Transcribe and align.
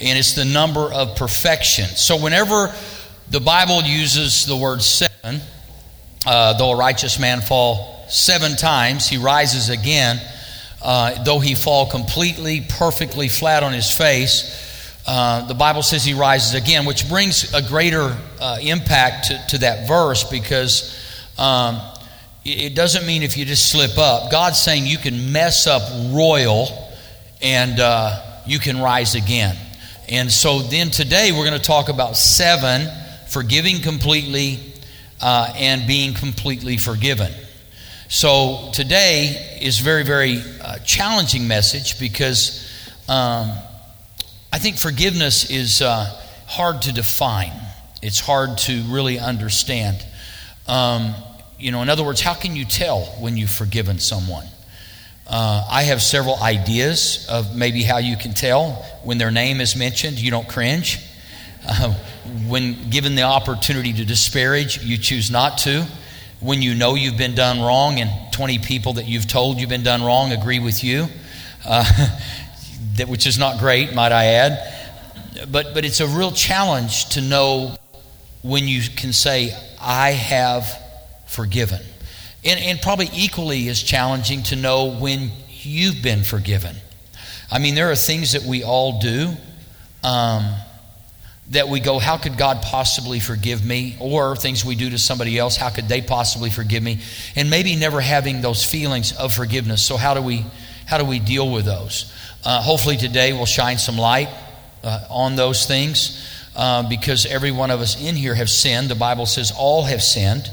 and 0.00 0.18
it's 0.18 0.34
the 0.34 0.44
number 0.44 0.92
of 0.92 1.16
perfection. 1.16 1.86
So, 1.86 2.22
whenever 2.22 2.72
the 3.30 3.40
Bible 3.40 3.82
uses 3.82 4.46
the 4.46 4.56
word 4.56 4.82
seven, 4.82 5.40
uh, 6.26 6.54
though 6.58 6.72
a 6.72 6.76
righteous 6.76 7.18
man 7.18 7.40
fall 7.40 8.06
seven 8.08 8.56
times, 8.56 9.08
he 9.08 9.18
rises 9.18 9.68
again. 9.68 10.20
Uh, 10.80 11.24
though 11.24 11.40
he 11.40 11.54
fall 11.54 11.90
completely, 11.90 12.64
perfectly 12.68 13.28
flat 13.28 13.64
on 13.64 13.72
his 13.72 13.90
face, 13.90 15.02
uh, 15.06 15.46
the 15.46 15.54
Bible 15.54 15.82
says 15.82 16.04
he 16.04 16.14
rises 16.14 16.54
again, 16.54 16.84
which 16.84 17.08
brings 17.08 17.52
a 17.54 17.62
greater 17.62 18.16
uh, 18.40 18.58
impact 18.60 19.26
to, 19.26 19.46
to, 19.48 19.58
that 19.58 19.88
verse 19.88 20.22
because 20.24 20.94
um, 21.38 21.80
it 22.44 22.74
doesn't 22.74 23.06
mean 23.06 23.22
if 23.22 23.36
you 23.36 23.44
just 23.44 23.72
slip 23.72 23.98
up. 23.98 24.30
God's 24.30 24.58
saying 24.58 24.86
you 24.86 24.98
can 24.98 25.32
mess 25.32 25.66
up 25.66 25.82
royal 26.14 26.68
and 27.40 27.80
uh, 27.80 28.22
you 28.46 28.58
can 28.58 28.80
rise 28.80 29.14
again. 29.14 29.56
And 30.10 30.32
so 30.32 30.60
then 30.60 30.90
today 30.90 31.32
we're 31.32 31.44
going 31.44 31.58
to 31.60 31.66
talk 31.66 31.90
about 31.90 32.16
seven 32.16 32.88
forgiving 33.28 33.82
completely 33.82 34.58
uh, 35.20 35.52
and 35.54 35.86
being 35.86 36.14
completely 36.14 36.78
forgiven. 36.78 37.30
So 38.08 38.70
today 38.72 39.58
is 39.60 39.78
very, 39.80 40.04
very 40.04 40.40
uh, 40.62 40.78
challenging 40.78 41.46
message 41.46 42.00
because 42.00 42.66
um, 43.06 43.52
I 44.50 44.58
think 44.58 44.78
forgiveness 44.78 45.50
is 45.50 45.82
uh, 45.82 46.06
hard 46.46 46.82
to 46.82 46.92
define. 46.92 47.52
It's 48.00 48.18
hard 48.18 48.56
to 48.58 48.82
really 48.84 49.18
understand. 49.18 50.02
Um, 50.66 51.14
you 51.58 51.70
know, 51.70 51.82
in 51.82 51.90
other 51.90 52.04
words, 52.04 52.22
how 52.22 52.32
can 52.32 52.56
you 52.56 52.64
tell 52.64 53.02
when 53.20 53.36
you've 53.36 53.50
forgiven 53.50 53.98
someone? 53.98 54.46
Uh, 55.28 55.66
I 55.70 55.82
have 55.84 56.02
several 56.02 56.36
ideas 56.36 57.26
of 57.28 57.54
maybe 57.54 57.82
how 57.82 57.98
you 57.98 58.16
can 58.16 58.32
tell 58.32 58.72
when 59.02 59.18
their 59.18 59.30
name 59.30 59.60
is 59.60 59.76
mentioned, 59.76 60.18
you 60.18 60.30
don't 60.30 60.48
cringe. 60.48 61.00
Uh, 61.68 61.92
when 62.46 62.88
given 62.88 63.14
the 63.14 63.22
opportunity 63.22 63.92
to 63.92 64.04
disparage, 64.04 64.82
you 64.82 64.96
choose 64.96 65.30
not 65.30 65.58
to 65.58 65.86
when 66.40 66.62
you 66.62 66.74
know 66.74 66.94
you've 66.94 67.16
been 67.16 67.34
done 67.34 67.60
wrong 67.60 67.98
and 67.98 68.10
20 68.32 68.58
people 68.60 68.94
that 68.94 69.06
you've 69.06 69.26
told 69.26 69.58
you've 69.58 69.68
been 69.68 69.82
done 69.82 70.02
wrong 70.02 70.32
agree 70.32 70.60
with 70.60 70.84
you, 70.84 71.08
uh, 71.66 71.84
that, 72.96 73.08
which 73.08 73.26
is 73.26 73.38
not 73.38 73.58
great, 73.58 73.94
might 73.94 74.12
I 74.12 74.26
add. 74.26 74.74
But, 75.50 75.74
but 75.74 75.84
it's 75.84 76.00
a 76.00 76.06
real 76.06 76.30
challenge 76.30 77.10
to 77.10 77.20
know 77.20 77.76
when 78.42 78.68
you 78.68 78.82
can 78.88 79.12
say, 79.12 79.56
I 79.80 80.10
have 80.10 80.66
forgiven. 81.26 81.80
And, 82.44 82.60
and 82.60 82.80
probably 82.80 83.08
equally 83.14 83.68
as 83.68 83.82
challenging 83.82 84.42
to 84.44 84.56
know 84.56 84.96
when 84.98 85.30
you've 85.48 86.02
been 86.02 86.22
forgiven. 86.22 86.76
I 87.50 87.58
mean, 87.58 87.74
there 87.74 87.90
are 87.90 87.96
things 87.96 88.32
that 88.32 88.42
we 88.42 88.62
all 88.62 89.00
do. 89.00 89.32
Um, 90.04 90.54
that 91.50 91.68
we 91.68 91.80
go, 91.80 91.98
How 91.98 92.16
could 92.16 92.36
God 92.36 92.62
possibly 92.62 93.20
forgive 93.20 93.64
me? 93.64 93.96
Or 94.00 94.36
things 94.36 94.64
we 94.64 94.74
do 94.74 94.90
to 94.90 94.98
somebody 94.98 95.38
else, 95.38 95.56
How 95.56 95.70
could 95.70 95.88
they 95.88 96.02
possibly 96.02 96.50
forgive 96.50 96.82
me? 96.82 97.00
And 97.36 97.50
maybe 97.50 97.76
never 97.76 98.00
having 98.00 98.42
those 98.42 98.64
feelings 98.64 99.12
of 99.16 99.34
forgiveness. 99.34 99.82
So, 99.82 99.96
how 99.96 100.14
do 100.14 100.22
we, 100.22 100.44
how 100.86 100.98
do 100.98 101.04
we 101.04 101.18
deal 101.18 101.50
with 101.50 101.64
those? 101.64 102.12
Uh, 102.44 102.60
hopefully, 102.60 102.96
today 102.96 103.32
we'll 103.32 103.46
shine 103.46 103.78
some 103.78 103.96
light 103.96 104.28
uh, 104.82 105.06
on 105.10 105.36
those 105.36 105.66
things 105.66 106.24
uh, 106.54 106.88
because 106.88 107.26
every 107.26 107.50
one 107.50 107.70
of 107.70 107.80
us 107.80 108.00
in 108.00 108.14
here 108.14 108.34
have 108.34 108.50
sinned. 108.50 108.88
The 108.88 108.94
Bible 108.94 109.26
says 109.26 109.52
all 109.56 109.84
have 109.84 110.02
sinned 110.02 110.50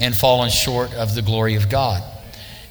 and 0.00 0.16
fallen 0.16 0.50
short 0.50 0.92
of 0.94 1.14
the 1.14 1.22
glory 1.22 1.54
of 1.54 1.68
God. 1.68 2.02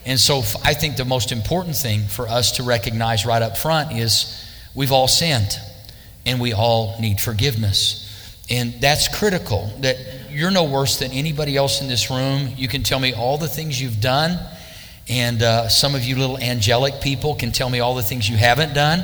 And 0.06 0.20
so, 0.20 0.40
I 0.64 0.74
think 0.74 0.98
the 0.98 1.06
most 1.06 1.32
important 1.32 1.76
thing 1.76 2.02
for 2.08 2.28
us 2.28 2.54
to 2.54 2.64
recognize 2.64 3.26
right 3.26 3.42
up 3.42 3.58
front 3.58 3.92
is 3.94 4.44
we've 4.74 4.92
all 4.92 5.08
sinned 5.08 5.58
and 6.26 6.42
we 6.42 6.54
all 6.54 7.00
need 7.00 7.22
forgiveness. 7.22 8.06
And 8.50 8.74
that's 8.82 9.08
critical 9.08 9.72
that 9.82 9.98
you're 10.32 10.52
no 10.52 10.64
worse 10.64 10.98
than 10.98 11.12
anybody 11.12 11.56
else 11.56 11.82
in 11.82 11.88
this 11.88 12.10
room. 12.10 12.50
You 12.56 12.68
can 12.68 12.82
tell 12.82 13.00
me 13.00 13.14
all 13.14 13.38
the 13.38 13.48
things 13.48 13.80
you've 13.80 14.02
done, 14.02 14.40
and 15.08 15.42
uh, 15.44 15.70
some 15.70 15.94
of 15.94 16.04
you 16.04 16.16
little 16.16 16.40
angelic 16.40 17.02
people 17.02 17.36
can 17.36 17.52
tell 17.52 17.70
me 17.70 17.80
all 17.80 17.94
the 17.94 18.02
things 18.02 18.28
you 18.28 18.38
haven't 18.38 18.74
done. 18.74 19.04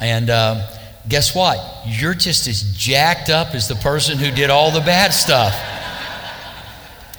And 0.00 0.28
uh, 0.28 0.66
guess 1.08 1.34
what? 1.34 1.58
You're 1.86 2.14
just 2.14 2.46
as 2.46 2.76
jacked 2.76 3.30
up 3.30 3.54
as 3.54 3.68
the 3.68 3.74
person 3.76 4.18
who 4.18 4.30
did 4.30 4.50
all 4.50 4.70
the 4.70 4.80
bad 4.80 5.14
stuff. 5.14 5.54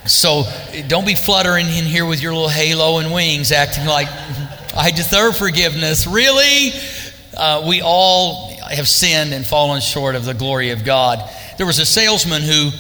So 0.06 0.44
don't 0.88 1.06
be 1.06 1.14
fluttering 1.14 1.68
in 1.68 1.86
here 1.86 2.06
with 2.08 2.24
your 2.24 2.34
little 2.34 2.50
halo 2.50 2.98
and 2.98 3.14
wings, 3.14 3.52
acting 3.52 3.86
like 3.86 4.08
I 4.76 4.92
deserve 4.96 5.38
forgiveness. 5.38 6.08
Really? 6.08 6.72
Uh, 7.38 7.66
we 7.68 7.82
all 7.82 8.52
have 8.72 8.88
sinned 8.88 9.34
and 9.34 9.46
fallen 9.46 9.80
short 9.80 10.16
of 10.16 10.26
the 10.26 10.34
glory 10.34 10.72
of 10.72 10.84
God. 10.84 11.30
There 11.58 11.68
was 11.68 11.78
a 11.80 11.86
salesman 11.86 12.42
who 12.42 12.72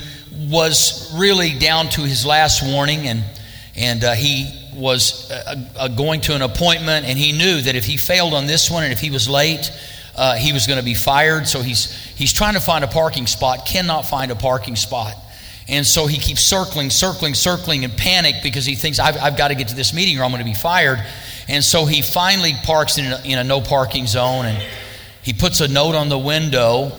was 0.50 1.16
really 1.16 1.60
down 1.60 1.90
to 1.90 2.02
his 2.02 2.26
last 2.26 2.64
warning, 2.64 3.08
and, 3.08 3.24
and 3.76 4.04
uh, 4.04 4.14
he 4.14 4.52
was 4.74 5.30
uh, 5.30 5.68
uh, 5.78 5.88
going 5.90 6.22
to 6.22 6.36
an 6.36 6.42
appointment, 6.42 7.06
and 7.06 7.20
he 7.20 7.34
knew 7.34 7.62
that 7.62 7.76
if 7.76 7.86
he 7.86 7.98
failed 7.98 8.34
on 8.34 8.48
this 8.48 8.72
one 8.72 8.84
and 8.84 8.92
if 8.92 9.00
he 9.00 9.12
was 9.12 9.30
late, 9.30 9.72
uh, 10.16 10.36
he 10.36 10.54
was 10.54 10.66
going 10.66 10.80
to 10.80 10.86
be 10.86 10.96
fired. 10.96 11.48
So 11.48 11.62
he's, 11.62 11.94
he's 12.16 12.34
trying 12.34 12.56
to 12.56 12.60
find 12.62 12.84
a 12.84 12.88
parking 12.88 13.28
spot, 13.28 13.68
cannot 13.68 14.04
find 14.06 14.32
a 14.32 14.36
parking 14.36 14.76
spot. 14.76 15.16
And 15.68 15.86
so 15.86 16.08
he 16.08 16.18
keeps 16.18 16.42
circling, 16.42 16.90
circling, 16.90 17.34
circling 17.34 17.84
in 17.84 17.92
panic 17.92 18.36
because 18.44 18.66
he 18.66 18.76
thinks, 18.76 19.00
I've, 19.00 19.18
I've 19.18 19.38
got 19.38 19.50
to 19.50 19.56
get 19.56 19.70
to 19.70 19.76
this 19.76 19.94
meeting 19.94 20.20
or 20.20 20.24
I'm 20.24 20.32
going 20.32 20.44
to 20.44 20.50
be 20.50 20.56
fired. 20.56 21.00
And 21.48 21.64
so 21.64 21.86
he 21.86 22.02
finally 22.02 22.54
parks 22.64 22.98
in 22.98 23.06
a, 23.06 23.22
in 23.24 23.38
a 23.38 23.44
no 23.44 23.62
parking 23.62 24.08
zone 24.08 24.46
and 24.46 24.64
he 25.22 25.34
puts 25.34 25.62
a 25.62 25.68
note 25.68 25.96
on 25.96 26.10
the 26.10 26.18
window 26.18 26.92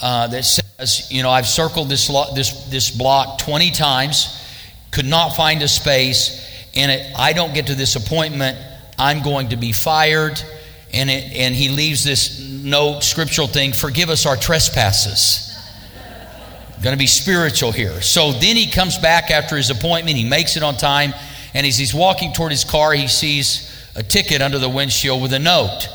uh, 0.00 0.28
that 0.28 0.44
says, 0.44 1.10
you 1.10 1.22
know, 1.22 1.30
I've 1.30 1.46
circled 1.46 1.88
this, 1.88 2.08
lo- 2.10 2.34
this, 2.34 2.66
this 2.66 2.90
block 2.90 3.38
20 3.38 3.70
times, 3.70 4.40
could 4.90 5.06
not 5.06 5.30
find 5.30 5.62
a 5.62 5.68
space, 5.68 6.46
and 6.74 6.90
it, 6.90 7.12
I 7.16 7.32
don't 7.32 7.54
get 7.54 7.66
to 7.68 7.74
this 7.74 7.96
appointment, 7.96 8.58
I'm 8.98 9.22
going 9.22 9.48
to 9.48 9.56
be 9.56 9.72
fired. 9.72 10.40
And, 10.92 11.10
it, 11.10 11.32
and 11.32 11.54
he 11.54 11.68
leaves 11.68 12.04
this 12.04 12.38
note, 12.38 13.02
scriptural 13.02 13.48
thing, 13.48 13.72
forgive 13.72 14.10
us 14.10 14.26
our 14.26 14.36
trespasses. 14.36 15.53
Going 16.82 16.94
to 16.94 16.98
be 16.98 17.06
spiritual 17.06 17.72
here. 17.72 18.00
So 18.02 18.32
then 18.32 18.56
he 18.56 18.70
comes 18.70 18.98
back 18.98 19.30
after 19.30 19.56
his 19.56 19.70
appointment, 19.70 20.16
he 20.16 20.28
makes 20.28 20.56
it 20.56 20.62
on 20.62 20.76
time, 20.76 21.14
and 21.54 21.66
as 21.66 21.78
he's 21.78 21.94
walking 21.94 22.32
toward 22.32 22.50
his 22.50 22.64
car, 22.64 22.92
he 22.92 23.08
sees 23.08 23.70
a 23.96 24.02
ticket 24.02 24.42
under 24.42 24.58
the 24.58 24.68
windshield 24.68 25.22
with 25.22 25.32
a 25.32 25.38
note. 25.38 25.88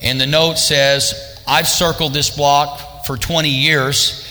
And 0.00 0.20
the 0.20 0.26
note 0.26 0.58
says, 0.58 1.42
I've 1.46 1.68
circled 1.68 2.14
this 2.14 2.34
block 2.34 3.04
for 3.04 3.16
20 3.16 3.48
years, 3.48 4.26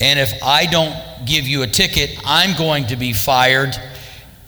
and 0.00 0.18
if 0.18 0.42
I 0.42 0.66
don't 0.66 0.94
give 1.26 1.46
you 1.46 1.62
a 1.62 1.66
ticket, 1.66 2.18
I'm 2.24 2.56
going 2.56 2.88
to 2.88 2.96
be 2.96 3.12
fired. 3.12 3.76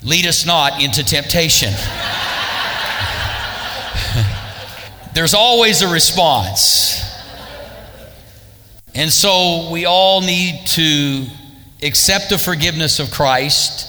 Lead 0.02 0.26
us 0.26 0.46
not 0.46 0.82
into 0.82 1.04
temptation. 1.04 1.72
There's 5.14 5.34
always 5.34 5.82
a 5.82 5.88
response. 5.88 7.01
And 8.94 9.10
so 9.12 9.70
we 9.70 9.86
all 9.86 10.20
need 10.20 10.66
to 10.68 11.26
accept 11.82 12.30
the 12.30 12.38
forgiveness 12.38 13.00
of 13.00 13.10
Christ, 13.10 13.88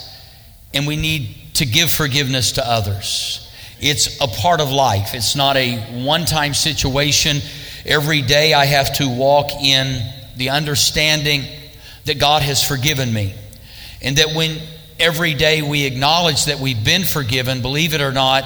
and 0.74 0.88
we 0.88 0.96
need 0.96 1.36
to 1.56 1.66
give 1.66 1.92
forgiveness 1.92 2.54
to 2.54 2.68
others. 2.68 3.52
It's 3.82 4.20
a 4.22 4.28
part 4.28 4.62
of 4.62 4.72
life. 4.72 5.14
It's 5.14 5.36
not 5.36 5.58
a 5.58 5.78
one 6.04 6.26
time 6.26 6.54
situation. 6.54 7.38
Every 7.86 8.22
day 8.22 8.54
I 8.54 8.66
have 8.66 8.96
to 8.98 9.10
walk 9.10 9.52
in 9.62 10.02
the 10.38 10.52
understanding 10.52 11.44
that 12.06 12.18
God 12.18 12.42
has 12.42 12.64
forgiven 12.64 13.14
me. 13.14 13.34
And 14.02 14.18
that 14.18 14.34
when 14.36 14.58
every 15.00 15.34
day 15.34 15.62
we 15.62 15.86
acknowledge 15.86 16.46
that 16.46 16.60
we've 16.60 16.84
been 16.84 17.04
forgiven, 17.04 17.62
believe 17.62 17.94
it 17.94 18.02
or 18.02 18.12
not, 18.12 18.46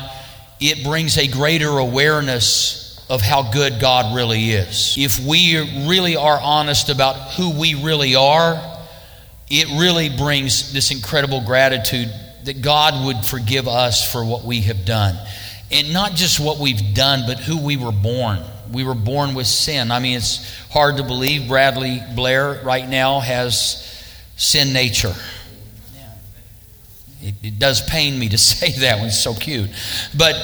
it 0.59 0.83
brings 0.83 1.17
a 1.17 1.27
greater 1.27 1.77
awareness 1.77 2.86
of 3.09 3.21
how 3.21 3.51
good 3.51 3.79
God 3.79 4.15
really 4.15 4.51
is. 4.51 4.95
If 4.97 5.19
we 5.19 5.85
really 5.87 6.15
are 6.15 6.39
honest 6.39 6.89
about 6.89 7.15
who 7.33 7.57
we 7.57 7.75
really 7.75 8.15
are, 8.15 8.61
it 9.49 9.67
really 9.79 10.09
brings 10.09 10.73
this 10.73 10.91
incredible 10.91 11.41
gratitude 11.41 12.09
that 12.43 12.61
God 12.61 13.05
would 13.05 13.25
forgive 13.25 13.67
us 13.67 14.11
for 14.11 14.25
what 14.25 14.43
we 14.43 14.61
have 14.61 14.85
done. 14.85 15.15
And 15.71 15.93
not 15.93 16.15
just 16.15 16.39
what 16.39 16.59
we've 16.59 16.93
done, 16.93 17.23
but 17.27 17.39
who 17.39 17.57
we 17.57 17.77
were 17.77 17.91
born 17.91 18.39
We 18.71 18.83
were 18.83 18.95
born 18.95 19.33
with 19.33 19.47
sin. 19.47 19.91
I 19.91 19.99
mean, 19.99 20.17
it's 20.17 20.45
hard 20.69 20.97
to 20.97 21.03
believe 21.03 21.47
Bradley 21.47 22.01
Blair 22.15 22.61
right 22.63 22.87
now 22.87 23.21
has 23.21 23.83
sin 24.35 24.73
nature. 24.73 25.13
It, 27.21 27.35
it 27.41 27.59
does 27.59 27.81
pain 27.81 28.19
me 28.19 28.29
to 28.29 28.37
say 28.49 28.71
that 28.79 29.05
it's 29.05 29.19
so 29.19 29.33
cute. 29.33 29.69
But 30.17 30.35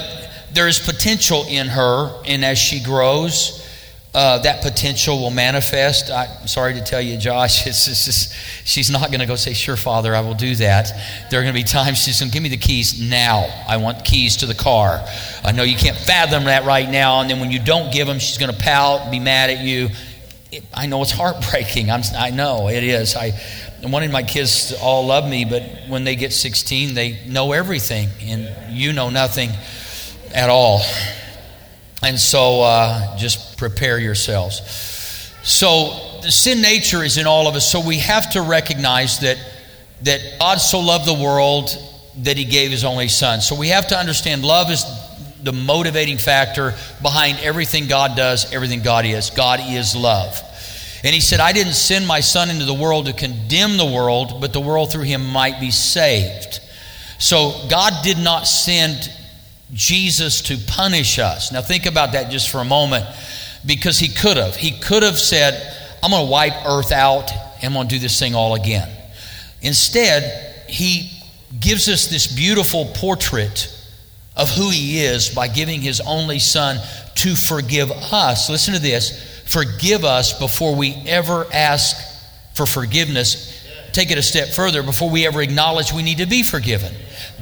there 0.53 0.67
is 0.67 0.79
potential 0.79 1.45
in 1.47 1.67
her, 1.67 2.21
and 2.25 2.45
as 2.45 2.57
she 2.57 2.81
grows, 2.81 3.63
uh, 4.13 4.37
that 4.39 4.61
potential 4.61 5.19
will 5.19 5.31
manifest. 5.31 6.11
I'm 6.11 6.47
sorry 6.47 6.75
to 6.75 6.83
tell 6.83 7.01
you, 7.01 7.17
Josh, 7.17 7.65
it's, 7.67 7.87
it's 7.87 8.33
she's 8.63 8.91
not 8.91 9.07
going 9.07 9.21
to 9.21 9.25
go 9.25 9.35
say, 9.35 9.53
Sure, 9.53 9.75
Father, 9.75 10.15
I 10.15 10.21
will 10.21 10.35
do 10.35 10.55
that. 10.55 10.91
There 11.31 11.39
are 11.39 11.43
going 11.43 11.53
to 11.53 11.59
be 11.59 11.63
times 11.63 11.97
she's 12.03 12.19
going 12.19 12.29
to 12.29 12.33
give 12.33 12.43
me 12.43 12.49
the 12.49 12.57
keys 12.57 13.01
now. 13.01 13.47
I 13.67 13.77
want 13.77 14.05
keys 14.05 14.37
to 14.37 14.45
the 14.45 14.53
car. 14.53 15.03
I 15.43 15.51
know 15.51 15.63
you 15.63 15.75
can't 15.75 15.97
fathom 15.97 16.45
that 16.45 16.65
right 16.65 16.89
now. 16.89 17.21
And 17.21 17.29
then 17.29 17.39
when 17.39 17.49
you 17.49 17.59
don't 17.59 17.91
give 17.91 18.07
them, 18.07 18.19
she's 18.19 18.37
going 18.37 18.51
to 18.51 18.59
pout, 18.59 19.09
be 19.09 19.19
mad 19.19 19.49
at 19.49 19.59
you. 19.59 19.89
It, 20.51 20.63
I 20.73 20.85
know 20.85 21.01
it's 21.01 21.11
heartbreaking. 21.19 21.89
I'm, 21.89 22.01
I 22.15 22.29
know 22.29 22.69
it 22.69 22.83
is. 22.83 23.15
I 23.15 23.31
wanted 23.81 24.11
my 24.11 24.23
kids 24.23 24.67
to 24.67 24.79
all 24.79 25.07
love 25.07 25.27
me, 25.27 25.43
but 25.45 25.63
when 25.87 26.03
they 26.03 26.15
get 26.15 26.33
16, 26.33 26.93
they 26.93 27.25
know 27.25 27.51
everything, 27.51 28.09
and 28.21 28.77
you 28.77 28.93
know 28.93 29.09
nothing 29.09 29.49
at 30.33 30.49
all. 30.49 30.81
And 32.01 32.19
so 32.19 32.61
uh, 32.61 33.17
just 33.17 33.57
prepare 33.57 33.97
yourselves. 33.97 34.61
So 35.43 36.19
the 36.21 36.31
sin 36.31 36.61
nature 36.61 37.03
is 37.03 37.17
in 37.17 37.27
all 37.27 37.47
of 37.47 37.55
us. 37.55 37.69
So 37.69 37.85
we 37.85 37.99
have 37.99 38.31
to 38.31 38.41
recognize 38.41 39.19
that 39.19 39.37
that 40.03 40.21
God 40.39 40.57
so 40.57 40.79
loved 40.79 41.05
the 41.05 41.13
world 41.13 41.77
that 42.19 42.37
he 42.37 42.45
gave 42.45 42.71
his 42.71 42.83
only 42.83 43.07
son. 43.07 43.41
So 43.41 43.55
we 43.55 43.69
have 43.69 43.87
to 43.87 43.97
understand 43.97 44.43
love 44.43 44.69
is 44.69 44.85
the 45.41 45.53
motivating 45.53 46.17
factor 46.17 46.73
behind 47.01 47.39
everything 47.39 47.87
God 47.87 48.15
does, 48.15 48.51
everything 48.53 48.81
God 48.81 49.05
is. 49.05 49.29
God 49.29 49.59
is 49.63 49.95
love. 49.95 50.41
And 51.03 51.13
he 51.13 51.19
said, 51.19 51.39
I 51.39 51.51
didn't 51.51 51.73
send 51.73 52.07
my 52.07 52.21
son 52.21 52.49
into 52.49 52.65
the 52.65 52.73
world 52.73 53.07
to 53.07 53.13
condemn 53.13 53.77
the 53.77 53.85
world, 53.85 54.39
but 54.39 54.53
the 54.53 54.61
world 54.61 54.91
through 54.91 55.03
him 55.03 55.25
might 55.25 55.59
be 55.59 55.71
saved. 55.71 56.61
So 57.17 57.53
God 57.69 58.03
did 58.03 58.17
not 58.17 58.47
send 58.47 59.11
Jesus 59.73 60.41
to 60.43 60.57
punish 60.67 61.19
us. 61.19 61.51
Now, 61.51 61.61
think 61.61 61.85
about 61.85 62.13
that 62.13 62.31
just 62.31 62.49
for 62.49 62.59
a 62.59 62.65
moment 62.65 63.05
because 63.65 63.99
he 63.99 64.07
could 64.07 64.37
have. 64.37 64.55
He 64.55 64.71
could 64.71 65.03
have 65.03 65.19
said, 65.19 65.75
I'm 66.01 66.11
going 66.11 66.25
to 66.25 66.31
wipe 66.31 66.65
earth 66.65 66.91
out 66.91 67.31
and 67.31 67.65
I'm 67.65 67.73
going 67.73 67.87
to 67.87 67.95
do 67.95 67.99
this 67.99 68.19
thing 68.19 68.35
all 68.35 68.55
again. 68.55 68.89
Instead, 69.61 70.65
he 70.69 71.11
gives 71.59 71.87
us 71.87 72.07
this 72.07 72.27
beautiful 72.27 72.85
portrait 72.95 73.69
of 74.35 74.49
who 74.49 74.69
he 74.69 74.99
is 75.01 75.29
by 75.29 75.47
giving 75.47 75.81
his 75.81 76.01
only 76.01 76.39
son 76.39 76.77
to 77.15 77.35
forgive 77.35 77.91
us. 77.91 78.49
Listen 78.49 78.73
to 78.73 78.79
this 78.79 79.31
forgive 79.45 80.03
us 80.03 80.37
before 80.39 80.75
we 80.75 80.93
ever 81.05 81.45
ask 81.53 81.95
for 82.55 82.65
forgiveness. 82.65 83.61
Take 83.91 84.09
it 84.09 84.17
a 84.17 84.23
step 84.23 84.49
further 84.49 84.81
before 84.81 85.09
we 85.09 85.27
ever 85.27 85.41
acknowledge 85.41 85.93
we 85.93 86.01
need 86.01 86.17
to 86.17 86.25
be 86.25 86.41
forgiven. 86.41 86.93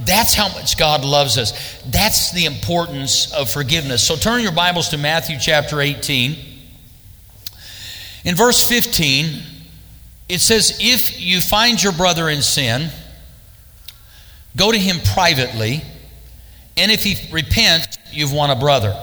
That's 0.06 0.34
how 0.34 0.50
much 0.50 0.78
God 0.78 1.06
loves 1.06 1.38
us. 1.38 1.82
That's 1.86 2.32
the 2.32 2.46
importance 2.46 3.32
of 3.34 3.52
forgiveness. 3.52 4.06
So 4.06 4.16
turn 4.16 4.42
your 4.42 4.52
Bibles 4.52 4.90
to 4.90 4.98
Matthew 4.98 5.38
chapter 5.40 5.80
18. 5.80 6.38
In 8.24 8.36
verse 8.36 8.68
15, 8.68 9.42
it 10.28 10.40
says, 10.40 10.78
If 10.80 11.22
you 11.22 11.40
find 11.40 11.82
your 11.82 11.94
brother 11.94 12.30
in 12.30 12.42
sin, 12.42 12.90
go 14.56 14.72
to 14.72 14.78
him 14.78 14.98
privately, 15.14 15.84
and 16.78 16.92
if 16.92 17.04
he 17.04 17.18
repents, 17.32 17.98
you've 18.12 18.34
won 18.34 18.50
a 18.50 18.56
brother. 18.56 18.96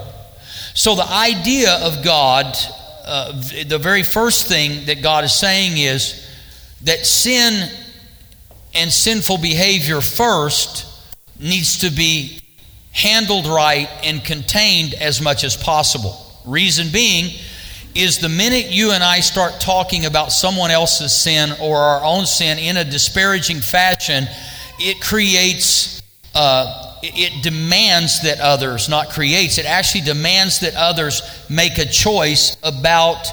So 0.75 0.97
the 0.97 1.09
idea 1.09 1.75
of 1.75 2.03
God, 2.03 2.57
uh, 3.05 3.33
the 3.67 3.79
very 3.79 4.03
first 4.03 4.49
thing 4.49 4.87
that 4.87 5.01
God 5.01 5.25
is 5.25 5.33
saying 5.33 5.77
is 5.77 6.27
that 6.83 7.07
sin 7.07 7.71
and 8.75 8.93
sinful 8.93 9.39
behavior 9.39 10.01
first 10.01 10.87
needs 11.39 11.79
to 11.81 11.91
be 11.91 12.41
handled 12.93 13.47
right 13.47 13.89
and 14.03 14.25
contained 14.25 14.95
as 14.95 15.21
much 15.21 15.45
as 15.45 15.57
possible. 15.57 16.17
Reason 16.45 16.89
being 16.93 17.33
is 17.95 18.19
the 18.19 18.29
minute 18.29 18.67
you 18.71 18.93
and 18.93 19.03
I 19.03 19.21
start 19.21 19.61
talking 19.61 20.07
about 20.07 20.33
someone 20.33 20.71
else's 20.71 21.13
sin 21.13 21.53
or 21.61 21.77
our 21.77 22.05
own 22.05 22.27
sin 22.27 22.59
in 22.59 22.77
a 22.77 22.85
disparaging 22.85 23.61
fashion, 23.61 24.27
it 24.79 25.01
creates, 25.01 26.03
uh, 26.35 26.97
it 27.03 27.43
demands 27.43 28.23
that 28.23 28.41
others, 28.41 28.89
not 28.89 29.11
creates, 29.11 29.59
it 29.59 29.67
actually 29.67 30.03
demands 30.03 30.61
that 30.61 30.75
others 30.75 31.23
make 31.49 31.79
a 31.79 31.87
choice 31.87 32.57
about 32.63 33.31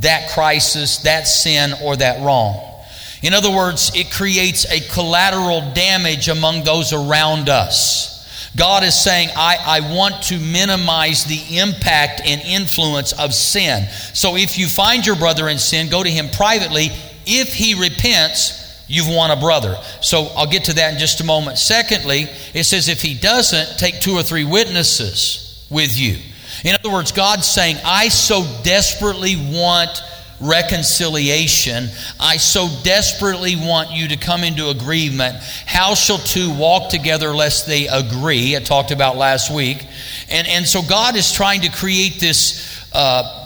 that 0.00 0.30
crisis, 0.30 0.98
that 0.98 1.26
sin, 1.26 1.72
or 1.82 1.96
that 1.96 2.22
wrong. 2.24 2.75
In 3.22 3.34
other 3.34 3.50
words, 3.50 3.92
it 3.94 4.10
creates 4.10 4.70
a 4.70 4.80
collateral 4.92 5.72
damage 5.72 6.28
among 6.28 6.64
those 6.64 6.92
around 6.92 7.48
us. 7.48 8.14
God 8.56 8.84
is 8.84 8.94
saying, 8.94 9.28
I, 9.36 9.56
I 9.60 9.94
want 9.94 10.22
to 10.24 10.38
minimize 10.38 11.24
the 11.24 11.58
impact 11.58 12.22
and 12.24 12.40
influence 12.40 13.12
of 13.12 13.34
sin. 13.34 13.86
So 14.14 14.36
if 14.36 14.58
you 14.58 14.66
find 14.68 15.06
your 15.06 15.16
brother 15.16 15.48
in 15.48 15.58
sin, 15.58 15.90
go 15.90 16.02
to 16.02 16.08
him 16.08 16.30
privately. 16.30 16.88
If 17.26 17.52
he 17.52 17.74
repents, 17.74 18.84
you've 18.88 19.08
won 19.08 19.30
a 19.30 19.36
brother. 19.36 19.76
So 20.00 20.26
I'll 20.36 20.46
get 20.46 20.64
to 20.64 20.74
that 20.74 20.94
in 20.94 20.98
just 20.98 21.20
a 21.20 21.24
moment. 21.24 21.58
Secondly, 21.58 22.28
it 22.54 22.64
says, 22.64 22.88
if 22.88 23.02
he 23.02 23.14
doesn't, 23.14 23.78
take 23.78 24.00
two 24.00 24.12
or 24.12 24.22
three 24.22 24.44
witnesses 24.44 25.66
with 25.70 25.98
you. 25.98 26.18
In 26.64 26.74
other 26.74 26.90
words, 26.90 27.12
God's 27.12 27.46
saying, 27.46 27.76
I 27.84 28.08
so 28.08 28.42
desperately 28.62 29.36
want 29.36 30.02
reconciliation. 30.40 31.88
I 32.20 32.36
so 32.36 32.68
desperately 32.82 33.56
want 33.56 33.90
you 33.90 34.08
to 34.08 34.16
come 34.16 34.44
into 34.44 34.68
agreement. 34.68 35.36
How 35.66 35.94
shall 35.94 36.18
two 36.18 36.54
walk 36.54 36.90
together 36.90 37.34
lest 37.34 37.66
they 37.66 37.88
agree? 37.88 38.56
I 38.56 38.60
talked 38.60 38.90
about 38.90 39.16
last 39.16 39.54
week. 39.54 39.86
And, 40.30 40.46
and 40.48 40.66
so 40.66 40.82
God 40.82 41.16
is 41.16 41.32
trying 41.32 41.62
to 41.62 41.70
create 41.70 42.20
this. 42.20 42.90
Uh, 42.92 43.42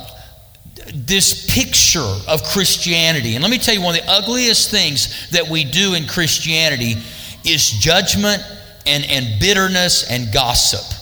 this 0.92 1.46
picture 1.54 2.16
of 2.26 2.42
Christianity. 2.42 3.36
And 3.36 3.42
let 3.42 3.50
me 3.50 3.58
tell 3.58 3.74
you, 3.74 3.80
one 3.80 3.94
of 3.94 4.04
the 4.04 4.10
ugliest 4.10 4.72
things 4.72 5.30
that 5.30 5.48
we 5.48 5.62
do 5.62 5.94
in 5.94 6.06
Christianity 6.06 6.96
is 7.44 7.70
judgment 7.70 8.42
and, 8.86 9.04
and 9.04 9.40
bitterness 9.40 10.10
and 10.10 10.32
gossip. 10.32 10.98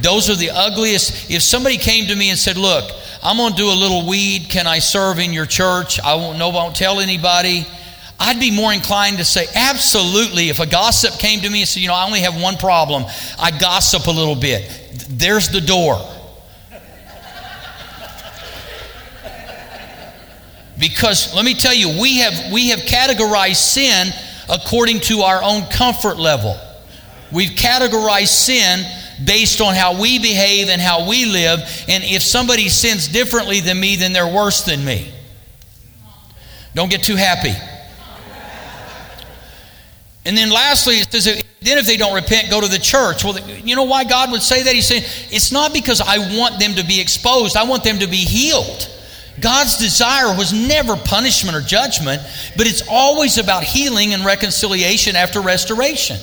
Those 0.00 0.30
are 0.30 0.36
the 0.36 0.50
ugliest. 0.50 1.30
If 1.30 1.42
somebody 1.42 1.76
came 1.76 2.06
to 2.06 2.16
me 2.16 2.30
and 2.30 2.38
said, 2.38 2.56
Look, 2.56 2.90
I'm 3.22 3.36
going 3.36 3.52
to 3.52 3.56
do 3.56 3.68
a 3.68 3.74
little 3.74 4.06
weed. 4.06 4.46
Can 4.48 4.66
I 4.66 4.78
serve 4.78 5.18
in 5.18 5.32
your 5.32 5.46
church? 5.46 6.00
I 6.00 6.14
won't, 6.14 6.38
no, 6.38 6.50
won't 6.50 6.76
tell 6.76 7.00
anybody. 7.00 7.66
I'd 8.20 8.40
be 8.40 8.50
more 8.50 8.72
inclined 8.72 9.18
to 9.18 9.24
say, 9.24 9.46
absolutely. 9.54 10.48
If 10.48 10.60
a 10.60 10.66
gossip 10.66 11.18
came 11.20 11.40
to 11.40 11.50
me 11.50 11.60
and 11.60 11.68
said, 11.68 11.80
you 11.80 11.88
know, 11.88 11.94
I 11.94 12.04
only 12.06 12.20
have 12.20 12.40
one 12.40 12.56
problem, 12.56 13.04
I 13.38 13.56
gossip 13.58 14.06
a 14.06 14.10
little 14.10 14.34
bit. 14.34 15.06
There's 15.08 15.48
the 15.48 15.60
door. 15.60 16.00
Because 20.78 21.34
let 21.34 21.44
me 21.44 21.54
tell 21.54 21.74
you, 21.74 22.00
we 22.00 22.18
have, 22.18 22.52
we 22.52 22.68
have 22.68 22.80
categorized 22.80 23.56
sin 23.56 24.12
according 24.48 25.00
to 25.00 25.20
our 25.20 25.42
own 25.42 25.62
comfort 25.66 26.18
level. 26.18 26.56
We've 27.32 27.50
categorized 27.50 28.28
sin 28.28 28.84
based 29.24 29.60
on 29.60 29.74
how 29.74 30.00
we 30.00 30.18
behave 30.18 30.68
and 30.68 30.80
how 30.80 31.08
we 31.08 31.24
live. 31.24 31.60
And 31.88 32.04
if 32.04 32.22
somebody 32.22 32.68
sins 32.68 33.08
differently 33.08 33.60
than 33.60 33.78
me, 33.78 33.96
then 33.96 34.12
they're 34.12 34.32
worse 34.32 34.64
than 34.64 34.84
me. 34.84 35.12
Don't 36.74 36.90
get 36.90 37.02
too 37.02 37.16
happy. 37.16 37.54
And 40.24 40.36
then 40.36 40.50
lastly, 40.50 40.96
it 40.96 41.10
says, 41.10 41.42
then 41.60 41.78
if 41.78 41.86
they 41.86 41.96
don't 41.96 42.14
repent, 42.14 42.50
go 42.50 42.60
to 42.60 42.68
the 42.68 42.78
church. 42.78 43.24
Well, 43.24 43.38
you 43.40 43.74
know 43.74 43.84
why 43.84 44.04
God 44.04 44.30
would 44.30 44.42
say 44.42 44.62
that? 44.62 44.74
He's 44.74 44.86
saying, 44.86 45.04
it's 45.30 45.50
not 45.50 45.72
because 45.72 46.02
I 46.02 46.18
want 46.36 46.60
them 46.60 46.74
to 46.74 46.84
be 46.84 47.00
exposed, 47.00 47.56
I 47.56 47.64
want 47.64 47.82
them 47.82 48.00
to 48.00 48.06
be 48.06 48.18
healed. 48.18 48.90
God's 49.40 49.78
desire 49.78 50.36
was 50.36 50.52
never 50.52 50.96
punishment 50.96 51.56
or 51.56 51.60
judgment, 51.60 52.20
but 52.56 52.66
it's 52.66 52.82
always 52.88 53.38
about 53.38 53.62
healing 53.62 54.12
and 54.12 54.24
reconciliation 54.24 55.16
after 55.16 55.40
restoration. 55.40 56.18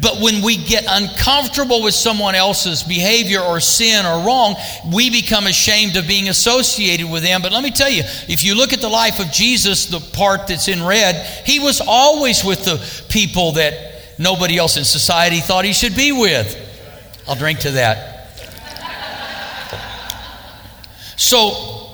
But 0.00 0.20
when 0.20 0.42
we 0.42 0.56
get 0.56 0.84
uncomfortable 0.88 1.82
with 1.82 1.94
someone 1.94 2.34
else's 2.34 2.82
behavior 2.82 3.40
or 3.40 3.60
sin 3.60 4.06
or 4.06 4.26
wrong, 4.26 4.56
we 4.92 5.10
become 5.10 5.46
ashamed 5.46 5.96
of 5.96 6.08
being 6.08 6.28
associated 6.28 7.10
with 7.10 7.22
them. 7.22 7.42
But 7.42 7.52
let 7.52 7.62
me 7.62 7.70
tell 7.70 7.90
you, 7.90 8.02
if 8.28 8.42
you 8.42 8.54
look 8.54 8.72
at 8.72 8.80
the 8.80 8.88
life 8.88 9.20
of 9.20 9.30
Jesus, 9.30 9.86
the 9.86 10.00
part 10.00 10.46
that's 10.46 10.68
in 10.68 10.82
red, 10.82 11.26
he 11.44 11.60
was 11.60 11.82
always 11.86 12.42
with 12.42 12.64
the 12.64 13.04
people 13.10 13.52
that 13.52 14.18
nobody 14.18 14.56
else 14.56 14.76
in 14.76 14.84
society 14.84 15.40
thought 15.40 15.64
he 15.64 15.74
should 15.74 15.94
be 15.94 16.10
with. 16.10 16.56
I'll 17.28 17.36
drink 17.36 17.60
to 17.60 17.72
that. 17.72 18.08
So, 21.16 21.88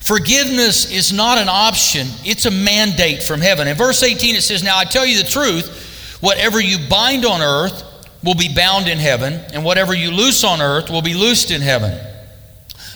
forgiveness 0.00 0.90
is 0.90 1.12
not 1.12 1.38
an 1.38 1.48
option, 1.48 2.06
it's 2.24 2.46
a 2.46 2.50
mandate 2.50 3.22
from 3.22 3.40
heaven. 3.40 3.68
In 3.68 3.76
verse 3.76 4.02
18, 4.02 4.36
it 4.36 4.42
says, 4.42 4.62
Now 4.62 4.78
I 4.78 4.84
tell 4.84 5.04
you 5.04 5.22
the 5.22 5.28
truth. 5.28 5.85
Whatever 6.20 6.60
you 6.60 6.78
bind 6.88 7.24
on 7.24 7.42
earth 7.42 7.82
will 8.22 8.34
be 8.34 8.52
bound 8.54 8.88
in 8.88 8.98
heaven, 8.98 9.34
and 9.52 9.64
whatever 9.64 9.94
you 9.94 10.10
loose 10.10 10.44
on 10.44 10.60
earth 10.60 10.90
will 10.90 11.02
be 11.02 11.14
loosed 11.14 11.50
in 11.50 11.60
heaven. 11.60 11.98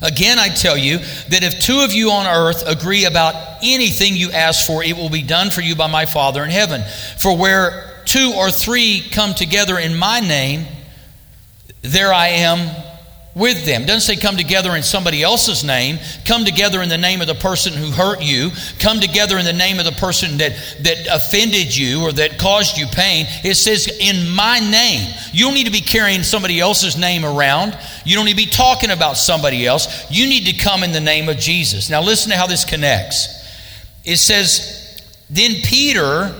Again, 0.02 0.38
I 0.38 0.48
tell 0.48 0.78
you 0.78 0.98
that 0.98 1.42
if 1.42 1.60
two 1.60 1.80
of 1.80 1.92
you 1.92 2.10
on 2.10 2.26
earth 2.26 2.66
agree 2.66 3.04
about 3.04 3.34
anything 3.62 4.16
you 4.16 4.30
ask 4.30 4.66
for, 4.66 4.82
it 4.82 4.96
will 4.96 5.10
be 5.10 5.22
done 5.22 5.50
for 5.50 5.60
you 5.60 5.76
by 5.76 5.88
my 5.88 6.06
Father 6.06 6.42
in 6.42 6.50
heaven. 6.50 6.82
For 7.18 7.36
where 7.36 8.02
two 8.06 8.32
or 8.34 8.50
three 8.50 9.02
come 9.12 9.34
together 9.34 9.78
in 9.78 9.96
my 9.96 10.20
name, 10.20 10.66
there 11.82 12.12
I 12.12 12.28
am 12.28 12.89
with 13.34 13.64
them. 13.64 13.82
It 13.82 13.87
doesn't 13.87 14.00
say 14.02 14.20
come 14.20 14.37
together 14.37 14.75
in 14.75 14.82
somebody 14.82 15.22
else's 15.22 15.62
name. 15.62 15.99
Come 16.26 16.44
together 16.44 16.82
in 16.82 16.88
the 16.88 16.99
name 16.99 17.20
of 17.20 17.26
the 17.26 17.34
person 17.34 17.72
who 17.72 17.90
hurt 17.90 18.22
you. 18.22 18.50
Come 18.80 19.00
together 19.00 19.38
in 19.38 19.44
the 19.44 19.52
name 19.52 19.78
of 19.78 19.84
the 19.84 19.92
person 19.92 20.38
that, 20.38 20.52
that 20.80 21.06
offended 21.10 21.76
you 21.76 22.02
or 22.02 22.12
that 22.12 22.38
caused 22.38 22.76
you 22.76 22.87
pain. 22.87 23.26
It 23.44 23.54
says 23.54 23.87
in 23.87 24.28
my 24.30 24.58
name. 24.58 25.14
You 25.32 25.44
don't 25.44 25.54
need 25.54 25.66
to 25.66 25.72
be 25.72 25.80
carrying 25.80 26.22
somebody 26.22 26.58
else's 26.58 26.96
name 26.96 27.25
around. 27.25 27.78
You 28.04 28.16
don't 28.16 28.25
need 28.25 28.32
to 28.32 28.44
be 28.44 28.50
talking 28.50 28.90
about 28.90 29.16
somebody 29.16 29.64
else. 29.64 30.10
You 30.10 30.28
need 30.28 30.46
to 30.46 30.56
come 30.56 30.82
in 30.82 30.92
the 30.92 31.00
name 31.00 31.28
of 31.28 31.38
Jesus. 31.38 31.88
Now 31.88 32.02
listen 32.02 32.30
to 32.30 32.37
how 32.37 32.46
this 32.46 32.64
connects. 32.64 33.28
It 34.04 34.16
says, 34.16 35.02
then 35.30 35.52
Peter 35.62 36.34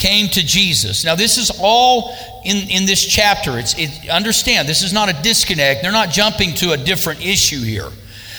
came 0.00 0.28
to 0.28 0.44
Jesus. 0.44 1.04
Now, 1.04 1.14
this 1.14 1.36
is 1.36 1.52
all 1.60 2.16
in, 2.44 2.68
in 2.70 2.86
this 2.86 3.04
chapter. 3.04 3.58
It's, 3.58 3.74
it, 3.78 4.08
understand, 4.08 4.66
this 4.66 4.82
is 4.82 4.92
not 4.92 5.10
a 5.10 5.22
disconnect. 5.22 5.82
They're 5.82 5.92
not 5.92 6.08
jumping 6.08 6.54
to 6.56 6.72
a 6.72 6.76
different 6.76 7.24
issue 7.24 7.60
here. 7.60 7.88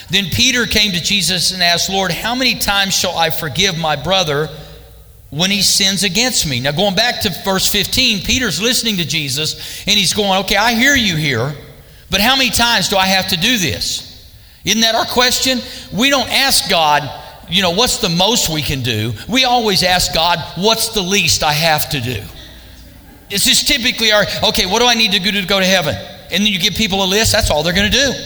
Then 0.09 0.25
Peter 0.25 0.65
came 0.65 0.91
to 0.91 1.01
Jesus 1.01 1.53
and 1.53 1.61
asked, 1.61 1.89
Lord, 1.89 2.11
how 2.11 2.33
many 2.35 2.55
times 2.55 2.95
shall 2.95 3.15
I 3.15 3.29
forgive 3.29 3.77
my 3.77 3.95
brother 3.95 4.49
when 5.29 5.51
he 5.51 5.61
sins 5.61 6.03
against 6.03 6.49
me? 6.49 6.59
Now, 6.59 6.71
going 6.71 6.95
back 6.95 7.21
to 7.21 7.29
verse 7.45 7.71
15, 7.71 8.25
Peter's 8.25 8.59
listening 8.59 8.97
to 8.97 9.05
Jesus 9.05 9.85
and 9.87 9.97
he's 9.97 10.13
going, 10.13 10.41
Okay, 10.41 10.57
I 10.57 10.73
hear 10.73 10.95
you 10.95 11.15
here, 11.15 11.53
but 12.09 12.19
how 12.19 12.35
many 12.35 12.49
times 12.49 12.89
do 12.89 12.97
I 12.97 13.05
have 13.05 13.29
to 13.29 13.37
do 13.37 13.57
this? 13.57 14.07
Isn't 14.65 14.81
that 14.81 14.95
our 14.95 15.05
question? 15.05 15.59
We 15.93 16.09
don't 16.09 16.29
ask 16.29 16.69
God, 16.69 17.03
you 17.51 17.61
know, 17.61 17.71
what's 17.71 17.97
the 17.97 18.09
most 18.09 18.49
we 18.49 18.61
can 18.61 18.81
do? 18.81 19.13
We 19.27 19.45
always 19.45 19.83
ask 19.83 20.13
God, 20.13 20.39
what's 20.55 20.89
the 20.89 21.01
least 21.01 21.43
I 21.43 21.53
have 21.53 21.89
to 21.91 21.99
do? 21.99 22.23
It's 23.29 23.45
just 23.45 23.67
typically 23.67 24.11
our, 24.11 24.23
okay, 24.49 24.65
what 24.65 24.79
do 24.79 24.87
I 24.87 24.93
need 24.93 25.11
to 25.13 25.19
do 25.19 25.31
to 25.31 25.45
go 25.45 25.59
to 25.59 25.65
heaven? 25.65 25.95
And 26.31 26.45
then 26.45 26.47
you 26.47 26.59
give 26.59 26.75
people 26.75 27.03
a 27.03 27.05
list, 27.05 27.31
that's 27.31 27.51
all 27.51 27.63
they're 27.63 27.73
going 27.73 27.91
to 27.91 27.97
do. 27.97 28.13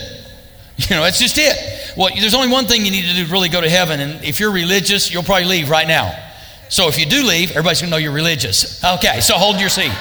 You 0.78 0.98
know, 0.98 1.04
that's 1.04 1.20
just 1.20 1.38
it. 1.38 1.96
Well, 1.96 2.10
there's 2.20 2.34
only 2.34 2.50
one 2.50 2.66
thing 2.66 2.84
you 2.84 2.92
need 2.92 3.06
to 3.06 3.14
do 3.14 3.26
to 3.26 3.32
really 3.32 3.48
go 3.48 3.62
to 3.62 3.70
heaven, 3.70 4.02
and 4.02 4.22
if 4.26 4.42
you're 4.42 4.52
religious, 4.52 5.10
you'll 5.10 5.24
probably 5.24 5.46
leave 5.46 5.70
right 5.70 5.88
now. 5.88 6.14
So 6.68 6.90
if 6.90 7.00
you 7.00 7.06
do 7.06 7.24
leave, 7.24 7.52
everybody's 7.52 7.80
going 7.80 7.90
to 7.90 7.92
know 7.92 7.98
you're 7.98 8.12
religious. 8.12 8.84
Okay, 8.84 9.22
so 9.22 9.36
hold 9.36 9.62
your 9.62 9.70
seat. 9.70 9.94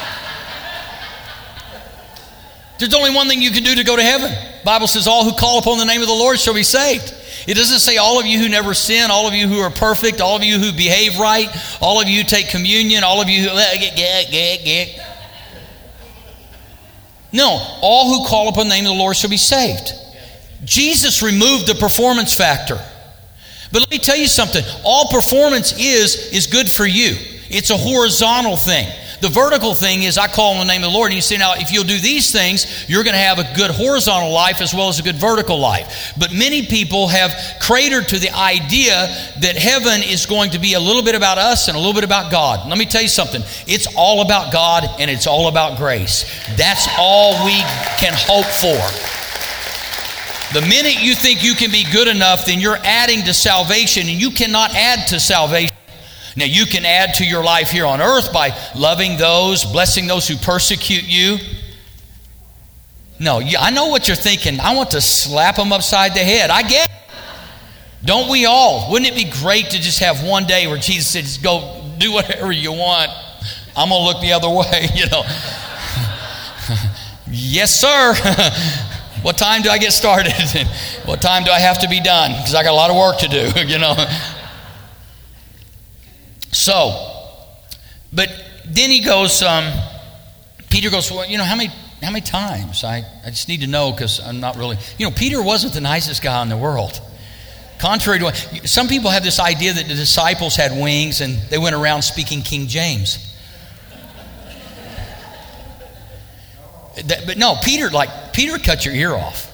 There's 2.81 2.93
only 2.93 3.15
one 3.15 3.29
thing 3.29 3.41
you 3.41 3.53
can 3.53 3.63
do 3.63 3.77
to 3.77 3.85
go 3.85 3.95
to 3.95 4.03
heaven. 4.03 4.33
Bible 4.65 4.89
says 4.89 5.07
all 5.07 5.25
who 5.25 5.37
call 5.39 5.59
upon 5.61 5.79
the 5.79 5.85
name 5.85 6.01
of 6.01 6.09
the 6.09 6.15
Lord 6.15 6.41
shall 6.41 6.55
be 6.55 6.65
saved. 6.65 7.15
It 7.47 7.55
doesn't 7.55 7.81
say 7.81 7.99
all 7.99 8.19
of 8.19 8.27
you 8.27 8.39
who 8.39 8.49
never 8.49 8.73
sin, 8.73 9.11
all 9.11 9.29
of 9.29 9.35
you 9.35 9.47
who 9.49 9.59
are 9.59 9.71
perfect, 9.71 10.21
all 10.21 10.37
of 10.37 10.45
you 10.45 10.59
who 10.59 10.73
behave 10.73 11.19
right, 11.19 11.49
all 11.81 12.01
of 12.01 12.09
you 12.09 12.23
who 12.23 12.29
take 12.29 12.49
communion, 12.49 13.05
all 13.05 13.21
of 13.21 13.29
you 13.29 13.49
who. 13.49 15.01
No, 17.33 17.49
all 17.83 18.17
who 18.17 18.29
call 18.29 18.49
upon 18.49 18.69
the 18.69 18.75
name 18.77 18.87
of 18.87 18.93
the 18.93 18.99
Lord 18.99 19.17
shall 19.17 19.29
be 19.29 19.37
saved. 19.37 19.93
Jesus 20.63 21.21
removed 21.21 21.67
the 21.67 21.75
performance 21.75 22.33
factor. 22.33 22.77
But 23.73 23.81
let 23.81 23.91
me 23.91 23.99
tell 23.99 24.17
you 24.17 24.29
something 24.29 24.65
all 24.85 25.09
performance 25.11 25.73
is, 25.77 26.33
is 26.33 26.47
good 26.47 26.71
for 26.71 26.87
you, 26.87 27.17
it's 27.51 27.71
a 27.71 27.77
horizontal 27.77 28.57
thing. 28.57 28.87
The 29.25 29.31
vertical 29.31 29.73
thing 29.73 30.03
is 30.03 30.19
I 30.19 30.29
call 30.29 30.53
on 30.53 30.67
the 30.67 30.71
name 30.71 30.85
of 30.85 30.93
the 30.93 30.95
Lord. 30.95 31.07
And 31.07 31.15
you 31.15 31.23
see, 31.23 31.39
now, 31.39 31.55
if 31.57 31.73
you'll 31.73 31.85
do 31.85 31.99
these 31.99 32.31
things, 32.31 32.87
you're 32.91 33.05
going 33.05 33.15
to 33.15 33.19
have 33.19 33.39
a 33.39 33.57
good 33.57 33.71
horizontal 33.71 34.31
life 34.31 34.61
as 34.61 34.75
well 34.75 34.91
as 34.91 34.99
a 34.99 35.03
good 35.03 35.15
vertical 35.15 35.59
life. 35.59 36.13
But 36.19 36.35
many 36.35 36.67
people 36.67 37.09
have 37.09 37.33
cratered 37.59 38.07
to 38.09 38.19
the 38.19 38.29
idea 38.29 38.93
that 39.41 39.57
heaven 39.57 40.03
is 40.03 40.27
going 40.27 40.51
to 40.51 40.59
be 40.59 40.75
a 40.75 40.79
little 40.79 41.03
bit 41.03 41.15
about 41.15 41.39
us 41.39 41.69
and 41.69 41.75
a 41.75 41.81
little 41.81 41.95
bit 41.95 42.05
about 42.05 42.31
God. 42.31 42.69
Let 42.69 42.77
me 42.77 42.85
tell 42.85 43.01
you 43.01 43.09
something 43.09 43.41
it's 43.67 43.89
all 43.97 44.21
about 44.21 44.53
God 44.53 44.85
and 45.01 45.11
it's 45.11 45.27
all 45.27 45.49
about 45.49 45.79
grace. 45.79 46.31
That's 46.59 46.87
all 46.99 47.47
we 47.47 47.57
can 47.97 48.13
hope 48.15 48.45
for. 48.45 48.77
The 50.53 50.67
minute 50.69 51.03
you 51.03 51.15
think 51.15 51.43
you 51.43 51.55
can 51.55 51.71
be 51.71 51.91
good 51.91 52.09
enough, 52.09 52.45
then 52.45 52.61
you're 52.61 52.77
adding 52.77 53.23
to 53.23 53.33
salvation, 53.33 54.07
and 54.07 54.21
you 54.21 54.33
cannot 54.33 54.75
add 54.75 55.09
to 55.09 55.19
salvation. 55.19 55.74
Now, 56.37 56.47
you 56.47 56.67
can 56.67 56.85
add 56.85 57.15
to 57.15 57.25
your 57.25 57.45
life 57.45 57.71
here 57.71 57.87
on 57.87 58.01
earth 58.01 58.33
by 58.33 58.51
loving 58.75 59.17
those, 59.17 59.65
blessing 59.65 60.07
those 60.07 60.27
who 60.27 60.37
persecute 60.37 61.05
you. 61.05 61.39
No, 63.21 63.41
I 63.41 63.71
know 63.71 63.87
what 63.87 64.09
you're 64.09 64.17
thinking. 64.17 64.59
I 64.59 64.75
want 64.75 64.91
to 64.91 65.01
slap 65.01 65.57
them 65.57 65.73
upside 65.73 66.15
the 66.15 66.21
head. 66.21 66.51
I 66.51 66.63
get 66.63 66.89
it. 66.89 66.95
Don't 68.05 68.31
we 68.31 68.45
all? 68.45 68.91
Wouldn't 68.91 69.11
it 69.11 69.15
be 69.15 69.31
great 69.41 69.71
to 69.71 69.81
just 69.81 70.01
have 70.01 70.25
one 70.25 70.45
day 70.45 70.67
where 70.67 70.77
Jesus 70.77 71.11
says, 71.11 71.39
go 71.39 71.83
do 71.99 72.13
whatever 72.13 72.53
you 72.53 72.73
want? 72.73 73.11
I'm 73.77 73.89
going 73.89 74.01
to 74.01 74.07
look 74.07 74.21
the 74.21 74.33
other 74.33 74.49
way, 74.49 74.89
you 74.95 75.09
know. 75.09 75.23
yes, 77.31 77.73
sir. 77.73 78.15
what 79.23 79.39
time 79.39 79.63
do 79.63 79.71
I 79.71 79.79
get 79.79 79.93
started? 79.93 80.33
what 81.05 81.23
time 81.23 81.45
do 81.45 81.51
I 81.51 81.61
have 81.61 81.81
to 81.81 81.89
be 81.89 82.01
done? 82.01 82.33
Because 82.33 82.55
I 82.55 82.63
got 82.63 82.73
a 82.73 82.75
lot 82.75 82.91
of 82.91 82.97
work 82.97 83.19
to 83.19 83.29
do, 83.29 83.67
you 83.67 83.79
know. 83.79 83.95
So, 86.55 87.11
but 88.13 88.29
then 88.65 88.89
he 88.89 89.01
goes, 89.01 89.43
um, 89.43 89.73
Peter 90.71 90.89
goes, 90.89 91.11
well, 91.11 91.27
you 91.27 91.37
know, 91.37 91.43
how 91.43 91.57
many, 91.57 91.69
how 92.01 92.13
many 92.13 92.21
times? 92.21 92.85
I, 92.85 93.03
I 93.27 93.31
just 93.31 93.49
need 93.49 93.63
to 93.63 93.67
know 93.67 93.91
because 93.91 94.21
I'm 94.21 94.39
not 94.39 94.57
really, 94.57 94.77
you 94.97 95.05
know, 95.05 95.13
Peter 95.15 95.43
wasn't 95.43 95.75
the 95.75 95.81
nicest 95.81 96.23
guy 96.23 96.41
in 96.43 96.49
the 96.49 96.57
world. 96.57 97.01
Contrary 97.81 98.21
to 98.21 98.27
what, 98.27 98.37
some 98.67 98.87
people 98.87 99.11
have 99.11 99.25
this 99.25 99.41
idea 99.41 99.73
that 99.73 99.89
the 99.89 99.95
disciples 99.95 100.55
had 100.55 100.71
wings 100.81 101.21
and 101.21 101.35
they 101.51 101.59
went 101.59 101.75
around 101.75 102.03
speaking 102.03 102.41
King 102.41 102.69
James. 102.69 103.19
That, 107.05 107.27
but 107.27 107.37
no, 107.37 107.57
Peter, 107.65 107.91
like, 107.91 108.33
Peter 108.33 108.59
cut 108.59 108.87
your 108.87 108.95
ear 108.95 109.13
off. 109.13 109.51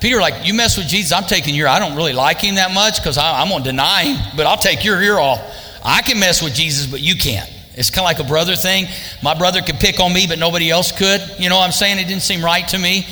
Peter, 0.00 0.20
like, 0.20 0.46
you 0.46 0.52
mess 0.52 0.76
with 0.76 0.86
Jesus, 0.86 1.12
I'm 1.12 1.24
taking 1.24 1.54
your, 1.54 1.66
I 1.66 1.78
don't 1.78 1.96
really 1.96 2.12
like 2.12 2.42
him 2.42 2.56
that 2.56 2.74
much 2.74 2.98
because 2.98 3.16
I'm 3.16 3.48
going 3.48 3.62
to 3.62 3.70
deny 3.70 4.02
him, 4.02 4.36
but 4.36 4.44
I'll 4.44 4.58
take 4.58 4.84
your 4.84 5.00
ear 5.00 5.18
off. 5.18 5.40
I 5.84 6.02
can 6.02 6.18
mess 6.18 6.42
with 6.42 6.54
Jesus, 6.54 6.86
but 6.86 7.00
you 7.00 7.14
can't. 7.14 7.50
It's 7.74 7.90
kind 7.90 8.04
of 8.04 8.04
like 8.04 8.24
a 8.24 8.28
brother 8.28 8.56
thing. 8.56 8.86
My 9.22 9.36
brother 9.36 9.60
could 9.60 9.76
pick 9.76 10.00
on 10.00 10.12
me, 10.12 10.26
but 10.26 10.38
nobody 10.38 10.70
else 10.70 10.92
could. 10.92 11.20
You 11.38 11.48
know 11.48 11.56
what 11.56 11.64
I'm 11.64 11.72
saying? 11.72 11.98
It 11.98 12.06
didn't 12.06 12.22
seem 12.22 12.44
right 12.44 12.66
to 12.68 12.78
me. 12.78 13.06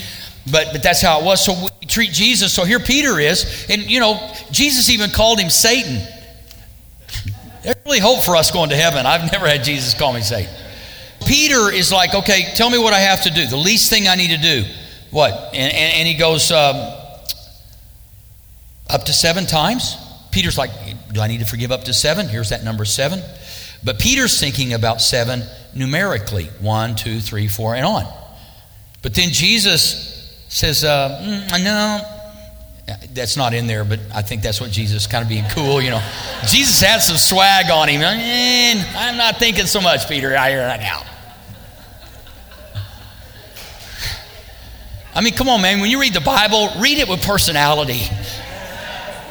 But, 0.51 0.69
but 0.73 0.83
that's 0.83 1.03
how 1.03 1.21
it 1.21 1.25
was. 1.25 1.45
So 1.45 1.53
we 1.81 1.87
treat 1.87 2.13
Jesus. 2.13 2.53
So 2.53 2.65
here 2.65 2.81
Peter 2.81 3.19
is. 3.19 3.67
And, 3.69 3.83
you 3.83 4.01
know, 4.01 4.35
Jesus 4.51 4.89
even 4.91 5.11
called 5.11 5.39
him 5.39 5.51
Satan. 5.51 6.01
There's 7.63 7.77
really 7.85 8.01
hope 8.01 8.25
for 8.25 8.37
us 8.37 8.51
going 8.51 8.71
to 8.71 8.77
heaven. 8.77 9.07
I've 9.07 9.31
never 9.31 9.47
had 9.47 9.63
Jesus 9.63 9.95
call 9.95 10.13
me 10.13 10.21
Satan. 10.21 10.53
Peter 11.27 11.71
is 11.71 11.93
like, 11.93 12.15
okay, 12.15 12.53
tell 12.55 12.71
me 12.71 12.79
what 12.79 12.93
I 12.93 12.99
have 12.99 13.23
to 13.23 13.31
do. 13.31 13.47
The 13.47 13.57
least 13.57 13.91
thing 13.91 14.09
I 14.09 14.17
need 14.17 14.31
to 14.31 14.39
do. 14.39 14.65
What? 15.11 15.33
And, 15.55 15.73
and, 15.73 15.95
and 15.95 16.09
he 16.09 16.15
goes, 16.15 16.51
um, 16.51 16.77
up 18.91 19.05
to 19.05 19.13
seven 19.13 19.47
times? 19.47 19.97
Peter's 20.33 20.59
like, 20.59 20.71
do 21.13 21.21
I 21.21 21.29
need 21.29 21.41
to 21.41 21.47
forgive 21.47 21.71
up 21.71 21.85
to 21.85 21.93
seven? 21.93 22.27
Here's 22.27 22.49
that 22.49 22.65
number 22.65 22.85
seven. 22.85 23.21
But 23.85 23.99
Peter's 23.99 24.41
thinking 24.41 24.73
about 24.73 25.01
seven 25.01 25.43
numerically 25.75 26.47
one, 26.61 26.97
two, 26.97 27.21
three, 27.21 27.49
four, 27.49 27.75
and 27.75 27.85
on. 27.85 28.05
But 29.03 29.15
then 29.15 29.29
Jesus 29.31 30.45
says, 30.49 30.85
uh, 30.85 31.21
mm, 31.23 31.65
no, 31.65 32.01
that's 33.13 33.37
not 33.37 33.55
in 33.55 33.67
there, 33.67 33.85
but 33.85 34.01
I 34.15 34.23
think 34.23 34.43
that's 34.43 34.61
what 34.61 34.71
Jesus 34.71 35.07
kind 35.07 35.23
of 35.23 35.29
being 35.29 35.45
cool, 35.51 35.83
you 35.83 35.91
know. 35.91 36.03
Jesus 36.47 36.81
had 36.81 37.01
some 37.01 37.17
swag 37.17 37.71
on 37.71 37.89
him. 37.89 38.03
I'm 38.03 39.17
not 39.17 39.39
thinking 39.39 39.67
so 39.67 39.81
much, 39.81 40.09
Peter, 40.09 40.37
I 40.37 40.51
hear 40.51 40.59
that 40.59 40.81
now. 40.81 41.03
I 45.15 45.21
mean, 45.21 45.35
come 45.35 45.49
on, 45.49 45.61
man. 45.61 45.81
When 45.81 45.91
you 45.91 46.01
read 46.01 46.15
the 46.15 46.21
Bible, 46.21 46.71
read 46.79 46.99
it 46.99 47.09
with 47.09 47.23
personality. 47.23 48.03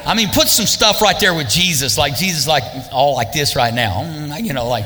I 0.04 0.14
mean, 0.14 0.28
put 0.28 0.48
some 0.48 0.66
stuff 0.66 1.00
right 1.00 1.18
there 1.18 1.34
with 1.34 1.48
Jesus, 1.48 1.96
like 1.96 2.16
Jesus, 2.16 2.48
like 2.48 2.64
all 2.90 3.14
like 3.14 3.32
this 3.32 3.54
right 3.54 3.72
now. 3.72 4.02
Mm, 4.02 4.44
you 4.44 4.52
know, 4.52 4.68
like 4.68 4.84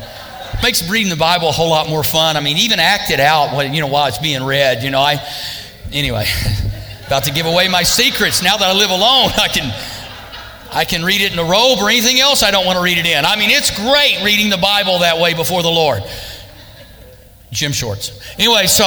makes 0.61 0.87
reading 0.89 1.09
the 1.09 1.15
Bible 1.17 1.49
a 1.49 1.51
whole 1.51 1.69
lot 1.69 1.89
more 1.89 2.03
fun. 2.03 2.37
I 2.37 2.39
mean, 2.39 2.57
even 2.57 2.79
act 2.79 3.09
it 3.09 3.19
out, 3.19 3.55
when, 3.55 3.73
you 3.73 3.81
know, 3.81 3.87
while 3.87 4.07
it's 4.07 4.19
being 4.19 4.43
read. 4.43 4.83
You 4.83 4.91
know, 4.91 5.01
I 5.01 5.23
anyway, 5.91 6.25
about 7.07 7.23
to 7.23 7.31
give 7.31 7.45
away 7.45 7.67
my 7.67 7.83
secrets. 7.83 8.43
Now 8.43 8.57
that 8.57 8.67
I 8.67 8.73
live 8.73 8.91
alone, 8.91 9.31
I 9.37 9.47
can 9.47 9.73
I 10.71 10.85
can 10.85 11.03
read 11.03 11.21
it 11.21 11.33
in 11.33 11.39
a 11.39 11.49
robe 11.49 11.79
or 11.79 11.89
anything 11.89 12.19
else 12.19 12.43
I 12.43 12.51
don't 12.51 12.65
want 12.65 12.77
to 12.77 12.83
read 12.83 12.97
it 12.97 13.05
in. 13.05 13.25
I 13.25 13.37
mean, 13.37 13.49
it's 13.49 13.71
great 13.71 14.21
reading 14.23 14.49
the 14.49 14.57
Bible 14.57 14.99
that 14.99 15.17
way 15.19 15.33
before 15.33 15.63
the 15.63 15.71
Lord. 15.71 16.03
Gym 17.51 17.71
shorts. 17.71 18.19
Anyway, 18.37 18.67
so. 18.67 18.83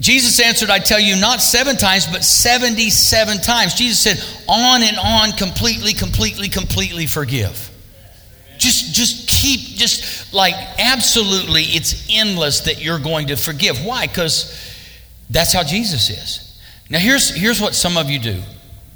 Jesus 0.00 0.38
answered, 0.40 0.70
I 0.70 0.78
tell 0.78 1.00
you, 1.00 1.16
not 1.16 1.40
seven 1.40 1.76
times, 1.76 2.06
but 2.06 2.22
77 2.22 3.38
times. 3.38 3.74
Jesus 3.74 4.00
said, 4.00 4.44
on 4.48 4.82
and 4.82 4.96
on, 4.96 5.32
completely, 5.32 5.92
completely, 5.92 6.48
completely 6.48 7.06
forgive. 7.06 7.64
Just, 8.58 8.94
just 8.94 9.28
keep, 9.28 9.60
just 9.76 10.32
like 10.32 10.54
absolutely, 10.78 11.62
it's 11.62 12.08
endless 12.10 12.60
that 12.62 12.82
you're 12.82 12.98
going 12.98 13.28
to 13.28 13.36
forgive. 13.36 13.84
Why? 13.84 14.06
Because 14.06 14.54
that's 15.30 15.52
how 15.52 15.62
Jesus 15.62 16.10
is. 16.10 16.44
Now 16.90 16.98
here's 16.98 17.34
here's 17.34 17.60
what 17.60 17.74
some 17.74 17.96
of 17.96 18.08
you 18.08 18.18
do. 18.18 18.42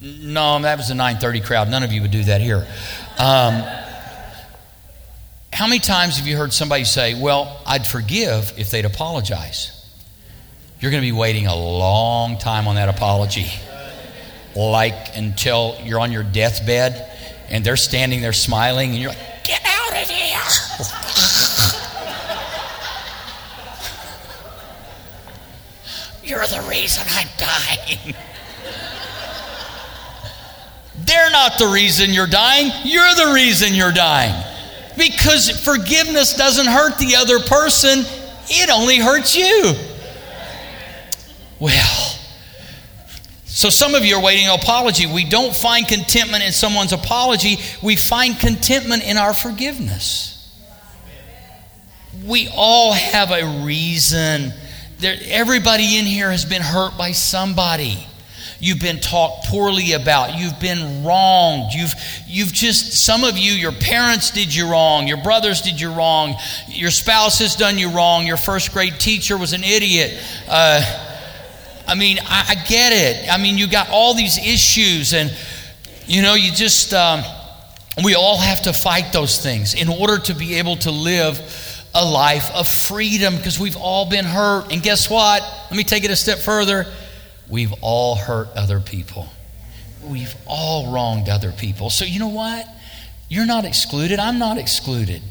No, 0.00 0.60
that 0.60 0.78
was 0.78 0.88
the 0.88 0.94
930 0.94 1.40
crowd. 1.40 1.70
None 1.70 1.82
of 1.82 1.92
you 1.92 2.02
would 2.02 2.10
do 2.10 2.24
that 2.24 2.40
here. 2.40 2.66
Um, 3.18 3.62
how 5.52 5.66
many 5.68 5.78
times 5.78 6.16
have 6.16 6.26
you 6.26 6.36
heard 6.36 6.52
somebody 6.52 6.84
say, 6.84 7.20
Well, 7.20 7.60
I'd 7.66 7.86
forgive 7.86 8.52
if 8.56 8.70
they'd 8.70 8.84
apologize? 8.84 9.81
You're 10.82 10.90
going 10.90 11.00
to 11.00 11.06
be 11.06 11.12
waiting 11.12 11.46
a 11.46 11.54
long 11.54 12.38
time 12.38 12.66
on 12.66 12.74
that 12.74 12.88
apology. 12.88 13.46
Like 14.56 15.16
until 15.16 15.78
you're 15.84 16.00
on 16.00 16.10
your 16.10 16.24
deathbed 16.24 17.08
and 17.48 17.64
they're 17.64 17.76
standing 17.76 18.20
there 18.20 18.32
smiling 18.32 18.90
and 18.90 18.98
you're 18.98 19.10
like, 19.10 19.44
Get 19.44 19.62
out 19.64 19.92
of 19.92 20.08
here! 20.10 20.40
you're 26.28 26.44
the 26.48 26.66
reason 26.68 27.06
I'm 27.10 27.28
dying. 27.38 28.16
They're 30.98 31.30
not 31.30 31.58
the 31.58 31.68
reason 31.68 32.10
you're 32.10 32.26
dying. 32.26 32.72
You're 32.82 33.14
the 33.14 33.30
reason 33.32 33.72
you're 33.74 33.92
dying. 33.92 34.34
Because 34.98 35.48
forgiveness 35.64 36.36
doesn't 36.36 36.66
hurt 36.66 36.98
the 36.98 37.14
other 37.14 37.38
person, 37.38 38.00
it 38.48 38.68
only 38.68 38.98
hurts 38.98 39.36
you. 39.36 39.76
Well, 41.62 42.18
so 43.44 43.70
some 43.70 43.94
of 43.94 44.04
you 44.04 44.16
are 44.16 44.20
waiting 44.20 44.48
apology. 44.48 45.06
We 45.06 45.24
don't 45.24 45.54
find 45.54 45.86
contentment 45.86 46.42
in 46.42 46.50
someone's 46.50 46.92
apology, 46.92 47.58
we 47.80 47.94
find 47.94 48.36
contentment 48.36 49.04
in 49.04 49.16
our 49.16 49.32
forgiveness. 49.32 50.28
We 52.26 52.48
all 52.52 52.92
have 52.92 53.30
a 53.30 53.64
reason. 53.64 54.52
There, 54.98 55.16
everybody 55.26 55.98
in 55.98 56.04
here 56.04 56.32
has 56.32 56.44
been 56.44 56.62
hurt 56.62 56.98
by 56.98 57.12
somebody 57.12 58.08
you've 58.58 58.80
been 58.80 58.98
talked 58.98 59.46
poorly 59.46 59.92
about, 59.92 60.38
you've 60.38 60.58
been 60.58 61.04
wronged, 61.04 61.72
you've, 61.74 61.92
you've 62.26 62.52
just, 62.52 62.92
some 62.92 63.22
of 63.22 63.38
you, 63.38 63.52
your 63.52 63.72
parents 63.72 64.32
did 64.32 64.52
you 64.52 64.68
wrong, 64.68 65.06
your 65.06 65.16
brothers 65.16 65.62
did 65.62 65.80
you 65.80 65.92
wrong, 65.92 66.36
your 66.68 66.90
spouse 66.90 67.38
has 67.40 67.54
done 67.56 67.76
you 67.78 67.90
wrong, 67.90 68.26
your 68.26 68.36
first 68.36 68.72
grade 68.72 68.98
teacher 68.98 69.36
was 69.36 69.52
an 69.52 69.64
idiot. 69.64 70.16
Uh, 70.48 71.08
I 71.86 71.94
mean, 71.94 72.18
I, 72.20 72.44
I, 72.50 72.54
get 72.68 72.92
it. 72.92 73.32
I 73.32 73.38
mean, 73.38 73.58
you 73.58 73.66
got 73.66 73.90
all 73.90 74.14
these 74.14 74.38
issues, 74.38 75.12
and 75.14 75.34
you 76.06 76.22
know, 76.22 76.34
you 76.34 76.52
just, 76.52 76.94
um, 76.94 77.22
we 78.04 78.14
all 78.14 78.38
have 78.38 78.62
to 78.62 78.72
fight 78.72 79.12
those 79.12 79.38
things 79.42 79.74
in 79.74 79.88
order 79.88 80.18
to 80.18 80.34
be 80.34 80.54
able 80.54 80.76
to 80.76 80.90
live 80.90 81.40
a 81.94 82.04
life 82.04 82.50
of 82.54 82.66
freedom 82.66 83.36
because 83.36 83.58
we've 83.58 83.76
all 83.76 84.08
been 84.08 84.24
hurt. 84.24 84.72
And 84.72 84.82
guess 84.82 85.10
what? 85.10 85.42
Let 85.70 85.76
me 85.76 85.84
take 85.84 86.04
it 86.04 86.10
a 86.10 86.16
step 86.16 86.38
further. 86.38 86.86
We've 87.48 87.72
all 87.80 88.14
hurt 88.14 88.48
other 88.56 88.80
people. 88.80 89.28
We've 90.04 90.34
all 90.46 90.92
wronged 90.92 91.28
other 91.28 91.52
people. 91.52 91.90
So, 91.90 92.04
you 92.04 92.18
know 92.18 92.28
what? 92.28 92.66
You're 93.28 93.46
not 93.46 93.64
excluded. 93.64 94.18
I'm 94.18 94.38
not 94.38 94.58
excluded. 94.58 95.22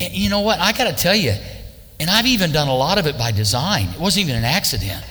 And 0.00 0.12
you 0.12 0.30
know 0.30 0.40
what? 0.40 0.58
I 0.60 0.72
got 0.72 0.88
to 0.88 0.94
tell 0.94 1.14
you, 1.14 1.34
and 2.00 2.08
I've 2.08 2.26
even 2.26 2.52
done 2.52 2.68
a 2.68 2.74
lot 2.74 2.98
of 2.98 3.06
it 3.06 3.18
by 3.18 3.32
design. 3.32 3.88
It 3.90 4.00
wasn't 4.00 4.26
even 4.26 4.36
an 4.36 4.44
accident. 4.44 5.04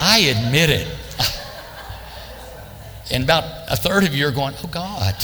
I 0.00 0.18
admit 0.18 0.70
it. 0.70 0.88
And 3.08 3.22
about 3.22 3.44
a 3.68 3.76
third 3.76 4.02
of 4.02 4.16
you 4.16 4.26
are 4.26 4.32
going, 4.32 4.54
oh 4.64 4.66
God. 4.66 5.14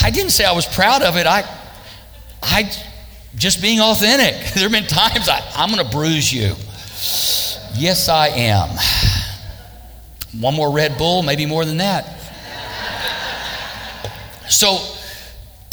I 0.00 0.10
didn't 0.10 0.30
say 0.30 0.44
I 0.44 0.52
was 0.52 0.66
proud 0.66 1.02
of 1.02 1.16
it. 1.16 1.26
I, 1.26 1.42
I 2.40 2.70
just 3.34 3.60
being 3.60 3.80
authentic. 3.80 4.34
There 4.54 4.62
have 4.62 4.72
been 4.72 4.86
times 4.86 5.28
I, 5.28 5.42
I'm 5.56 5.70
going 5.72 5.84
to 5.84 5.90
bruise 5.90 6.32
you. 6.32 6.54
Yes, 7.74 8.08
I 8.08 8.28
am. 8.28 8.68
One 10.40 10.54
more 10.54 10.70
Red 10.70 10.96
Bull, 10.96 11.22
maybe 11.22 11.44
more 11.44 11.64
than 11.64 11.78
that. 11.78 12.06
So, 14.48 14.78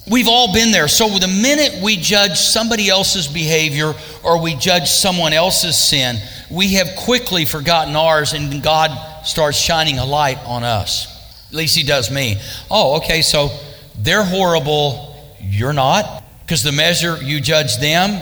we've 0.10 0.28
all 0.28 0.54
been 0.54 0.72
there. 0.72 0.88
So, 0.88 1.08
the 1.08 1.28
minute 1.28 1.82
we 1.84 1.98
judge 1.98 2.38
somebody 2.38 2.90
else's 2.90 3.28
behavior 3.28 3.94
or 4.24 4.42
we 4.42 4.56
judge 4.56 4.90
someone 4.90 5.34
else's 5.34 5.78
sin, 5.78 6.18
we 6.50 6.74
have 6.74 6.96
quickly 6.98 7.46
forgotten 7.46 7.96
ours, 7.96 8.34
and 8.34 8.64
God 8.64 9.26
starts 9.26 9.58
shining 9.58 10.00
a 10.00 10.06
light 10.06 10.38
on 10.46 10.64
us. 10.64 11.08
At 11.50 11.56
least 11.56 11.76
He 11.76 11.84
does 11.84 12.10
me. 12.10 12.40
Oh, 12.70 12.98
okay, 12.98 13.22
so 13.22 13.50
they're 13.98 14.24
horrible, 14.24 15.16
you're 15.40 15.74
not 15.74 16.22
because 16.52 16.64
the 16.64 16.72
measure 16.74 17.16
you 17.24 17.40
judge 17.40 17.78
them, 17.78 18.22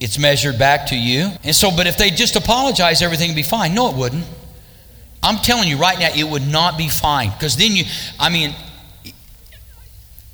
it's 0.00 0.18
measured 0.18 0.58
back 0.58 0.86
to 0.86 0.96
you. 0.96 1.28
And 1.42 1.54
so, 1.54 1.70
but 1.70 1.86
if 1.86 1.98
they 1.98 2.08
just 2.08 2.36
apologize, 2.36 3.02
everything 3.02 3.28
would 3.28 3.36
be 3.36 3.42
fine. 3.42 3.74
No, 3.74 3.90
it 3.90 3.96
wouldn't. 3.96 4.24
I'm 5.22 5.36
telling 5.36 5.68
you 5.68 5.76
right 5.76 5.98
now, 5.98 6.08
it 6.16 6.24
would 6.24 6.46
not 6.46 6.78
be 6.78 6.88
fine. 6.88 7.28
Because 7.28 7.58
then 7.58 7.72
you, 7.72 7.84
I 8.18 8.30
mean, 8.30 8.54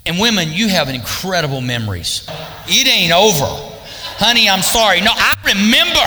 and 0.06 0.18
women, 0.18 0.52
you 0.52 0.68
have 0.68 0.88
incredible 0.88 1.60
memories. 1.60 2.28
It 2.66 2.86
ain't 2.88 3.12
over. 3.12 3.46
Honey, 4.16 4.48
I'm 4.48 4.62
sorry. 4.62 5.00
No, 5.00 5.12
I 5.12 5.34
remember. 5.44 6.04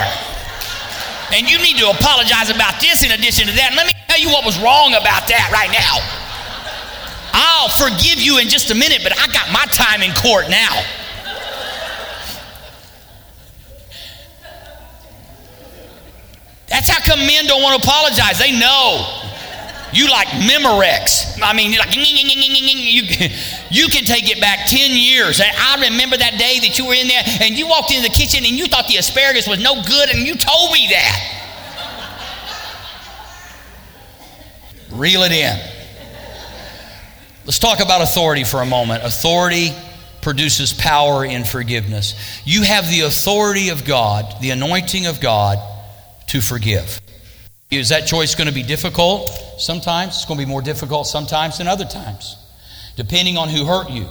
And 1.34 1.50
you 1.50 1.58
need 1.58 1.78
to 1.78 1.90
apologize 1.90 2.50
about 2.50 2.80
this 2.80 3.02
in 3.02 3.10
addition 3.10 3.46
to 3.46 3.54
that. 3.54 3.74
Let 3.74 3.86
me 3.86 3.92
tell 4.08 4.20
you 4.20 4.28
what 4.28 4.44
was 4.44 4.58
wrong 4.58 4.94
about 4.94 5.26
that 5.28 5.50
right 5.50 5.70
now. 5.70 5.98
I'll 7.34 7.68
forgive 7.68 8.20
you 8.20 8.38
in 8.38 8.48
just 8.48 8.70
a 8.70 8.74
minute, 8.74 9.00
but 9.02 9.12
I 9.18 9.26
got 9.32 9.50
my 9.50 9.66
time 9.72 10.02
in 10.02 10.14
court 10.14 10.48
now. 10.50 10.70
That's 16.68 16.88
how 16.88 17.00
come 17.00 17.26
men 17.26 17.46
don't 17.46 17.62
want 17.62 17.82
to 17.82 17.88
apologize. 17.88 18.38
They 18.38 18.52
know. 18.52 19.23
You 19.94 20.10
like 20.10 20.26
Memorex. 20.28 21.40
I 21.42 21.52
mean, 21.54 21.72
you 21.72 21.78
like, 21.78 21.94
you, 21.96 22.02
you 23.70 23.88
can 23.88 24.04
take 24.04 24.28
it 24.28 24.40
back 24.40 24.66
10 24.66 24.90
years. 24.90 25.40
I 25.40 25.88
remember 25.88 26.16
that 26.16 26.38
day 26.38 26.58
that 26.66 26.78
you 26.78 26.86
were 26.86 26.94
in 26.94 27.06
there 27.08 27.22
and 27.40 27.56
you 27.56 27.68
walked 27.68 27.92
into 27.92 28.02
the 28.02 28.14
kitchen 28.14 28.44
and 28.44 28.54
you 28.54 28.66
thought 28.66 28.88
the 28.88 28.96
asparagus 28.96 29.46
was 29.46 29.62
no 29.62 29.82
good 29.82 30.10
and 30.10 30.26
you 30.26 30.34
told 30.34 30.72
me 30.72 30.88
that. 30.90 31.40
Reel 34.90 35.22
it 35.22 35.32
in. 35.32 35.58
Let's 37.44 37.58
talk 37.58 37.80
about 37.80 38.00
authority 38.00 38.44
for 38.44 38.62
a 38.62 38.66
moment. 38.66 39.04
Authority 39.04 39.70
produces 40.22 40.72
power 40.72 41.24
in 41.24 41.44
forgiveness. 41.44 42.14
You 42.44 42.62
have 42.62 42.88
the 42.88 43.02
authority 43.02 43.68
of 43.68 43.84
God, 43.84 44.40
the 44.40 44.50
anointing 44.50 45.06
of 45.06 45.20
God 45.20 45.58
to 46.28 46.40
forgive. 46.40 47.00
Is 47.80 47.90
that 47.90 48.06
choice 48.06 48.34
going 48.34 48.48
to 48.48 48.54
be 48.54 48.62
difficult? 48.62 49.28
Sometimes. 49.58 50.16
It's 50.16 50.24
going 50.24 50.38
to 50.38 50.46
be 50.46 50.50
more 50.50 50.62
difficult 50.62 51.06
sometimes 51.06 51.58
than 51.58 51.68
other 51.68 51.84
times, 51.84 52.36
depending 52.96 53.36
on 53.36 53.48
who 53.48 53.64
hurt 53.64 53.90
you. 53.90 54.08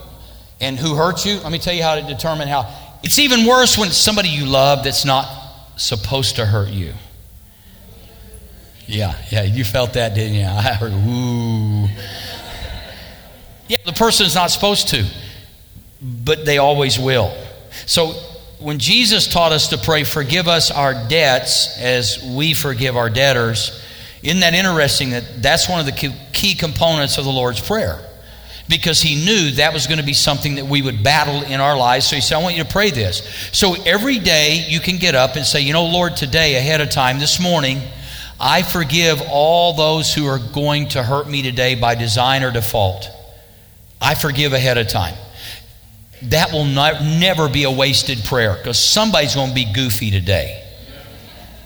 And 0.60 0.78
who 0.78 0.94
hurt 0.94 1.26
you, 1.26 1.40
let 1.40 1.52
me 1.52 1.58
tell 1.58 1.74
you 1.74 1.82
how 1.82 1.96
to 1.96 2.02
determine 2.02 2.48
how. 2.48 2.72
It's 3.02 3.18
even 3.18 3.44
worse 3.44 3.76
when 3.76 3.88
it's 3.88 3.96
somebody 3.96 4.28
you 4.28 4.46
love 4.46 4.84
that's 4.84 5.04
not 5.04 5.26
supposed 5.76 6.36
to 6.36 6.46
hurt 6.46 6.70
you. 6.70 6.94
Yeah, 8.86 9.14
yeah, 9.30 9.42
you 9.42 9.64
felt 9.64 9.94
that, 9.94 10.14
didn't 10.14 10.34
you? 10.34 10.44
I 10.46 10.74
heard, 10.74 10.92
ooh. 10.92 11.88
Yeah, 13.68 13.78
the 13.84 13.92
person's 13.92 14.34
not 14.34 14.50
supposed 14.50 14.88
to, 14.88 15.04
but 16.00 16.44
they 16.44 16.58
always 16.58 16.98
will. 16.98 17.34
So 17.86 18.14
when 18.64 18.78
Jesus 18.78 19.26
taught 19.26 19.52
us 19.52 19.68
to 19.68 19.78
pray, 19.78 20.04
forgive 20.04 20.48
us 20.48 20.70
our 20.70 20.94
debts 20.94 21.78
as 21.78 22.24
we 22.24 22.54
forgive 22.54 22.96
our 22.96 23.10
debtors, 23.10 23.84
isn't 24.22 24.40
that 24.40 24.54
interesting 24.54 25.10
that 25.10 25.42
that's 25.42 25.68
one 25.68 25.80
of 25.80 25.86
the 25.86 26.14
key 26.32 26.54
components 26.54 27.18
of 27.18 27.26
the 27.26 27.30
Lord's 27.30 27.60
Prayer? 27.60 28.00
Because 28.66 29.02
he 29.02 29.22
knew 29.22 29.50
that 29.56 29.74
was 29.74 29.86
going 29.86 29.98
to 29.98 30.04
be 30.04 30.14
something 30.14 30.54
that 30.54 30.64
we 30.64 30.80
would 30.80 31.04
battle 31.04 31.42
in 31.42 31.60
our 31.60 31.76
lives. 31.76 32.06
So 32.06 32.16
he 32.16 32.22
said, 32.22 32.38
I 32.38 32.42
want 32.42 32.56
you 32.56 32.64
to 32.64 32.70
pray 32.70 32.90
this. 32.90 33.50
So 33.52 33.74
every 33.84 34.18
day 34.18 34.64
you 34.66 34.80
can 34.80 34.96
get 34.96 35.14
up 35.14 35.36
and 35.36 35.44
say, 35.44 35.60
You 35.60 35.74
know, 35.74 35.84
Lord, 35.84 36.16
today, 36.16 36.56
ahead 36.56 36.80
of 36.80 36.88
time, 36.88 37.18
this 37.18 37.38
morning, 37.38 37.82
I 38.40 38.62
forgive 38.62 39.20
all 39.28 39.74
those 39.74 40.14
who 40.14 40.26
are 40.26 40.38
going 40.38 40.88
to 40.88 41.02
hurt 41.02 41.28
me 41.28 41.42
today 41.42 41.74
by 41.74 41.96
design 41.96 42.42
or 42.42 42.50
default. 42.50 43.10
I 44.00 44.14
forgive 44.14 44.54
ahead 44.54 44.78
of 44.78 44.88
time. 44.88 45.14
That 46.30 46.52
will 46.52 46.64
not, 46.64 47.02
never 47.02 47.48
be 47.48 47.64
a 47.64 47.70
wasted 47.70 48.24
prayer 48.24 48.54
because 48.56 48.78
somebody's 48.78 49.34
going 49.34 49.50
to 49.50 49.54
be 49.54 49.70
goofy 49.72 50.10
today. 50.10 50.62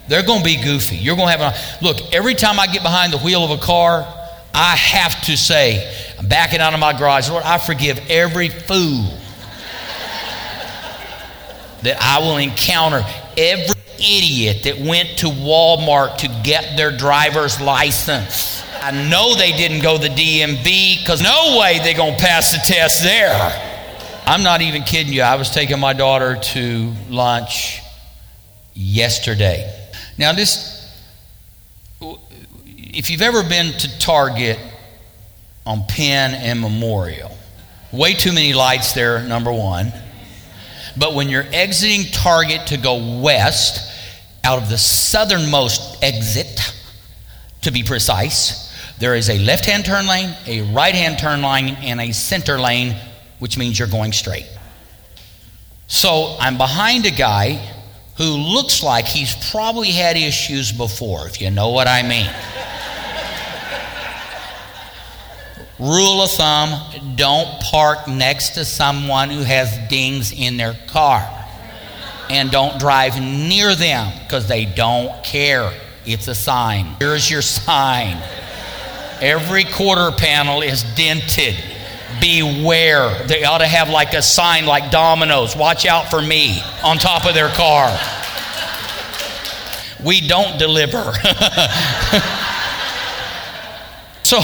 They're 0.09 0.25
going 0.25 0.40
to 0.40 0.44
be 0.44 0.61
goofy. 0.62 0.97
You're 0.97 1.16
going 1.16 1.29
to 1.29 1.38
have 1.38 1.55
a 1.55 1.85
look. 1.85 2.14
Every 2.14 2.35
time 2.35 2.59
I 2.59 2.66
get 2.66 2.83
behind 2.83 3.12
the 3.12 3.18
wheel 3.18 3.44
of 3.44 3.51
a 3.51 3.62
car, 3.62 4.07
I 4.55 4.75
have 4.75 5.21
to 5.23 5.37
say, 5.37 5.94
I'm 6.18 6.27
backing 6.27 6.61
out 6.61 6.75
of 6.75 6.81
my 6.81 6.99
garage. 6.99 7.29
Lord, 7.29 7.44
I 7.44 7.59
forgive 7.59 8.01
every 8.09 8.49
fool 8.49 9.05
that 11.83 11.99
I 12.01 12.18
will 12.21 12.38
encounter. 12.38 13.05
Every 13.37 13.77
idiot 13.99 14.64
that 14.64 14.79
went 14.79 15.18
to 15.18 15.27
Walmart 15.27 16.18
to 16.18 16.29
get 16.42 16.77
their 16.77 16.97
driver's 16.97 17.61
license. 17.61 18.64
I 18.81 18.90
know 19.09 19.35
they 19.35 19.53
didn't 19.53 19.83
go 19.83 19.99
the 19.99 20.09
DMV 20.09 21.01
because 21.01 21.23
no 21.23 21.59
way 21.61 21.79
they're 21.81 21.94
going 21.94 22.16
to 22.16 22.21
pass 22.21 22.53
the 22.53 22.59
test 22.59 23.03
there. 23.03 23.67
I'm 24.31 24.43
not 24.43 24.61
even 24.61 24.83
kidding 24.83 25.14
you. 25.14 25.23
I 25.23 25.37
was 25.37 25.49
taking 25.49 25.81
my 25.81 25.95
daughter 25.95 26.37
to 26.37 26.93
lunch 27.09 27.81
yesterday. 28.75 29.88
Now, 30.19 30.35
this, 30.35 31.03
if 32.77 33.09
you've 33.09 33.23
ever 33.23 33.43
been 33.43 33.73
to 33.73 33.99
Target 33.99 34.59
on 35.64 35.83
Penn 35.88 36.35
and 36.35 36.61
Memorial, 36.61 37.35
way 37.91 38.12
too 38.12 38.35
many 38.35 38.53
lights 38.53 38.93
there, 38.93 39.23
number 39.23 39.51
one. 39.51 39.95
But 40.95 41.14
when 41.14 41.31
you're 41.31 41.47
exiting 41.51 42.12
Target 42.12 42.67
to 42.67 42.77
go 42.77 43.23
west, 43.23 43.81
out 44.45 44.62
of 44.62 44.69
the 44.69 44.77
southernmost 44.77 46.05
exit, 46.05 46.75
to 47.62 47.73
be 47.73 47.83
precise, 47.83 48.71
there 48.99 49.14
is 49.14 49.31
a 49.31 49.38
left 49.38 49.64
hand 49.64 49.87
turn 49.87 50.07
lane, 50.07 50.37
a 50.47 50.71
right 50.75 50.95
hand 50.95 51.19
turn 51.19 51.41
lane, 51.41 51.79
and 51.81 51.99
a 51.99 52.12
center 52.12 52.61
lane, 52.61 52.95
which 53.38 53.57
means 53.59 53.79
you're 53.79 53.88
going 53.88 54.12
straight. 54.12 54.48
So 55.87 56.37
I'm 56.38 56.59
behind 56.59 57.07
a 57.07 57.11
guy 57.11 57.74
who 58.16 58.24
looks 58.24 58.83
like 58.83 59.07
he's 59.07 59.35
probably 59.51 59.90
had 59.90 60.16
issues 60.16 60.72
before, 60.72 61.27
if 61.27 61.40
you 61.40 61.51
know 61.51 61.70
what 61.70 61.87
I 61.87 62.03
mean. 62.03 62.31
Rule 65.79 66.22
of 66.22 66.31
thumb 66.33 67.14
don't 67.14 67.48
park 67.61 68.09
next 68.09 68.51
to 68.51 68.64
someone 68.64 69.31
who 69.31 69.42
has 69.42 69.79
dings 69.88 70.33
in 70.33 70.57
their 70.57 70.74
car. 70.88 71.27
And 72.29 72.51
don't 72.51 72.79
drive 72.79 73.22
near 73.22 73.74
them 73.74 74.12
because 74.24 74.48
they 74.48 74.64
don't 74.64 75.24
care. 75.24 75.72
It's 76.05 76.27
a 76.27 76.35
sign. 76.35 76.96
Here's 76.98 77.31
your 77.31 77.42
sign. 77.42 78.20
Every 79.20 79.64
quarter 79.64 80.11
panel 80.11 80.61
is 80.62 80.83
dented. 80.94 81.55
Beware. 82.20 83.26
They 83.26 83.44
ought 83.44 83.59
to 83.59 83.66
have 83.66 83.88
like 83.88 84.14
a 84.14 84.22
sign 84.22 84.66
like 84.66 84.90
Domino's. 84.90 85.57
Watch 85.57 85.87
out 85.87 86.11
for 86.11 86.20
me 86.20 86.61
on 86.83 86.98
top 86.98 87.26
of 87.26 87.35
their 87.35 87.48
car. 87.50 87.88
We 90.04 90.26
don't 90.26 90.59
deliver. 90.59 90.98
so 94.22 94.38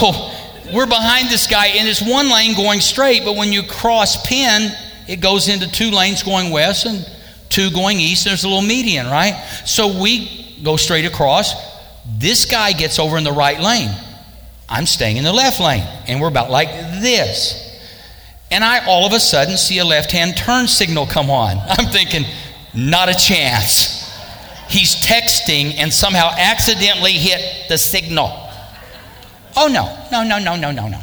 we're 0.72 0.86
behind 0.86 1.28
this 1.28 1.46
guy, 1.46 1.66
and 1.66 1.88
it's 1.88 2.02
one 2.02 2.28
lane 2.30 2.56
going 2.56 2.80
straight, 2.80 3.24
but 3.24 3.36
when 3.36 3.52
you 3.52 3.62
cross 3.62 4.26
Penn, 4.26 4.76
it 5.06 5.20
goes 5.20 5.48
into 5.48 5.70
two 5.70 5.90
lanes 5.90 6.22
going 6.22 6.50
west 6.50 6.86
and 6.86 7.06
two 7.48 7.70
going 7.70 8.00
east. 8.00 8.24
There's 8.24 8.44
a 8.44 8.48
little 8.48 8.62
median, 8.62 9.06
right? 9.06 9.34
So 9.64 10.00
we 10.00 10.58
go 10.62 10.76
straight 10.76 11.04
across. 11.04 11.54
This 12.18 12.46
guy 12.46 12.72
gets 12.72 12.98
over 12.98 13.16
in 13.16 13.24
the 13.24 13.32
right 13.32 13.60
lane. 13.60 13.90
I'm 14.68 14.86
staying 14.86 15.18
in 15.18 15.24
the 15.24 15.32
left 15.32 15.60
lane, 15.60 15.86
and 16.08 16.20
we're 16.20 16.28
about 16.28 16.50
like 16.50 16.70
this. 17.00 17.63
And 18.50 18.62
I 18.62 18.84
all 18.86 19.06
of 19.06 19.12
a 19.12 19.20
sudden 19.20 19.56
see 19.56 19.78
a 19.78 19.84
left 19.84 20.12
hand 20.12 20.36
turn 20.36 20.68
signal 20.68 21.06
come 21.06 21.30
on. 21.30 21.58
I'm 21.68 21.90
thinking, 21.90 22.24
not 22.74 23.08
a 23.08 23.14
chance. 23.14 24.02
He's 24.68 24.96
texting 24.96 25.74
and 25.76 25.92
somehow 25.92 26.30
accidentally 26.36 27.12
hit 27.12 27.68
the 27.68 27.78
signal. 27.78 28.30
Oh, 29.56 29.68
no, 29.68 29.96
no, 30.10 30.24
no, 30.24 30.38
no, 30.38 30.56
no, 30.56 30.72
no, 30.72 30.88
no. 30.88 30.98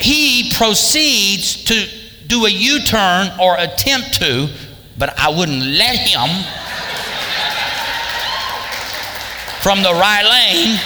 He 0.00 0.50
proceeds 0.54 1.64
to 1.64 1.86
do 2.26 2.46
a 2.46 2.50
U 2.50 2.80
turn 2.80 3.30
or 3.40 3.56
attempt 3.58 4.14
to, 4.20 4.48
but 4.98 5.16
I 5.18 5.28
wouldn't 5.28 5.62
let 5.62 5.96
him 5.96 6.28
from 9.62 9.82
the 9.82 9.92
right 9.92 10.24
lane 10.24 10.80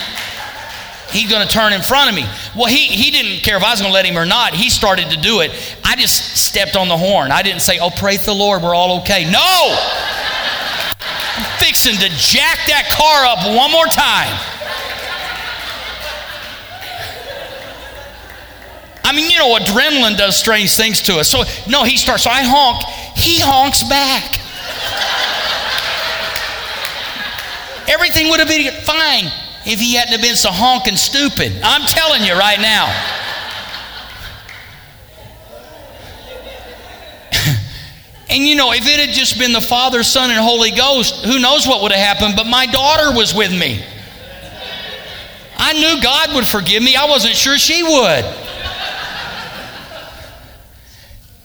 he's 1.10 1.30
going 1.30 1.46
to 1.46 1.52
turn 1.52 1.72
in 1.72 1.82
front 1.82 2.10
of 2.10 2.16
me. 2.16 2.24
Well, 2.56 2.66
he, 2.66 2.86
he 2.86 3.10
didn't 3.10 3.42
care 3.42 3.56
if 3.56 3.62
I 3.64 3.70
was 3.70 3.80
going 3.80 3.90
to 3.90 3.94
let 3.94 4.04
him 4.04 4.16
or 4.16 4.26
not. 4.26 4.54
He 4.54 4.70
started 4.70 5.10
to 5.10 5.16
do 5.16 5.40
it. 5.40 5.50
I 5.84 5.96
just 5.96 6.36
stepped 6.36 6.76
on 6.76 6.88
the 6.88 6.96
horn. 6.96 7.32
I 7.32 7.42
didn't 7.42 7.62
say, 7.62 7.78
Oh, 7.78 7.90
praise 7.90 8.24
the 8.24 8.34
Lord, 8.34 8.62
we're 8.62 8.74
all 8.74 9.00
okay. 9.00 9.24
No! 9.30 9.38
I'm 11.00 11.58
fixing 11.58 11.94
to 11.94 12.08
jack 12.16 12.58
that 12.66 12.90
car 12.96 13.24
up 13.24 13.38
one 13.56 13.70
more 13.72 13.86
time. 13.86 14.54
I 19.04 19.12
mean, 19.14 19.30
you 19.30 19.38
know, 19.38 19.56
adrenaline 19.56 20.18
does 20.18 20.36
strange 20.36 20.76
things 20.76 21.00
to 21.02 21.18
us. 21.18 21.28
So, 21.28 21.44
no, 21.66 21.82
he 21.84 21.96
starts, 21.96 22.24
so 22.24 22.30
I 22.30 22.42
honk. 22.42 22.84
He 23.16 23.40
honks 23.40 23.82
back. 23.88 24.36
Everything 27.88 28.28
would 28.28 28.38
have 28.38 28.48
been 28.48 28.70
fine 28.82 29.32
if 29.68 29.78
he 29.78 29.94
hadn't 29.94 30.12
have 30.12 30.22
been 30.22 30.34
so 30.34 30.50
honking 30.50 30.96
stupid. 30.96 31.52
I'm 31.62 31.82
telling 31.82 32.24
you 32.24 32.32
right 32.32 32.58
now. 32.58 32.86
and 38.30 38.46
you 38.46 38.56
know, 38.56 38.72
if 38.72 38.86
it 38.86 39.06
had 39.06 39.14
just 39.14 39.38
been 39.38 39.52
the 39.52 39.60
Father, 39.60 40.02
Son, 40.02 40.30
and 40.30 40.40
Holy 40.40 40.70
Ghost, 40.70 41.26
who 41.26 41.38
knows 41.38 41.66
what 41.66 41.82
would 41.82 41.92
have 41.92 42.16
happened, 42.16 42.34
but 42.34 42.46
my 42.46 42.64
daughter 42.64 43.14
was 43.14 43.34
with 43.34 43.52
me. 43.52 43.84
I 45.58 45.74
knew 45.74 46.02
God 46.02 46.34
would 46.34 46.48
forgive 46.48 46.82
me, 46.82 46.96
I 46.96 47.04
wasn't 47.04 47.34
sure 47.34 47.58
she 47.58 47.82
would. 47.82 48.24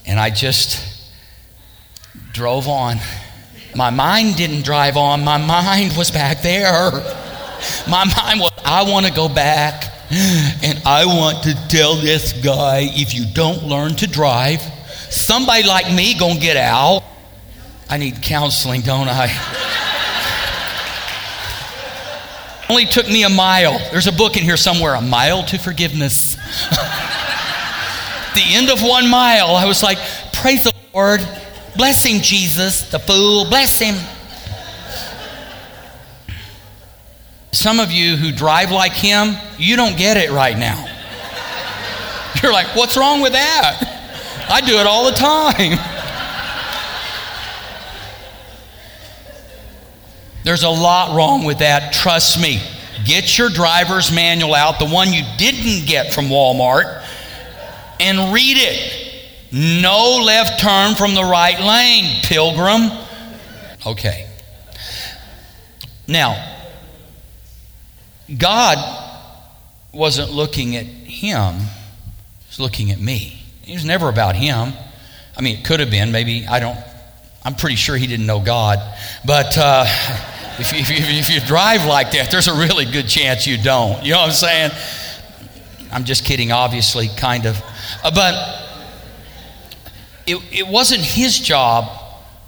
And 0.06 0.18
I 0.18 0.30
just 0.30 1.12
drove 2.32 2.70
on. 2.70 3.00
My 3.76 3.90
mind 3.90 4.38
didn't 4.38 4.64
drive 4.64 4.96
on, 4.96 5.26
my 5.26 5.38
mind 5.38 5.98
was 5.98 6.10
back 6.10 6.42
there. 6.42 6.92
My 7.88 8.06
mind 8.06 8.40
was, 8.40 8.52
I 8.66 8.84
want 8.90 9.06
to 9.06 9.12
go 9.12 9.28
back 9.28 9.86
and 10.12 10.82
I 10.86 11.06
want 11.06 11.44
to 11.44 11.68
tell 11.68 11.96
this 11.96 12.34
guy 12.34 12.82
if 12.84 13.14
you 13.14 13.26
don't 13.34 13.64
learn 13.64 13.96
to 13.96 14.08
drive, 14.08 14.62
somebody 15.10 15.64
like 15.64 15.92
me 15.94 16.18
gonna 16.18 16.40
get 16.40 16.58
out. 16.58 17.04
I 17.90 17.98
need 17.98 18.22
counseling, 18.22 18.82
don't 18.82 19.08
I? 19.10 19.30
Only 22.70 22.86
took 22.86 23.08
me 23.08 23.24
a 23.24 23.30
mile. 23.30 23.78
There's 23.92 24.08
a 24.08 24.12
book 24.12 24.38
in 24.38 24.44
here 24.44 24.58
somewhere, 24.58 24.96
A 24.96 25.02
Mile 25.02 25.44
to 25.44 25.58
Forgiveness. 25.58 26.36
the 28.36 28.44
end 28.54 28.70
of 28.70 28.82
one 28.82 29.10
mile, 29.10 29.56
I 29.56 29.66
was 29.66 29.84
like, 29.84 29.98
Praise 30.34 30.64
the 30.66 30.74
Lord. 30.94 31.22
Bless 31.76 32.04
him, 32.04 32.22
Jesus, 32.22 32.90
the 32.92 33.00
fool. 33.00 33.46
Bless 33.46 33.80
him. 33.80 33.96
Some 37.54 37.80
of 37.80 37.92
you 37.92 38.16
who 38.16 38.32
drive 38.32 38.72
like 38.72 38.94
him, 38.94 39.36
you 39.60 39.76
don't 39.76 39.96
get 39.96 40.18
it 40.18 40.32
right 40.32 40.58
now. 40.58 40.90
You're 42.42 42.52
like, 42.52 42.76
what's 42.76 42.98
wrong 42.98 43.22
with 43.22 43.34
that? 43.34 44.48
I 44.50 44.60
do 44.60 44.80
it 44.80 44.88
all 44.88 45.06
the 45.06 45.12
time. 45.12 45.78
There's 50.44 50.64
a 50.64 50.70
lot 50.70 51.16
wrong 51.16 51.46
with 51.46 51.60
that, 51.60 51.94
trust 51.94 52.42
me. 52.42 52.60
Get 53.06 53.38
your 53.38 53.50
driver's 53.50 54.12
manual 54.12 54.56
out, 54.56 54.80
the 54.80 54.88
one 54.88 55.14
you 55.14 55.22
didn't 55.38 55.88
get 55.88 56.12
from 56.12 56.26
Walmart, 56.26 57.06
and 58.00 58.34
read 58.34 58.58
it. 58.58 59.52
No 59.52 60.24
left 60.26 60.60
turn 60.60 60.96
from 60.96 61.14
the 61.14 61.24
right 61.24 61.60
lane, 61.60 62.24
pilgrim. 62.24 62.90
Okay. 63.86 64.28
Now, 66.08 66.53
God 68.38 68.78
wasn't 69.94 70.32
looking 70.32 70.76
at 70.76 70.86
him, 70.86 71.54
he 71.54 72.48
was 72.48 72.60
looking 72.60 72.92
at 72.92 73.00
me. 73.00 73.42
It 73.66 73.74
was 73.74 73.86
never 73.86 74.10
about 74.10 74.36
him. 74.36 74.74
I 75.38 75.42
mean, 75.42 75.58
it 75.58 75.66
could 75.66 75.80
have 75.80 75.90
been. 75.90 76.12
Maybe, 76.12 76.46
I 76.48 76.60
don't, 76.60 76.78
I'm 77.44 77.56
pretty 77.56 77.76
sure 77.76 77.96
he 77.96 78.08
didn't 78.08 78.26
know 78.26 78.40
God. 78.40 78.80
But 79.26 79.58
uh, 79.58 79.86
if, 80.60 80.72
you, 80.72 80.80
if, 80.80 80.90
you, 80.90 80.96
if 81.20 81.30
you 81.30 81.40
drive 81.48 81.86
like 81.86 82.12
that, 82.12 82.30
there's 82.32 82.48
a 82.48 82.54
really 82.54 82.86
good 82.86 83.08
chance 83.08 83.48
you 83.48 83.58
don't. 83.58 84.04
You 84.04 84.12
know 84.12 84.20
what 84.20 84.28
I'm 84.28 84.34
saying? 84.34 84.72
I'm 85.92 86.04
just 86.04 86.26
kidding, 86.26 86.52
obviously, 86.52 87.08
kind 87.08 87.46
of. 87.46 87.62
Uh, 88.04 88.12
but 88.14 88.64
it, 90.26 90.38
it 90.52 90.68
wasn't 90.68 91.02
his 91.02 91.40
job 91.40 91.90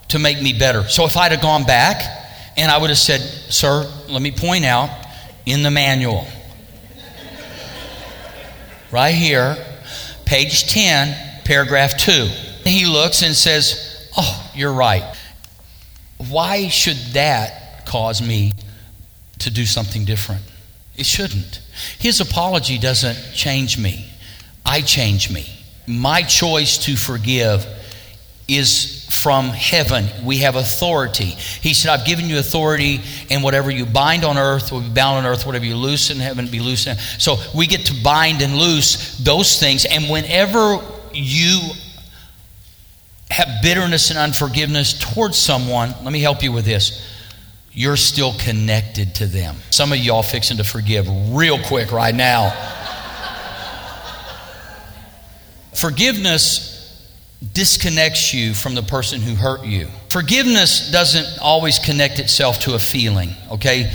to 0.09 0.19
make 0.19 0.41
me 0.41 0.57
better. 0.57 0.83
So 0.87 1.05
if 1.05 1.17
I'd 1.17 1.31
have 1.31 1.41
gone 1.41 1.63
back 1.63 2.03
and 2.57 2.71
I 2.71 2.77
would 2.77 2.89
have 2.89 2.99
said, 2.99 3.21
Sir, 3.21 3.91
let 4.09 4.21
me 4.21 4.31
point 4.31 4.65
out, 4.65 4.89
in 5.45 5.63
the 5.63 5.71
manual. 5.71 6.27
Right 8.91 9.15
here, 9.15 9.57
page 10.25 10.69
10, 10.69 11.43
paragraph 11.43 11.97
2. 11.97 12.11
He 12.63 12.85
looks 12.85 13.21
and 13.21 13.35
says, 13.35 14.09
Oh, 14.17 14.51
you're 14.55 14.73
right. 14.73 15.15
Why 16.29 16.69
should 16.69 16.97
that 17.13 17.85
cause 17.85 18.21
me 18.21 18.53
to 19.39 19.51
do 19.51 19.65
something 19.65 20.05
different? 20.05 20.41
It 20.95 21.05
shouldn't. 21.05 21.61
His 21.99 22.21
apology 22.21 22.77
doesn't 22.77 23.17
change 23.33 23.77
me, 23.77 24.09
I 24.65 24.81
change 24.81 25.29
me. 25.29 25.45
My 25.87 26.23
choice 26.23 26.77
to 26.85 26.95
forgive 26.95 27.67
is 28.47 28.94
from 29.21 29.49
heaven. 29.49 30.07
We 30.23 30.37
have 30.39 30.55
authority. 30.55 31.25
He 31.25 31.73
said, 31.73 31.91
I've 31.91 32.05
given 32.05 32.29
you 32.29 32.39
authority, 32.39 33.01
and 33.29 33.43
whatever 33.43 33.71
you 33.71 33.85
bind 33.85 34.23
on 34.23 34.37
earth 34.37 34.71
will 34.71 34.81
be 34.81 34.89
bound 34.89 35.25
on 35.25 35.25
earth, 35.25 35.45
whatever 35.45 35.65
you 35.65 35.75
loose 35.75 36.09
in 36.09 36.17
heaven 36.17 36.47
be 36.47 36.59
loose 36.59 36.87
in 36.87 36.97
So 36.97 37.37
we 37.55 37.67
get 37.67 37.85
to 37.87 38.03
bind 38.03 38.41
and 38.41 38.55
loose 38.55 39.17
those 39.19 39.59
things. 39.59 39.85
And 39.85 40.09
whenever 40.09 40.79
you 41.13 41.61
have 43.29 43.47
bitterness 43.63 44.09
and 44.09 44.19
unforgiveness 44.19 44.99
towards 44.99 45.37
someone, 45.37 45.93
let 46.03 46.11
me 46.13 46.19
help 46.19 46.43
you 46.43 46.51
with 46.51 46.65
this. 46.65 47.11
you're 47.77 47.97
still 47.97 48.33
connected 48.39 49.15
to 49.15 49.25
them. 49.25 49.55
Some 49.69 49.91
of 49.91 49.97
y'all 49.97 50.23
fixing 50.23 50.57
to 50.57 50.63
forgive 50.63 51.07
real 51.33 51.59
quick 51.59 51.91
right 51.91 52.15
now. 52.15 52.51
Forgiveness 55.73 56.74
disconnects 57.53 58.33
you 58.33 58.53
from 58.53 58.75
the 58.75 58.81
person 58.81 59.21
who 59.21 59.35
hurt 59.35 59.65
you. 59.65 59.87
Forgiveness 60.09 60.91
doesn't 60.91 61.39
always 61.41 61.79
connect 61.79 62.19
itself 62.19 62.59
to 62.61 62.75
a 62.75 62.79
feeling, 62.79 63.29
okay? 63.51 63.91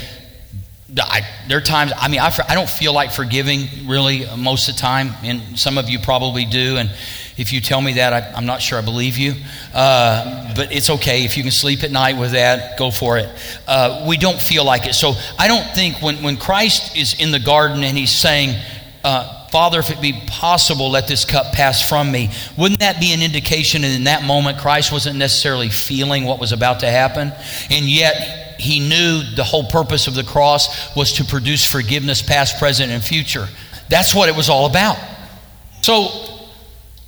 I, 0.99 1.21
there 1.47 1.57
are 1.57 1.61
times, 1.61 1.93
I 1.95 2.09
mean, 2.09 2.19
I, 2.19 2.31
I 2.49 2.53
don't 2.53 2.69
feel 2.69 2.93
like 2.93 3.11
forgiving 3.11 3.87
really 3.87 4.25
most 4.37 4.67
of 4.67 4.75
the 4.75 4.81
time, 4.81 5.11
and 5.23 5.57
some 5.57 5.77
of 5.77 5.89
you 5.89 5.99
probably 5.99 6.45
do. 6.45 6.77
And 6.77 6.91
if 7.37 7.53
you 7.53 7.61
tell 7.61 7.81
me 7.81 7.93
that, 7.93 8.13
I, 8.13 8.37
am 8.37 8.45
not 8.45 8.61
sure 8.61 8.77
I 8.77 8.81
believe 8.81 9.17
you. 9.17 9.35
Uh, 9.73 10.53
but 10.53 10.71
it's 10.73 10.89
okay. 10.89 11.23
If 11.23 11.37
you 11.37 11.43
can 11.43 11.51
sleep 11.51 11.83
at 11.83 11.91
night 11.91 12.17
with 12.17 12.31
that, 12.31 12.77
go 12.77 12.91
for 12.91 13.17
it. 13.17 13.29
Uh, 13.67 14.05
we 14.07 14.17
don't 14.17 14.41
feel 14.41 14.65
like 14.65 14.85
it. 14.85 14.93
So 14.93 15.13
I 15.39 15.47
don't 15.47 15.65
think 15.73 16.01
when, 16.01 16.23
when 16.23 16.35
Christ 16.35 16.97
is 16.97 17.19
in 17.19 17.31
the 17.31 17.39
garden 17.39 17.83
and 17.83 17.97
he's 17.97 18.11
saying, 18.11 18.61
uh, 19.03 19.40
Father, 19.51 19.79
if 19.79 19.89
it 19.89 20.01
be 20.01 20.13
possible, 20.27 20.89
let 20.91 21.09
this 21.09 21.25
cup 21.25 21.51
pass 21.51 21.87
from 21.87 22.09
me. 22.09 22.31
Wouldn't 22.57 22.79
that 22.79 23.01
be 23.01 23.11
an 23.13 23.21
indication 23.21 23.81
that 23.81 23.91
in 23.91 24.05
that 24.05 24.23
moment 24.23 24.59
Christ 24.59 24.93
wasn't 24.93 25.17
necessarily 25.17 25.69
feeling 25.69 26.23
what 26.23 26.39
was 26.39 26.53
about 26.53 26.79
to 26.79 26.89
happen? 26.89 27.33
And 27.69 27.85
yet 27.85 28.61
he 28.61 28.79
knew 28.79 29.23
the 29.35 29.43
whole 29.43 29.65
purpose 29.65 30.07
of 30.07 30.15
the 30.15 30.23
cross 30.23 30.95
was 30.95 31.13
to 31.13 31.25
produce 31.25 31.69
forgiveness, 31.69 32.21
past, 32.21 32.59
present, 32.59 32.91
and 32.91 33.03
future. 33.03 33.49
That's 33.89 34.15
what 34.15 34.29
it 34.29 34.37
was 34.37 34.47
all 34.47 34.67
about. 34.67 34.97
So 35.81 36.07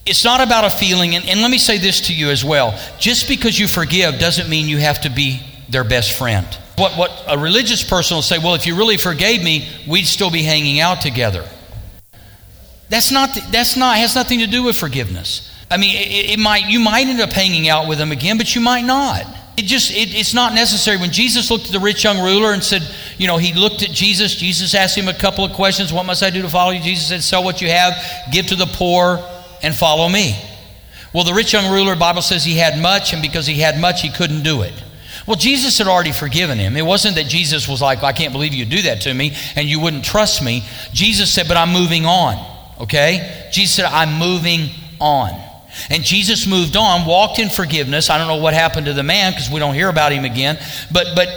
it's 0.05 0.25
not 0.25 0.41
about 0.41 0.65
a 0.65 0.69
feeling. 0.69 1.15
And, 1.15 1.25
and 1.29 1.41
let 1.41 1.49
me 1.49 1.57
say 1.57 1.77
this 1.77 2.07
to 2.07 2.13
you 2.13 2.29
as 2.29 2.43
well 2.43 2.77
just 2.99 3.29
because 3.29 3.57
you 3.57 3.69
forgive 3.69 4.19
doesn't 4.19 4.49
mean 4.49 4.67
you 4.67 4.79
have 4.79 4.99
to 5.01 5.09
be 5.09 5.41
their 5.69 5.85
best 5.85 6.11
friend. 6.11 6.45
What, 6.75 6.97
what 6.97 7.23
a 7.27 7.37
religious 7.37 7.87
person 7.87 8.15
will 8.15 8.21
say, 8.21 8.37
well, 8.37 8.55
if 8.55 8.65
you 8.67 8.75
really 8.75 8.97
forgave 8.97 9.41
me, 9.41 9.65
we'd 9.87 10.07
still 10.07 10.31
be 10.31 10.43
hanging 10.43 10.81
out 10.81 11.01
together. 11.01 11.47
That's 12.93 13.09
not, 13.09 13.35
that's 13.49 13.75
not, 13.75 13.97
has 13.97 14.13
nothing 14.13 14.37
to 14.41 14.45
do 14.45 14.61
with 14.61 14.75
forgiveness. 14.75 15.51
I 15.71 15.77
mean, 15.77 15.95
it, 15.97 16.33
it 16.33 16.39
might, 16.39 16.69
you 16.69 16.79
might 16.79 17.07
end 17.07 17.19
up 17.21 17.31
hanging 17.31 17.67
out 17.67 17.87
with 17.87 17.97
them 17.97 18.11
again, 18.11 18.37
but 18.37 18.53
you 18.53 18.61
might 18.61 18.85
not. 18.85 19.25
It 19.57 19.65
just, 19.65 19.89
it, 19.89 20.13
it's 20.13 20.35
not 20.35 20.53
necessary. 20.53 20.97
When 20.97 21.11
Jesus 21.11 21.49
looked 21.49 21.65
at 21.65 21.71
the 21.71 21.79
rich 21.79 22.03
young 22.03 22.19
ruler 22.19 22.53
and 22.53 22.63
said, 22.63 22.83
you 23.17 23.25
know, 23.25 23.37
he 23.37 23.51
looked 23.51 23.81
at 23.81 23.89
Jesus. 23.89 24.35
Jesus 24.35 24.75
asked 24.75 24.95
him 24.95 25.07
a 25.07 25.13
couple 25.15 25.43
of 25.43 25.53
questions. 25.53 25.91
What 25.91 26.05
must 26.05 26.21
I 26.21 26.29
do 26.29 26.43
to 26.43 26.49
follow 26.49 26.69
you? 26.69 26.81
Jesus 26.81 27.07
said, 27.07 27.23
sell 27.23 27.43
what 27.43 27.61
you 27.63 27.69
have, 27.69 27.95
give 28.31 28.45
to 28.45 28.55
the 28.55 28.67
poor, 28.67 29.27
and 29.63 29.73
follow 29.73 30.07
me. 30.07 30.39
Well, 31.15 31.23
the 31.23 31.33
rich 31.33 31.53
young 31.53 31.73
ruler, 31.73 31.95
Bible 31.95 32.21
says 32.21 32.45
he 32.45 32.57
had 32.57 32.79
much, 32.79 33.11
and 33.11 33.23
because 33.23 33.47
he 33.47 33.55
had 33.55 33.81
much, 33.81 34.03
he 34.03 34.11
couldn't 34.11 34.43
do 34.43 34.61
it. 34.61 34.83
Well, 35.25 35.35
Jesus 35.35 35.79
had 35.79 35.87
already 35.87 36.11
forgiven 36.11 36.59
him. 36.59 36.77
It 36.77 36.85
wasn't 36.85 37.15
that 37.15 37.25
Jesus 37.25 37.67
was 37.67 37.81
like, 37.81 38.03
I 38.03 38.11
can't 38.11 38.33
believe 38.33 38.53
you 38.53 38.65
do 38.65 38.83
that 38.83 39.01
to 39.01 39.13
me, 39.15 39.35
and 39.55 39.67
you 39.67 39.79
wouldn't 39.79 40.05
trust 40.05 40.43
me. 40.43 40.63
Jesus 40.93 41.33
said, 41.33 41.47
but 41.47 41.57
I'm 41.57 41.73
moving 41.73 42.05
on. 42.05 42.52
Okay? 42.79 43.49
Jesus 43.51 43.75
said, 43.75 43.85
I'm 43.85 44.19
moving 44.19 44.69
on. 44.99 45.31
And 45.89 46.03
Jesus 46.03 46.45
moved 46.45 46.75
on, 46.75 47.05
walked 47.05 47.39
in 47.39 47.49
forgiveness. 47.49 48.09
I 48.09 48.17
don't 48.17 48.27
know 48.27 48.37
what 48.37 48.53
happened 48.53 48.85
to 48.85 48.93
the 48.93 49.03
man 49.03 49.31
because 49.31 49.49
we 49.49 49.59
don't 49.59 49.73
hear 49.73 49.89
about 49.89 50.11
him 50.11 50.23
again. 50.23 50.59
But 50.91 51.07
but 51.15 51.27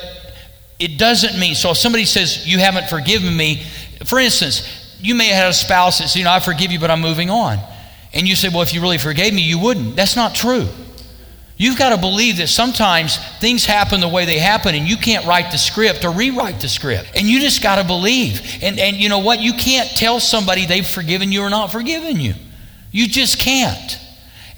it 0.78 0.98
doesn't 0.98 1.38
mean 1.38 1.54
so 1.54 1.70
if 1.70 1.78
somebody 1.78 2.04
says 2.04 2.46
you 2.46 2.58
haven't 2.58 2.88
forgiven 2.90 3.34
me, 3.34 3.62
for 4.04 4.18
instance, 4.18 4.96
you 5.00 5.14
may 5.14 5.28
have 5.28 5.44
had 5.44 5.50
a 5.50 5.54
spouse 5.54 5.98
that 5.98 6.08
says, 6.08 6.16
you 6.16 6.24
know, 6.24 6.32
I 6.32 6.40
forgive 6.40 6.70
you, 6.70 6.78
but 6.78 6.90
I'm 6.90 7.00
moving 7.00 7.30
on. 7.30 7.58
And 8.12 8.26
you 8.26 8.36
say, 8.36 8.48
Well, 8.48 8.62
if 8.62 8.74
you 8.74 8.80
really 8.80 8.98
forgave 8.98 9.34
me, 9.34 9.42
you 9.42 9.58
wouldn't. 9.58 9.96
That's 9.96 10.16
not 10.16 10.34
true. 10.34 10.68
You've 11.58 11.78
got 11.78 11.90
to 11.90 11.96
believe 11.96 12.36
that 12.36 12.48
sometimes 12.48 13.16
things 13.38 13.64
happen 13.64 14.00
the 14.00 14.08
way 14.08 14.26
they 14.26 14.38
happen 14.38 14.74
and 14.74 14.86
you 14.86 14.96
can't 14.98 15.24
write 15.24 15.52
the 15.52 15.58
script 15.58 16.04
or 16.04 16.10
rewrite 16.10 16.60
the 16.60 16.68
script. 16.68 17.12
And 17.14 17.26
you 17.26 17.40
just 17.40 17.62
got 17.62 17.76
to 17.76 17.84
believe. 17.84 18.42
And, 18.62 18.78
and 18.78 18.96
you 18.96 19.08
know 19.08 19.20
what? 19.20 19.40
You 19.40 19.54
can't 19.54 19.88
tell 19.88 20.20
somebody 20.20 20.66
they've 20.66 20.86
forgiven 20.86 21.32
you 21.32 21.42
or 21.42 21.48
not 21.48 21.72
forgiven 21.72 22.20
you. 22.20 22.34
You 22.92 23.08
just 23.08 23.40
can't. 23.40 23.98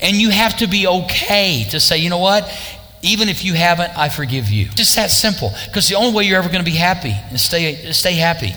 And 0.00 0.16
you 0.16 0.30
have 0.30 0.58
to 0.58 0.66
be 0.66 0.87
okay 0.88 1.64
to 1.70 1.78
say, 1.78 1.98
you 1.98 2.11
know 2.11 2.18
what? 2.18 2.52
Even 3.02 3.28
if 3.28 3.44
you 3.44 3.54
haven't, 3.54 3.96
I 3.96 4.08
forgive 4.08 4.48
you. 4.48 4.66
Just 4.66 4.96
that 4.96 5.12
simple. 5.12 5.52
Because 5.66 5.88
the 5.88 5.94
only 5.94 6.12
way 6.12 6.24
you're 6.24 6.38
ever 6.38 6.48
going 6.48 6.64
to 6.64 6.70
be 6.70 6.76
happy 6.76 7.14
is 7.32 7.42
stay, 7.42 7.92
stay 7.92 8.14
happy. 8.14 8.54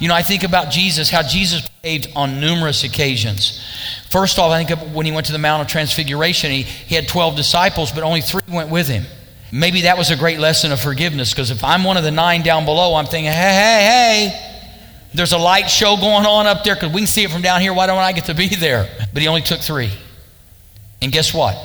You 0.00 0.08
know, 0.08 0.14
I 0.14 0.22
think 0.22 0.42
about 0.42 0.70
Jesus, 0.70 1.10
how 1.10 1.22
Jesus 1.22 1.68
behaved 1.82 2.08
on 2.16 2.40
numerous 2.40 2.84
occasions. 2.84 3.60
First 4.10 4.38
off, 4.38 4.50
I 4.50 4.62
think 4.62 4.94
when 4.94 5.06
he 5.06 5.12
went 5.12 5.26
to 5.26 5.32
the 5.32 5.38
Mount 5.38 5.62
of 5.62 5.68
Transfiguration, 5.68 6.50
he, 6.50 6.62
he 6.62 6.94
had 6.94 7.08
12 7.08 7.36
disciples, 7.36 7.92
but 7.92 8.02
only 8.02 8.20
three 8.20 8.42
went 8.48 8.70
with 8.70 8.88
him. 8.88 9.04
Maybe 9.52 9.82
that 9.82 9.98
was 9.98 10.10
a 10.10 10.16
great 10.16 10.38
lesson 10.38 10.72
of 10.72 10.80
forgiveness 10.80 11.32
because 11.32 11.50
if 11.50 11.62
I'm 11.62 11.84
one 11.84 11.96
of 11.96 12.04
the 12.04 12.10
nine 12.10 12.42
down 12.42 12.64
below, 12.64 12.94
I'm 12.94 13.06
thinking, 13.06 13.32
hey, 13.32 13.32
hey, 13.32 14.30
hey, 14.30 14.60
there's 15.14 15.32
a 15.32 15.38
light 15.38 15.70
show 15.70 15.96
going 15.96 16.26
on 16.26 16.46
up 16.46 16.64
there 16.64 16.74
because 16.74 16.92
we 16.92 17.00
can 17.00 17.06
see 17.06 17.22
it 17.22 17.30
from 17.30 17.42
down 17.42 17.60
here. 17.60 17.72
Why 17.72 17.86
don't 17.86 17.98
I 17.98 18.12
get 18.12 18.24
to 18.24 18.34
be 18.34 18.48
there? 18.48 18.88
But 19.12 19.22
he 19.22 19.28
only 19.28 19.42
took 19.42 19.60
three. 19.60 19.90
And 21.00 21.12
guess 21.12 21.32
what? 21.32 21.56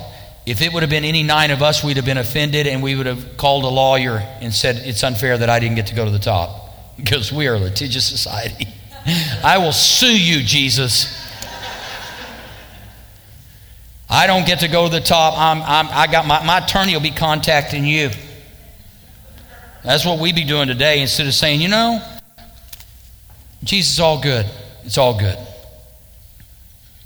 If 0.46 0.62
it 0.62 0.72
would 0.72 0.82
have 0.82 0.90
been 0.90 1.04
any 1.04 1.22
nine 1.22 1.50
of 1.50 1.62
us, 1.62 1.82
we'd 1.82 1.96
have 1.96 2.06
been 2.06 2.18
offended 2.18 2.66
and 2.66 2.82
we 2.82 2.94
would 2.94 3.06
have 3.06 3.36
called 3.36 3.64
a 3.64 3.68
lawyer 3.68 4.18
and 4.40 4.52
said, 4.52 4.76
It's 4.76 5.02
unfair 5.02 5.38
that 5.38 5.50
I 5.50 5.60
didn't 5.60 5.76
get 5.76 5.88
to 5.88 5.94
go 5.94 6.04
to 6.04 6.10
the 6.10 6.18
top 6.18 6.59
because 7.02 7.32
we 7.32 7.46
are 7.48 7.54
a 7.54 7.58
litigious 7.58 8.04
society. 8.04 8.66
I 9.42 9.58
will 9.58 9.72
sue 9.72 10.18
you, 10.18 10.42
Jesus. 10.44 11.16
I 14.08 14.26
don't 14.26 14.46
get 14.46 14.60
to 14.60 14.68
go 14.68 14.86
to 14.86 14.90
the 14.90 15.00
top. 15.00 15.34
I'm, 15.36 15.62
I'm, 15.62 15.88
I 15.92 16.10
got 16.10 16.26
my, 16.26 16.44
my 16.44 16.58
attorney 16.58 16.94
will 16.94 17.00
be 17.00 17.12
contacting 17.12 17.84
you. 17.84 18.10
That's 19.84 20.04
what 20.04 20.18
we 20.18 20.32
be 20.32 20.44
doing 20.44 20.68
today 20.68 21.00
instead 21.00 21.26
of 21.26 21.34
saying, 21.34 21.60
you 21.60 21.68
know, 21.68 22.02
Jesus 23.62 23.94
is 23.94 24.00
all 24.00 24.20
good. 24.20 24.46
It's 24.84 24.98
all 24.98 25.18
good. 25.18 25.38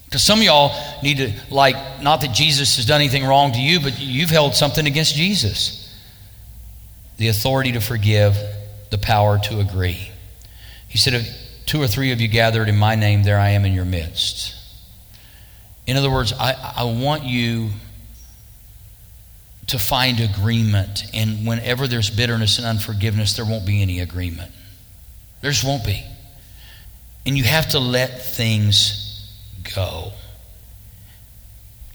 Because 0.06 0.22
some 0.22 0.38
of 0.38 0.44
y'all 0.44 0.72
need 1.02 1.18
to, 1.18 1.32
like, 1.50 1.76
not 2.00 2.20
that 2.22 2.32
Jesus 2.32 2.76
has 2.76 2.86
done 2.86 3.00
anything 3.00 3.24
wrong 3.24 3.52
to 3.52 3.60
you, 3.60 3.80
but 3.80 4.00
you've 4.00 4.30
held 4.30 4.54
something 4.54 4.86
against 4.86 5.14
Jesus 5.14 5.80
the 7.16 7.28
authority 7.28 7.72
to 7.72 7.80
forgive, 7.80 8.36
the 8.94 8.98
power 8.98 9.40
to 9.40 9.58
agree. 9.58 10.08
He 10.86 10.98
said, 10.98 11.14
If 11.14 11.26
two 11.66 11.82
or 11.82 11.88
three 11.88 12.12
of 12.12 12.20
you 12.20 12.28
gathered 12.28 12.68
in 12.68 12.76
my 12.76 12.94
name, 12.94 13.24
there 13.24 13.40
I 13.40 13.50
am 13.50 13.64
in 13.64 13.72
your 13.72 13.84
midst. 13.84 14.54
In 15.84 15.96
other 15.96 16.08
words, 16.08 16.32
I, 16.32 16.54
I 16.76 16.84
want 16.84 17.24
you 17.24 17.70
to 19.66 19.78
find 19.80 20.20
agreement. 20.20 21.06
And 21.12 21.44
whenever 21.44 21.88
there's 21.88 22.08
bitterness 22.08 22.58
and 22.58 22.66
unforgiveness, 22.68 23.34
there 23.34 23.44
won't 23.44 23.66
be 23.66 23.82
any 23.82 23.98
agreement. 23.98 24.52
There 25.40 25.50
just 25.50 25.64
won't 25.64 25.84
be. 25.84 26.04
And 27.26 27.36
you 27.36 27.42
have 27.42 27.70
to 27.70 27.80
let 27.80 28.22
things 28.22 29.28
go. 29.74 30.12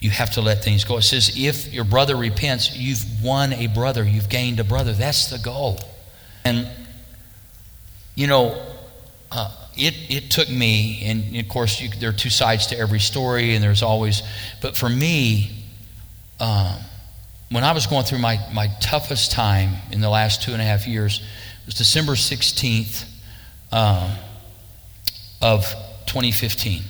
You 0.01 0.09
have 0.09 0.31
to 0.31 0.41
let 0.41 0.65
things 0.65 0.83
go. 0.83 0.97
It 0.97 1.03
says, 1.03 1.31
if 1.38 1.73
your 1.73 1.85
brother 1.85 2.17
repents, 2.17 2.75
you've 2.75 3.23
won 3.23 3.53
a 3.53 3.67
brother, 3.67 4.03
you've 4.03 4.27
gained 4.27 4.59
a 4.59 4.65
brother. 4.65 4.91
That's 4.91 5.29
the 5.29 5.39
goal. 5.39 5.79
And, 6.43 6.67
you 8.19 8.27
know, 8.27 8.62
uh, 9.32 9.49
it, 9.77 9.93
it 10.10 10.29
took 10.29 10.49
me, 10.49 11.03
and 11.05 11.38
of 11.38 11.47
course, 11.47 11.79
you, 11.79 11.88
there 11.88 12.10
are 12.10 12.13
two 12.13 12.29
sides 12.29 12.67
to 12.67 12.77
every 12.77 12.99
story, 12.99 13.55
and 13.55 13.63
there's 13.63 13.82
always, 13.82 14.23
but 14.62 14.75
for 14.75 14.89
me, 14.89 15.49
um, 16.41 16.75
when 17.49 17.63
I 17.63 17.71
was 17.71 17.88
going 17.88 18.03
through 18.03 18.17
my, 18.17 18.38
my 18.53 18.67
toughest 18.82 19.32
time 19.32 19.69
in 19.93 20.01
the 20.01 20.10
last 20.10 20.43
two 20.43 20.51
and 20.51 20.62
a 20.62 20.65
half 20.65 20.86
years, 20.86 21.21
it 21.62 21.65
was 21.65 21.75
December 21.75 22.12
16th 22.12 23.10
um, 23.71 24.12
of 25.41 25.63
2015. 26.08 26.82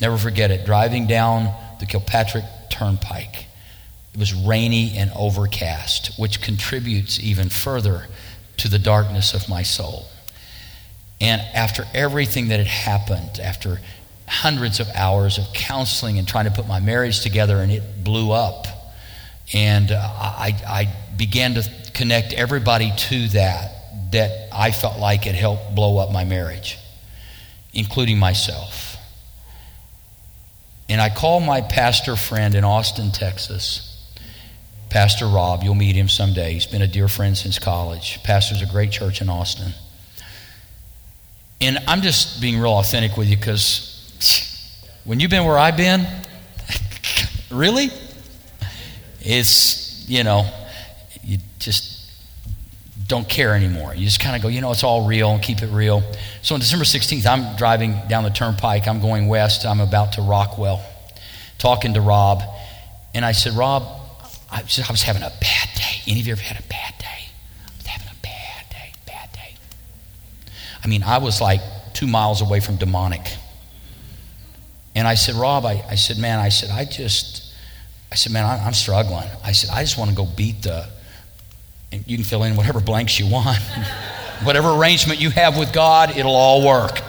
Never 0.00 0.16
forget 0.16 0.50
it. 0.50 0.64
Driving 0.64 1.06
down 1.06 1.54
the 1.78 1.84
Kilpatrick 1.84 2.44
Turnpike. 2.70 3.48
It 4.14 4.18
was 4.18 4.32
rainy 4.32 4.96
and 4.96 5.10
overcast, 5.14 6.18
which 6.18 6.40
contributes 6.40 7.20
even 7.20 7.50
further 7.50 8.06
to 8.58 8.68
the 8.68 8.78
darkness 8.78 9.34
of 9.34 9.48
my 9.48 9.62
soul. 9.62 10.06
And 11.20 11.40
after 11.54 11.84
everything 11.94 12.48
that 12.48 12.58
had 12.58 12.66
happened, 12.66 13.40
after 13.40 13.80
hundreds 14.26 14.80
of 14.80 14.88
hours 14.94 15.38
of 15.38 15.44
counseling 15.52 16.18
and 16.18 16.26
trying 16.26 16.46
to 16.46 16.50
put 16.50 16.66
my 16.66 16.80
marriage 16.80 17.20
together, 17.20 17.58
and 17.58 17.70
it 17.70 18.02
blew 18.02 18.32
up. 18.32 18.66
And 19.52 19.90
uh, 19.90 19.96
I, 19.96 20.54
I 20.66 20.96
began 21.16 21.54
to 21.54 21.70
connect 21.92 22.32
everybody 22.32 22.92
to 22.96 23.28
that, 23.28 24.12
that 24.12 24.48
I 24.52 24.70
felt 24.70 24.98
like 24.98 25.26
it 25.26 25.34
helped 25.34 25.74
blow 25.74 25.98
up 25.98 26.10
my 26.10 26.24
marriage, 26.24 26.78
including 27.72 28.18
myself. 28.18 28.96
And 30.88 31.00
I 31.00 31.08
called 31.08 31.44
my 31.44 31.60
pastor 31.60 32.16
friend 32.16 32.54
in 32.54 32.64
Austin, 32.64 33.10
Texas, 33.10 33.93
Pastor 34.94 35.26
Rob. 35.26 35.64
You'll 35.64 35.74
meet 35.74 35.96
him 35.96 36.08
someday. 36.08 36.52
He's 36.52 36.66
been 36.66 36.80
a 36.80 36.86
dear 36.86 37.08
friend 37.08 37.36
since 37.36 37.58
college. 37.58 38.22
Pastors 38.22 38.62
a 38.62 38.66
great 38.66 38.92
church 38.92 39.20
in 39.20 39.28
Austin. 39.28 39.72
And 41.60 41.78
I'm 41.88 42.00
just 42.00 42.40
being 42.40 42.60
real 42.60 42.74
authentic 42.74 43.16
with 43.16 43.26
you 43.26 43.36
because 43.36 43.90
when 45.02 45.18
you've 45.18 45.32
been 45.32 45.46
where 45.46 45.58
I've 45.58 45.76
been, 45.76 46.06
really? 47.50 47.88
It's, 49.20 50.08
you 50.08 50.22
know, 50.22 50.48
you 51.24 51.38
just, 51.58 52.08
don't 53.08 53.28
care 53.28 53.56
anymore. 53.56 53.96
You 53.96 54.04
just 54.04 54.20
kind 54.20 54.36
of 54.36 54.42
go, 54.42 54.48
you 54.48 54.60
know, 54.60 54.70
it's 54.70 54.84
all 54.84 55.08
real 55.08 55.32
and 55.32 55.42
keep 55.42 55.60
it 55.60 55.70
real. 55.72 56.04
So 56.42 56.54
on 56.54 56.60
December 56.60 56.84
16th, 56.84 57.26
I'm 57.26 57.56
driving 57.56 57.98
down 58.08 58.22
the 58.22 58.30
turnpike. 58.30 58.86
I'm 58.86 59.00
going 59.00 59.26
west. 59.26 59.66
I'm 59.66 59.80
about 59.80 60.12
to 60.12 60.22
Rockwell, 60.22 60.80
talking 61.58 61.94
to 61.94 62.00
Rob. 62.00 62.44
And 63.12 63.24
I 63.24 63.32
said, 63.32 63.54
Rob, 63.54 64.02
I 64.54 64.62
was, 64.62 64.78
I 64.78 64.92
was 64.92 65.02
having 65.02 65.22
a 65.22 65.32
bad 65.40 65.68
day. 65.74 66.00
Any 66.06 66.20
of 66.20 66.26
you 66.28 66.32
ever 66.32 66.40
had 66.40 66.58
a 66.58 66.68
bad 66.68 66.94
day? 66.98 67.26
I 67.66 67.76
was 67.76 67.86
having 67.86 68.06
a 68.06 68.22
bad 68.22 68.70
day, 68.70 68.92
bad 69.04 69.32
day. 69.32 69.56
I 70.82 70.86
mean, 70.86 71.02
I 71.02 71.18
was 71.18 71.40
like 71.40 71.60
two 71.92 72.06
miles 72.06 72.40
away 72.40 72.60
from 72.60 72.76
demonic. 72.76 73.26
And 74.94 75.08
I 75.08 75.14
said, 75.14 75.34
Rob, 75.34 75.66
I, 75.66 75.84
I 75.88 75.96
said, 75.96 76.18
man, 76.18 76.38
I 76.38 76.50
said, 76.50 76.70
I 76.70 76.84
just, 76.84 77.52
I 78.12 78.14
said, 78.14 78.32
man, 78.32 78.44
I, 78.44 78.64
I'm 78.64 78.74
struggling. 78.74 79.28
I 79.42 79.50
said, 79.50 79.70
I 79.70 79.82
just 79.82 79.98
want 79.98 80.10
to 80.10 80.16
go 80.16 80.24
beat 80.24 80.62
the, 80.62 80.88
and 81.90 82.04
you 82.06 82.16
can 82.16 82.24
fill 82.24 82.44
in 82.44 82.54
whatever 82.54 82.78
blanks 82.78 83.18
you 83.18 83.28
want. 83.28 83.58
whatever 84.44 84.70
arrangement 84.70 85.20
you 85.20 85.30
have 85.30 85.58
with 85.58 85.72
God, 85.72 86.16
it'll 86.16 86.34
all 86.34 86.64
work 86.64 87.00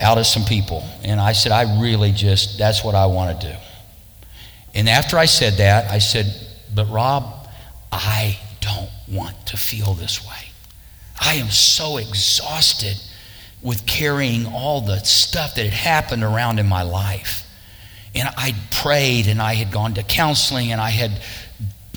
out 0.00 0.18
of 0.18 0.26
some 0.26 0.44
people. 0.44 0.84
And 1.02 1.20
I 1.20 1.32
said, 1.32 1.50
I 1.50 1.80
really 1.80 2.12
just, 2.12 2.58
that's 2.58 2.84
what 2.84 2.94
I 2.94 3.06
want 3.06 3.40
to 3.40 3.48
do. 3.48 3.54
And 4.76 4.90
after 4.90 5.16
I 5.16 5.24
said 5.24 5.54
that, 5.54 5.90
I 5.90 5.98
said, 5.98 6.26
But 6.72 6.90
Rob, 6.90 7.48
I 7.90 8.38
don't 8.60 8.90
want 9.08 9.46
to 9.46 9.56
feel 9.56 9.94
this 9.94 10.22
way. 10.22 10.50
I 11.18 11.36
am 11.36 11.48
so 11.48 11.96
exhausted 11.96 13.00
with 13.62 13.86
carrying 13.86 14.44
all 14.46 14.82
the 14.82 14.98
stuff 14.98 15.54
that 15.54 15.64
had 15.64 15.72
happened 15.72 16.22
around 16.22 16.58
in 16.58 16.66
my 16.66 16.82
life. 16.82 17.42
And 18.14 18.28
I 18.36 18.54
prayed 18.70 19.28
and 19.28 19.40
I 19.40 19.54
had 19.54 19.72
gone 19.72 19.94
to 19.94 20.02
counseling 20.02 20.72
and 20.72 20.80
I 20.80 20.90
had 20.90 21.22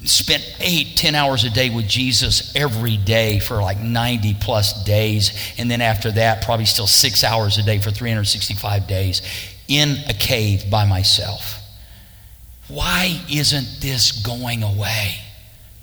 spent 0.06 0.56
eight, 0.62 0.96
ten 0.96 1.16
hours 1.16 1.44
a 1.44 1.50
day 1.50 1.70
with 1.70 1.86
Jesus 1.86 2.56
every 2.56 2.96
day 2.96 3.40
for 3.40 3.62
like 3.62 3.80
90 3.80 4.38
plus 4.40 4.86
days. 4.86 5.38
And 5.58 5.70
then 5.70 5.82
after 5.82 6.12
that, 6.14 6.46
probably 6.46 6.66
still 6.66 6.88
six 6.88 7.26
hours 7.26 7.58
a 7.58 7.64
day 7.64 7.80
for 7.80 7.92
365 7.92 8.88
days 8.88 9.22
in 9.68 9.98
a 10.08 10.14
cave 10.14 10.72
by 10.72 10.86
myself. 10.86 11.59
Why 12.70 13.20
isn't 13.30 13.82
this 13.82 14.24
going 14.24 14.64
away? 14.64 15.16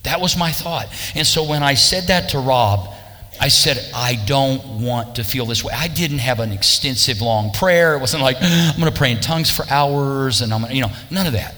That 0.05 0.21
was 0.21 0.37
my 0.37 0.53
thought. 0.53 0.87
And 1.15 1.27
so 1.27 1.45
when 1.49 1.63
I 1.63 1.75
said 1.75 2.09
that 2.09 2.31
to 2.31 2.39
Rob, 2.39 2.95
I 3.41 3.49
said, 3.49 3.79
I 3.95 4.15
don't 4.27 4.83
want 4.83 5.17
to 5.17 5.25
feel 5.25 5.47
this 5.47 5.63
way. 5.63 5.75
I 5.77 5.89
didn't 5.89 6.19
have 6.19 6.41
an 6.41 6.53
extensive 6.53 7.21
long 7.21 7.51
prayer. 7.51 7.95
It 7.95 8.01
wasn't 8.01 8.23
like, 8.23 8.37
I'm 8.41 8.79
going 8.81 8.91
to 8.91 8.97
pray 8.97 9.11
in 9.11 9.21
tongues 9.21 9.51
for 9.51 9.65
hours 9.69 10.41
and 10.41 10.55
I'm 10.55 10.61
going 10.61 10.71
to, 10.71 10.77
you 10.77 10.83
know, 10.83 10.93
none 11.11 11.27
of 11.27 11.35
that. 11.35 11.55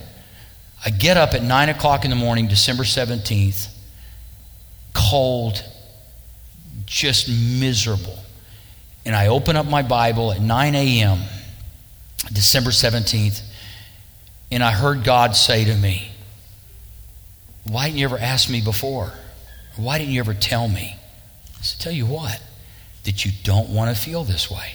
I 0.83 0.89
get 0.89 1.15
up 1.15 1.33
at 1.33 1.43
9 1.43 1.69
o'clock 1.69 2.03
in 2.03 2.09
the 2.09 2.15
morning, 2.15 2.47
December 2.47 2.83
17th, 2.83 3.69
cold, 4.93 5.63
just 6.85 7.29
miserable. 7.29 8.17
And 9.05 9.15
I 9.15 9.27
open 9.27 9.55
up 9.55 9.65
my 9.65 9.81
Bible 9.81 10.31
at 10.31 10.41
9 10.41 10.75
a.m., 10.75 11.19
December 12.31 12.71
17th, 12.71 13.41
and 14.51 14.63
I 14.63 14.71
heard 14.71 15.03
God 15.03 15.35
say 15.35 15.65
to 15.65 15.75
me, 15.75 16.11
Why 17.65 17.87
didn't 17.87 17.99
you 17.99 18.05
ever 18.05 18.17
ask 18.17 18.49
me 18.49 18.61
before? 18.61 19.11
Why 19.75 19.97
didn't 19.97 20.13
you 20.13 20.19
ever 20.19 20.33
tell 20.33 20.67
me? 20.67 20.95
I 21.57 21.61
said, 21.61 21.79
Tell 21.79 21.93
you 21.93 22.05
what, 22.05 22.41
that 23.03 23.25
you 23.25 23.31
don't 23.43 23.69
want 23.69 23.95
to 23.95 24.01
feel 24.01 24.23
this 24.23 24.49
way. 24.49 24.73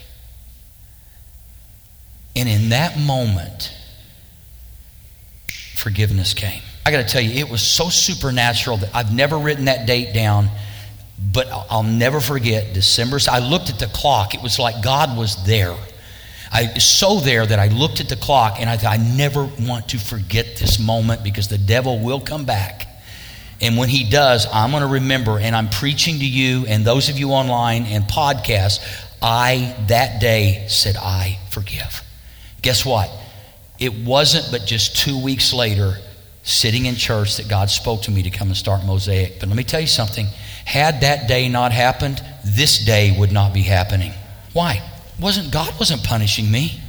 And 2.36 2.48
in 2.48 2.70
that 2.70 2.98
moment, 2.98 3.72
forgiveness 5.76 6.34
came. 6.34 6.62
I 6.86 6.90
got 6.90 7.06
to 7.06 7.08
tell 7.08 7.22
you, 7.22 7.30
it 7.30 7.50
was 7.50 7.62
so 7.62 7.88
supernatural 7.88 8.78
that 8.78 8.94
I've 8.94 9.14
never 9.14 9.38
written 9.38 9.66
that 9.66 9.86
date 9.86 10.12
down, 10.12 10.48
but 11.32 11.48
I'll 11.70 11.82
never 11.82 12.20
forget 12.20 12.74
December. 12.74 13.18
I 13.30 13.38
looked 13.38 13.70
at 13.70 13.78
the 13.78 13.86
clock. 13.86 14.34
It 14.34 14.42
was 14.42 14.58
like 14.58 14.82
God 14.82 15.16
was 15.16 15.44
there. 15.46 15.76
I 16.54 16.78
so 16.78 17.18
there 17.18 17.44
that 17.44 17.58
I 17.58 17.66
looked 17.66 18.00
at 18.00 18.08
the 18.08 18.16
clock 18.16 18.60
and 18.60 18.70
I 18.70 18.76
thought, 18.76 18.92
I 18.92 19.02
never 19.02 19.44
want 19.60 19.88
to 19.88 19.98
forget 19.98 20.56
this 20.56 20.78
moment 20.78 21.24
because 21.24 21.48
the 21.48 21.58
devil 21.58 21.98
will 21.98 22.20
come 22.20 22.44
back. 22.44 22.86
And 23.60 23.76
when 23.76 23.88
he 23.88 24.08
does, 24.08 24.46
I'm 24.52 24.70
going 24.70 24.82
to 24.82 24.88
remember, 24.88 25.38
and 25.38 25.56
I'm 25.56 25.68
preaching 25.68 26.18
to 26.20 26.26
you 26.26 26.64
and 26.66 26.84
those 26.84 27.08
of 27.08 27.18
you 27.18 27.30
online 27.30 27.86
and 27.86 28.04
podcasts. 28.04 28.78
I, 29.20 29.74
that 29.88 30.20
day, 30.20 30.66
said, 30.68 30.96
I 30.96 31.38
forgive. 31.50 32.02
Guess 32.62 32.84
what? 32.84 33.10
It 33.78 33.92
wasn't 33.92 34.48
but 34.52 34.66
just 34.66 34.96
two 34.96 35.20
weeks 35.20 35.52
later, 35.52 35.96
sitting 36.42 36.86
in 36.86 36.94
church, 36.94 37.38
that 37.38 37.48
God 37.48 37.70
spoke 37.70 38.02
to 38.02 38.10
me 38.10 38.22
to 38.22 38.30
come 38.30 38.48
and 38.48 38.56
start 38.56 38.84
Mosaic. 38.84 39.40
But 39.40 39.48
let 39.48 39.56
me 39.56 39.64
tell 39.64 39.80
you 39.80 39.86
something. 39.86 40.26
Had 40.66 41.00
that 41.00 41.26
day 41.26 41.48
not 41.48 41.72
happened, 41.72 42.22
this 42.44 42.84
day 42.84 43.16
would 43.18 43.32
not 43.32 43.54
be 43.54 43.62
happening. 43.62 44.12
Why? 44.52 44.82
Wasn't 45.20 45.52
God 45.52 45.72
wasn't 45.78 46.02
punishing 46.04 46.50
me. 46.50 46.80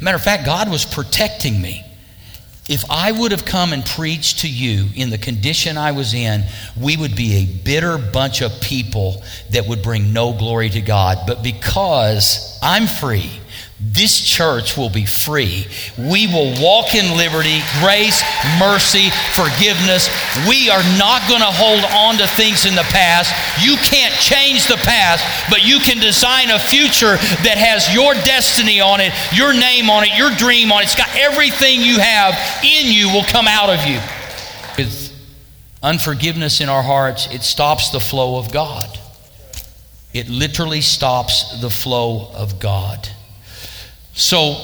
Matter 0.00 0.16
of 0.16 0.22
fact, 0.22 0.44
God 0.44 0.70
was 0.70 0.84
protecting 0.84 1.60
me. 1.60 1.82
If 2.68 2.84
I 2.90 3.12
would 3.12 3.30
have 3.30 3.44
come 3.44 3.72
and 3.72 3.86
preached 3.86 4.40
to 4.40 4.48
you 4.48 4.88
in 4.96 5.10
the 5.10 5.18
condition 5.18 5.78
I 5.78 5.92
was 5.92 6.14
in, 6.14 6.44
we 6.80 6.96
would 6.96 7.14
be 7.14 7.34
a 7.36 7.46
bitter 7.46 7.96
bunch 7.96 8.42
of 8.42 8.60
people 8.60 9.22
that 9.50 9.68
would 9.68 9.82
bring 9.82 10.12
no 10.12 10.32
glory 10.32 10.68
to 10.70 10.80
God. 10.80 11.18
But 11.28 11.44
because 11.44 12.58
I'm 12.60 12.88
free, 12.88 13.30
this 13.78 14.22
church 14.22 14.74
will 14.76 14.88
be 14.88 15.04
free. 15.04 15.66
We 15.98 16.26
will 16.26 16.54
walk 16.62 16.94
in 16.94 17.14
liberty, 17.14 17.60
grace, 17.80 18.22
mercy, 18.58 19.10
forgiveness. 19.36 20.08
We 20.48 20.70
are 20.70 20.82
not 20.96 21.28
going 21.28 21.44
to 21.44 21.52
hold 21.52 21.84
on 21.92 22.16
to 22.16 22.26
things 22.26 22.64
in 22.64 22.74
the 22.74 22.88
past. 22.88 23.36
You 23.62 23.76
can't 23.76 24.14
change 24.14 24.66
the 24.66 24.80
past, 24.80 25.24
but 25.50 25.66
you 25.66 25.78
can 25.78 26.00
design 26.00 26.48
a 26.48 26.58
future 26.58 27.20
that 27.44 27.58
has 27.60 27.92
your 27.92 28.14
destiny 28.24 28.80
on 28.80 29.00
it, 29.00 29.12
your 29.36 29.52
name 29.52 29.90
on 29.90 30.04
it, 30.04 30.16
your 30.16 30.30
dream 30.30 30.72
on 30.72 30.80
it. 30.80 30.84
It's 30.84 30.96
got 30.96 31.14
everything 31.14 31.82
you 31.82 32.00
have 32.00 32.32
in 32.64 32.90
you 32.90 33.12
will 33.12 33.24
come 33.24 33.46
out 33.46 33.68
of 33.68 33.84
you. 33.86 34.00
With 34.78 35.12
unforgiveness 35.82 36.62
in 36.62 36.70
our 36.70 36.82
hearts, 36.82 37.28
it 37.30 37.42
stops 37.42 37.90
the 37.90 38.00
flow 38.00 38.38
of 38.38 38.50
God. 38.50 38.98
It 40.14 40.30
literally 40.30 40.80
stops 40.80 41.60
the 41.60 41.68
flow 41.68 42.30
of 42.32 42.58
God. 42.58 43.10
So, 44.16 44.56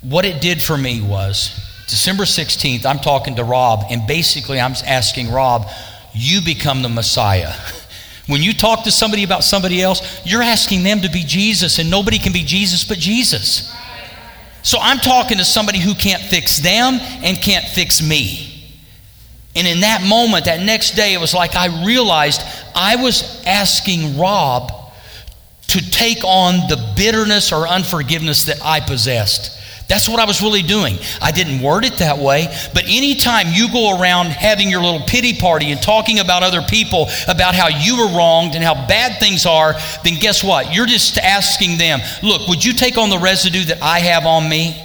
what 0.00 0.24
it 0.24 0.40
did 0.40 0.62
for 0.62 0.76
me 0.78 1.02
was 1.02 1.54
December 1.86 2.24
16th, 2.24 2.86
I'm 2.86 2.98
talking 2.98 3.36
to 3.36 3.44
Rob, 3.44 3.84
and 3.90 4.06
basically 4.06 4.58
I'm 4.58 4.72
asking 4.86 5.30
Rob, 5.30 5.68
you 6.14 6.40
become 6.40 6.82
the 6.82 6.88
Messiah. 6.88 7.52
When 8.26 8.42
you 8.42 8.52
talk 8.52 8.82
to 8.84 8.90
somebody 8.90 9.22
about 9.22 9.44
somebody 9.44 9.80
else, 9.80 10.20
you're 10.26 10.42
asking 10.42 10.82
them 10.82 11.00
to 11.02 11.08
be 11.08 11.22
Jesus, 11.22 11.78
and 11.78 11.88
nobody 11.88 12.18
can 12.18 12.32
be 12.32 12.42
Jesus 12.42 12.82
but 12.82 12.98
Jesus. 12.98 13.72
So 14.62 14.78
I'm 14.80 14.98
talking 14.98 15.38
to 15.38 15.44
somebody 15.44 15.78
who 15.78 15.94
can't 15.94 16.20
fix 16.20 16.56
them 16.56 16.98
and 17.22 17.40
can't 17.40 17.64
fix 17.64 18.02
me. 18.02 18.74
And 19.54 19.64
in 19.64 19.80
that 19.80 20.02
moment, 20.02 20.46
that 20.46 20.60
next 20.60 20.96
day, 20.96 21.14
it 21.14 21.20
was 21.20 21.34
like 21.34 21.54
I 21.54 21.84
realized 21.86 22.42
I 22.74 22.96
was 22.96 23.44
asking 23.46 24.18
Rob 24.18 24.72
to 25.76 25.90
take 25.90 26.24
on 26.24 26.68
the 26.68 26.94
bitterness 26.96 27.52
or 27.52 27.68
unforgiveness 27.68 28.44
that 28.44 28.64
I 28.64 28.80
possessed. 28.80 29.52
That's 29.88 30.08
what 30.08 30.18
I 30.18 30.24
was 30.24 30.40
really 30.40 30.62
doing. 30.62 30.96
I 31.20 31.32
didn't 31.32 31.60
word 31.60 31.84
it 31.84 31.98
that 31.98 32.18
way, 32.18 32.46
but 32.72 32.84
anytime 32.84 33.48
you 33.52 33.70
go 33.70 34.00
around 34.00 34.28
having 34.28 34.70
your 34.70 34.82
little 34.82 35.02
pity 35.06 35.38
party 35.38 35.70
and 35.70 35.80
talking 35.80 36.18
about 36.18 36.42
other 36.42 36.62
people, 36.62 37.08
about 37.28 37.54
how 37.54 37.68
you 37.68 37.98
were 37.98 38.16
wronged 38.16 38.54
and 38.54 38.64
how 38.64 38.74
bad 38.74 39.20
things 39.20 39.44
are, 39.44 39.74
then 40.02 40.18
guess 40.18 40.42
what? 40.42 40.74
You're 40.74 40.86
just 40.86 41.18
asking 41.18 41.76
them, 41.76 42.00
look, 42.22 42.48
would 42.48 42.64
you 42.64 42.72
take 42.72 42.96
on 42.96 43.10
the 43.10 43.18
residue 43.18 43.64
that 43.66 43.82
I 43.82 44.00
have 44.00 44.24
on 44.24 44.48
me? 44.48 44.82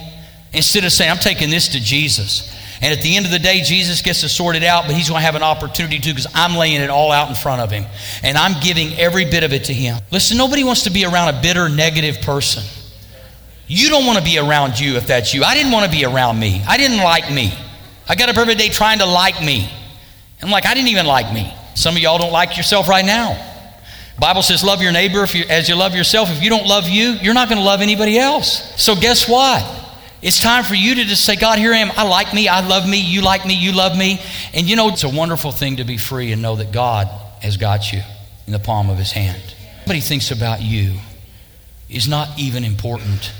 Instead 0.52 0.84
of 0.84 0.92
saying, 0.92 1.10
I'm 1.10 1.16
taking 1.16 1.48
this 1.48 1.68
to 1.68 1.80
Jesus. 1.80 2.51
And 2.82 2.92
at 2.92 3.00
the 3.00 3.16
end 3.16 3.26
of 3.26 3.32
the 3.32 3.38
day, 3.38 3.62
Jesus 3.62 4.02
gets 4.02 4.22
to 4.22 4.28
sort 4.28 4.56
it 4.56 4.64
out, 4.64 4.86
but 4.86 4.96
he's 4.96 5.08
going 5.08 5.20
to 5.20 5.24
have 5.24 5.36
an 5.36 5.44
opportunity 5.44 6.00
to 6.00 6.08
because 6.10 6.26
I'm 6.34 6.56
laying 6.56 6.80
it 6.80 6.90
all 6.90 7.12
out 7.12 7.28
in 7.28 7.36
front 7.36 7.62
of 7.62 7.70
him. 7.70 7.84
And 8.24 8.36
I'm 8.36 8.60
giving 8.60 8.98
every 8.98 9.24
bit 9.24 9.44
of 9.44 9.52
it 9.52 9.64
to 9.64 9.72
him. 9.72 9.98
Listen, 10.10 10.36
nobody 10.36 10.64
wants 10.64 10.82
to 10.82 10.90
be 10.90 11.04
around 11.04 11.32
a 11.32 11.40
bitter, 11.40 11.68
negative 11.68 12.20
person. 12.22 12.64
You 13.68 13.88
don't 13.88 14.04
want 14.04 14.18
to 14.18 14.24
be 14.24 14.36
around 14.36 14.80
you 14.80 14.96
if 14.96 15.06
that's 15.06 15.32
you. 15.32 15.44
I 15.44 15.54
didn't 15.54 15.70
want 15.70 15.90
to 15.90 15.96
be 15.96 16.04
around 16.04 16.40
me. 16.40 16.60
I 16.66 16.76
didn't 16.76 16.98
like 16.98 17.32
me. 17.32 17.52
I 18.08 18.16
got 18.16 18.28
up 18.28 18.36
every 18.36 18.56
day 18.56 18.68
trying 18.68 18.98
to 18.98 19.06
like 19.06 19.40
me. 19.40 19.70
I'm 20.42 20.50
like, 20.50 20.66
I 20.66 20.74
didn't 20.74 20.88
even 20.88 21.06
like 21.06 21.32
me. 21.32 21.54
Some 21.76 21.94
of 21.94 22.02
y'all 22.02 22.18
don't 22.18 22.32
like 22.32 22.56
yourself 22.56 22.88
right 22.88 23.04
now. 23.04 23.50
Bible 24.18 24.42
says, 24.42 24.62
love 24.64 24.82
your 24.82 24.92
neighbor 24.92 25.24
you, 25.32 25.44
as 25.48 25.68
you 25.68 25.76
love 25.76 25.94
yourself. 25.94 26.30
If 26.30 26.42
you 26.42 26.50
don't 26.50 26.66
love 26.66 26.88
you, 26.88 27.12
you're 27.12 27.32
not 27.32 27.48
going 27.48 27.60
to 27.60 27.64
love 27.64 27.80
anybody 27.80 28.18
else. 28.18 28.74
So 28.80 28.94
guess 28.96 29.28
what? 29.28 29.81
It's 30.22 30.38
time 30.40 30.62
for 30.62 30.76
you 30.76 30.94
to 30.94 31.04
just 31.04 31.24
say, 31.24 31.34
God, 31.34 31.58
here 31.58 31.74
I 31.74 31.78
am. 31.78 31.90
I 31.96 32.04
like 32.04 32.32
me. 32.32 32.46
I 32.46 32.66
love 32.66 32.88
me. 32.88 33.00
You 33.00 33.22
like 33.22 33.44
me. 33.44 33.54
You 33.54 33.72
love 33.72 33.98
me. 33.98 34.20
And 34.54 34.70
you 34.70 34.76
know, 34.76 34.88
it's 34.88 35.02
a 35.02 35.08
wonderful 35.08 35.50
thing 35.50 35.76
to 35.76 35.84
be 35.84 35.98
free 35.98 36.30
and 36.30 36.40
know 36.40 36.54
that 36.56 36.72
God 36.72 37.08
has 37.42 37.56
got 37.56 37.92
you 37.92 38.00
in 38.46 38.52
the 38.52 38.60
palm 38.60 38.88
of 38.88 38.98
his 38.98 39.10
hand. 39.10 39.42
What 39.84 39.96
he 39.96 40.00
thinks 40.00 40.30
about 40.30 40.62
you 40.62 40.94
is 41.90 42.06
not 42.06 42.38
even 42.38 42.64
important. 42.64 43.32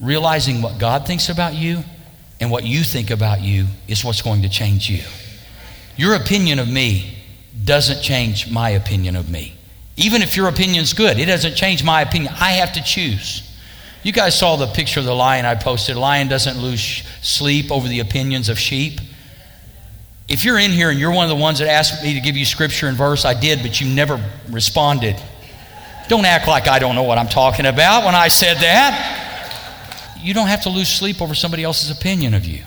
Realizing 0.00 0.62
what 0.62 0.78
God 0.78 1.08
thinks 1.08 1.28
about 1.28 1.54
you 1.54 1.82
and 2.38 2.52
what 2.52 2.64
you 2.64 2.84
think 2.84 3.10
about 3.10 3.40
you 3.40 3.66
is 3.88 4.04
what's 4.04 4.22
going 4.22 4.42
to 4.42 4.48
change 4.48 4.88
you. 4.88 5.02
Your 5.96 6.14
opinion 6.14 6.60
of 6.60 6.68
me 6.68 7.16
doesn't 7.64 8.00
change 8.00 8.48
my 8.50 8.70
opinion 8.70 9.16
of 9.16 9.28
me. 9.28 9.54
Even 9.96 10.22
if 10.22 10.36
your 10.36 10.48
opinion's 10.48 10.92
good, 10.92 11.18
it 11.18 11.24
doesn't 11.24 11.56
change 11.56 11.82
my 11.82 12.02
opinion. 12.02 12.32
I 12.38 12.52
have 12.52 12.74
to 12.74 12.82
choose. 12.82 13.42
You 14.06 14.12
guys 14.12 14.38
saw 14.38 14.54
the 14.54 14.68
picture 14.68 15.00
of 15.00 15.06
the 15.06 15.16
lion 15.16 15.44
I 15.46 15.56
posted. 15.56 15.96
Lion 15.96 16.28
doesn't 16.28 16.58
lose 16.58 17.02
sleep 17.22 17.72
over 17.72 17.88
the 17.88 17.98
opinions 17.98 18.48
of 18.48 18.56
sheep. 18.56 19.00
If 20.28 20.44
you're 20.44 20.60
in 20.60 20.70
here 20.70 20.90
and 20.90 21.00
you're 21.00 21.10
one 21.10 21.24
of 21.24 21.28
the 21.28 21.42
ones 21.42 21.58
that 21.58 21.66
asked 21.66 22.04
me 22.04 22.14
to 22.14 22.20
give 22.20 22.36
you 22.36 22.44
scripture 22.44 22.86
and 22.86 22.96
verse, 22.96 23.24
I 23.24 23.34
did, 23.34 23.62
but 23.62 23.80
you 23.80 23.92
never 23.92 24.24
responded. 24.48 25.20
Don't 26.06 26.24
act 26.24 26.46
like 26.46 26.68
I 26.68 26.78
don't 26.78 26.94
know 26.94 27.02
what 27.02 27.18
I'm 27.18 27.26
talking 27.26 27.66
about 27.66 28.04
when 28.04 28.14
I 28.14 28.28
said 28.28 28.58
that. 28.58 30.14
You 30.20 30.34
don't 30.34 30.46
have 30.46 30.62
to 30.62 30.68
lose 30.68 30.88
sleep 30.88 31.20
over 31.20 31.34
somebody 31.34 31.64
else's 31.64 31.90
opinion 31.90 32.34
of 32.34 32.44
you. 32.44 32.62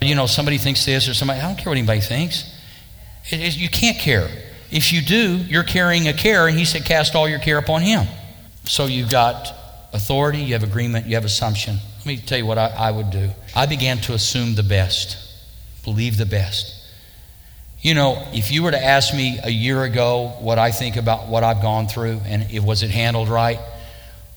You 0.00 0.14
know, 0.14 0.26
somebody 0.26 0.58
thinks 0.58 0.84
this 0.84 1.08
or 1.08 1.14
somebody, 1.14 1.40
I 1.40 1.48
don't 1.48 1.56
care 1.56 1.72
what 1.72 1.76
anybody 1.76 2.02
thinks. 2.02 2.48
It, 3.30 3.40
it, 3.40 3.56
you 3.56 3.68
can't 3.68 3.98
care. 3.98 4.30
If 4.70 4.92
you 4.92 5.02
do, 5.02 5.38
you're 5.38 5.64
carrying 5.64 6.06
a 6.06 6.12
care, 6.12 6.46
and 6.46 6.56
he 6.56 6.64
said, 6.64 6.84
cast 6.84 7.16
all 7.16 7.28
your 7.28 7.40
care 7.40 7.58
upon 7.58 7.82
him. 7.82 8.06
So 8.66 8.86
you've 8.86 9.10
got 9.10 9.63
authority, 9.94 10.40
you 10.40 10.52
have 10.52 10.64
agreement, 10.64 11.06
you 11.06 11.14
have 11.14 11.24
assumption. 11.24 11.78
Let 11.98 12.06
me 12.06 12.16
tell 12.18 12.36
you 12.36 12.44
what 12.44 12.58
I, 12.58 12.66
I 12.66 12.90
would 12.90 13.10
do. 13.10 13.30
I 13.56 13.64
began 13.64 13.98
to 14.02 14.12
assume 14.12 14.56
the 14.56 14.62
best, 14.62 15.16
believe 15.84 16.18
the 16.18 16.26
best. 16.26 16.72
You 17.80 17.94
know, 17.94 18.22
if 18.32 18.50
you 18.50 18.62
were 18.62 18.70
to 18.70 18.82
ask 18.82 19.14
me 19.14 19.38
a 19.42 19.50
year 19.50 19.84
ago 19.84 20.34
what 20.40 20.58
I 20.58 20.72
think 20.72 20.96
about 20.96 21.28
what 21.28 21.44
I've 21.44 21.62
gone 21.62 21.86
through 21.86 22.20
and 22.26 22.50
it, 22.50 22.62
was 22.62 22.82
it 22.82 22.90
handled 22.90 23.28
right, 23.28 23.60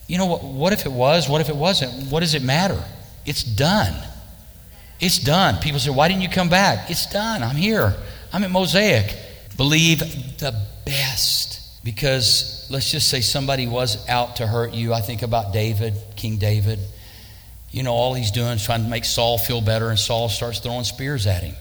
you 0.06 0.18
know 0.18 0.28
what, 0.28 0.44
what 0.44 0.74
if 0.74 0.86
it 0.86 0.92
was? 0.92 1.28
What 1.28 1.42
if 1.42 1.50
it 1.50 1.56
wasn't? 1.56 2.12
What 2.12 2.22
does 2.22 2.36
it 2.36 2.44
matter? 2.44 2.82
It's 3.26 3.44
done. 3.44 3.94
It's 5.00 5.18
done. 5.20 5.58
People 5.58 5.80
say, 5.80 5.92
Why 5.92 6.08
didn't 6.08 6.22
you 6.22 6.30
come 6.30 6.50
back? 6.50 6.90
It's 6.90 7.12
done. 7.12 7.44
I'm 7.44 7.56
here. 7.56 7.94
I'm 8.32 8.44
at 8.44 8.52
Mosaic. 8.52 9.16
Believe 9.58 10.00
the 10.40 10.60
best. 10.86 11.62
Because 11.88 12.68
let's 12.70 12.92
just 12.92 13.08
say 13.08 13.22
somebody 13.22 13.66
was 13.66 14.10
out 14.10 14.36
to 14.36 14.46
hurt 14.46 14.74
you. 14.74 14.94
I 14.94 15.00
think 15.00 15.22
about 15.22 15.54
David, 15.54 15.94
King 16.18 16.36
David. 16.36 16.80
You 17.72 17.84
know, 17.84 17.94
all 17.94 18.14
he's 18.14 18.32
doing 18.32 18.50
is 18.50 18.66
trying 18.66 18.84
to 18.84 18.90
make 18.90 19.06
Saul 19.06 19.38
feel 19.38 19.62
better, 19.62 19.90
and 19.90 19.98
Saul 19.98 20.28
starts 20.28 20.60
throwing 20.60 20.84
spears 20.84 21.28
at 21.28 21.44
him. 21.44 21.56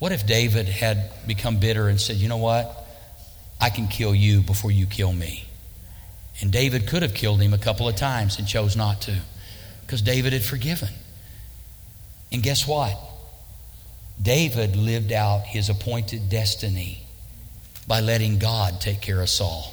What 0.00 0.10
if 0.10 0.26
David 0.26 0.66
had 0.66 1.12
become 1.28 1.58
bitter 1.60 1.86
and 1.86 2.00
said, 2.00 2.16
You 2.16 2.28
know 2.28 2.38
what? 2.38 2.76
I 3.60 3.70
can 3.70 3.86
kill 3.86 4.16
you 4.16 4.40
before 4.40 4.72
you 4.72 4.86
kill 4.86 5.12
me? 5.12 5.44
And 6.40 6.50
David 6.50 6.88
could 6.88 7.02
have 7.02 7.14
killed 7.14 7.40
him 7.40 7.54
a 7.54 7.58
couple 7.58 7.88
of 7.88 7.94
times 7.94 8.40
and 8.40 8.48
chose 8.48 8.74
not 8.74 9.02
to 9.02 9.16
because 9.86 10.02
David 10.02 10.32
had 10.32 10.42
forgiven. 10.42 10.88
And 12.32 12.42
guess 12.42 12.66
what? 12.66 12.98
David 14.20 14.74
lived 14.74 15.12
out 15.12 15.42
his 15.42 15.68
appointed 15.68 16.28
destiny 16.28 17.01
by 17.92 18.00
letting 18.00 18.38
God 18.38 18.80
take 18.80 19.02
care 19.02 19.20
of 19.20 19.28
Saul. 19.28 19.70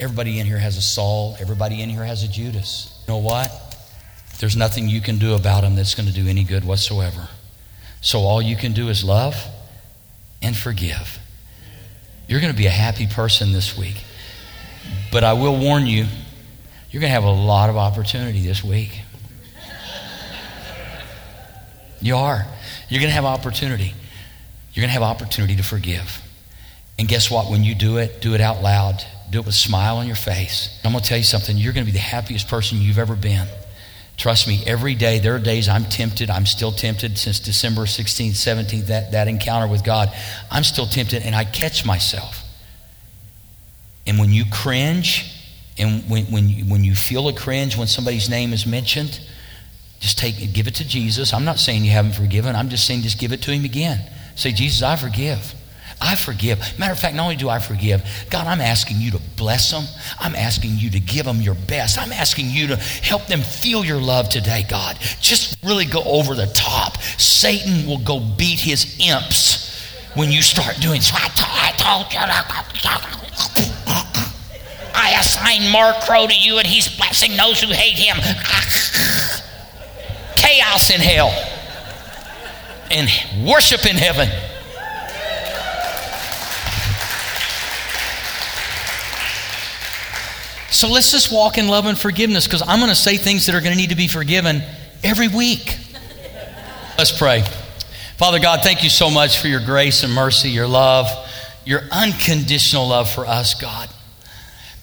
Everybody 0.00 0.40
in 0.40 0.46
here 0.46 0.58
has 0.58 0.76
a 0.76 0.82
Saul, 0.82 1.36
everybody 1.38 1.80
in 1.80 1.88
here 1.88 2.04
has 2.04 2.24
a 2.24 2.26
Judas. 2.26 3.00
You 3.06 3.12
know 3.12 3.18
what? 3.18 3.48
There's 4.40 4.56
nothing 4.56 4.88
you 4.88 5.00
can 5.00 5.18
do 5.18 5.36
about 5.36 5.62
him 5.62 5.76
that's 5.76 5.94
going 5.94 6.08
to 6.08 6.12
do 6.12 6.26
any 6.26 6.42
good 6.42 6.64
whatsoever. 6.64 7.28
So 8.00 8.22
all 8.22 8.42
you 8.42 8.56
can 8.56 8.72
do 8.72 8.88
is 8.88 9.04
love 9.04 9.36
and 10.42 10.56
forgive. 10.56 11.20
You're 12.26 12.40
going 12.40 12.52
to 12.52 12.58
be 12.58 12.66
a 12.66 12.70
happy 12.70 13.06
person 13.06 13.52
this 13.52 13.78
week. 13.78 14.02
But 15.12 15.22
I 15.22 15.34
will 15.34 15.56
warn 15.56 15.86
you, 15.86 16.06
you're 16.90 17.00
going 17.00 17.12
to 17.12 17.14
have 17.14 17.22
a 17.22 17.30
lot 17.30 17.70
of 17.70 17.76
opportunity 17.76 18.44
this 18.44 18.64
week. 18.64 19.00
You 22.00 22.16
are. 22.16 22.44
You're 22.88 23.00
going 23.00 23.10
to 23.10 23.14
have 23.14 23.26
opportunity. 23.26 23.94
You're 24.72 24.82
going 24.82 24.92
to 24.92 25.00
have 25.00 25.04
opportunity 25.04 25.54
to 25.54 25.62
forgive. 25.62 26.20
And 27.00 27.08
guess 27.08 27.30
what? 27.30 27.50
When 27.50 27.64
you 27.64 27.74
do 27.74 27.96
it, 27.96 28.20
do 28.20 28.34
it 28.34 28.42
out 28.42 28.60
loud. 28.62 29.02
Do 29.30 29.38
it 29.38 29.46
with 29.46 29.54
a 29.54 29.58
smile 29.58 29.96
on 29.96 30.06
your 30.06 30.16
face. 30.16 30.78
I'm 30.84 30.92
going 30.92 31.02
to 31.02 31.08
tell 31.08 31.16
you 31.16 31.24
something. 31.24 31.56
You're 31.56 31.72
going 31.72 31.86
to 31.86 31.90
be 31.90 31.96
the 31.96 32.04
happiest 32.04 32.46
person 32.46 32.76
you've 32.76 32.98
ever 32.98 33.16
been. 33.16 33.48
Trust 34.18 34.46
me, 34.46 34.62
every 34.66 34.94
day, 34.94 35.18
there 35.18 35.34
are 35.34 35.38
days 35.38 35.66
I'm 35.66 35.86
tempted. 35.86 36.28
I'm 36.28 36.44
still 36.44 36.72
tempted 36.72 37.16
since 37.16 37.40
December 37.40 37.86
16th, 37.86 38.32
17th, 38.32 38.88
that, 38.88 39.12
that 39.12 39.28
encounter 39.28 39.66
with 39.66 39.82
God. 39.82 40.12
I'm 40.50 40.62
still 40.62 40.84
tempted, 40.84 41.22
and 41.22 41.34
I 41.34 41.44
catch 41.44 41.86
myself. 41.86 42.44
And 44.06 44.18
when 44.18 44.30
you 44.30 44.44
cringe, 44.52 45.42
and 45.78 46.02
when, 46.02 46.26
when, 46.26 46.50
you, 46.50 46.64
when 46.64 46.84
you 46.84 46.94
feel 46.94 47.28
a 47.28 47.32
cringe 47.32 47.78
when 47.78 47.86
somebody's 47.86 48.28
name 48.28 48.52
is 48.52 48.66
mentioned, 48.66 49.18
just 50.00 50.18
take 50.18 50.38
it, 50.42 50.52
give 50.52 50.66
it 50.66 50.74
to 50.74 50.86
Jesus. 50.86 51.32
I'm 51.32 51.46
not 51.46 51.58
saying 51.58 51.82
you 51.82 51.92
haven't 51.92 52.12
forgiven. 52.12 52.54
I'm 52.54 52.68
just 52.68 52.86
saying 52.86 53.00
just 53.00 53.18
give 53.18 53.32
it 53.32 53.40
to 53.44 53.52
him 53.52 53.64
again. 53.64 54.00
Say, 54.36 54.52
Jesus, 54.52 54.82
I 54.82 54.96
forgive. 54.96 55.54
I 56.00 56.16
forgive. 56.16 56.58
Matter 56.78 56.92
of 56.92 56.98
fact, 56.98 57.14
not 57.14 57.24
only 57.24 57.36
do 57.36 57.48
I 57.48 57.58
forgive, 57.58 58.02
God, 58.30 58.46
I'm 58.46 58.60
asking 58.60 58.98
you 59.00 59.10
to 59.12 59.20
bless 59.36 59.70
them. 59.70 59.84
I'm 60.18 60.34
asking 60.34 60.72
you 60.76 60.90
to 60.90 61.00
give 61.00 61.26
them 61.26 61.40
your 61.40 61.54
best. 61.54 61.98
I'm 61.98 62.12
asking 62.12 62.50
you 62.50 62.68
to 62.68 62.76
help 62.76 63.26
them 63.26 63.40
feel 63.40 63.84
your 63.84 64.00
love 64.00 64.28
today, 64.30 64.64
God. 64.68 64.98
Just 65.20 65.62
really 65.62 65.84
go 65.84 66.02
over 66.04 66.34
the 66.34 66.46
top. 66.54 66.96
Satan 67.02 67.86
will 67.86 67.98
go 67.98 68.20
beat 68.20 68.58
his 68.58 68.98
imps 68.98 69.84
when 70.14 70.32
you 70.32 70.42
start 70.42 70.80
doing 70.80 71.00
so. 71.00 71.14
I 71.16 71.72
told 71.76 72.12
you. 72.12 72.18
I 74.92 75.16
assign 75.18 75.70
Mark 75.70 76.00
Crow 76.02 76.26
to 76.26 76.34
you, 76.34 76.58
and 76.58 76.66
he's 76.66 76.88
blessing 76.96 77.36
those 77.36 77.60
who 77.60 77.68
hate 77.68 77.98
him 77.98 78.16
chaos 80.50 80.90
in 80.90 81.00
hell 81.00 81.30
and 82.90 83.08
worship 83.46 83.86
in 83.86 83.96
heaven. 83.96 84.28
So 90.70 90.88
let's 90.88 91.10
just 91.10 91.32
walk 91.32 91.58
in 91.58 91.68
love 91.68 91.86
and 91.86 91.98
forgiveness 91.98 92.46
because 92.46 92.62
I'm 92.62 92.78
going 92.78 92.90
to 92.90 92.94
say 92.94 93.16
things 93.16 93.46
that 93.46 93.54
are 93.54 93.60
going 93.60 93.72
to 93.72 93.78
need 93.78 93.90
to 93.90 93.96
be 93.96 94.08
forgiven 94.08 94.62
every 95.02 95.28
week. 95.28 95.76
Let's 96.96 97.16
pray. 97.16 97.42
Father 98.16 98.38
God, 98.38 98.60
thank 98.62 98.84
you 98.84 98.90
so 98.90 99.10
much 99.10 99.40
for 99.40 99.48
your 99.48 99.60
grace 99.60 100.04
and 100.04 100.12
mercy, 100.12 100.50
your 100.50 100.66
love, 100.68 101.08
your 101.64 101.80
unconditional 101.90 102.86
love 102.88 103.10
for 103.10 103.26
us, 103.26 103.54
God. 103.60 103.88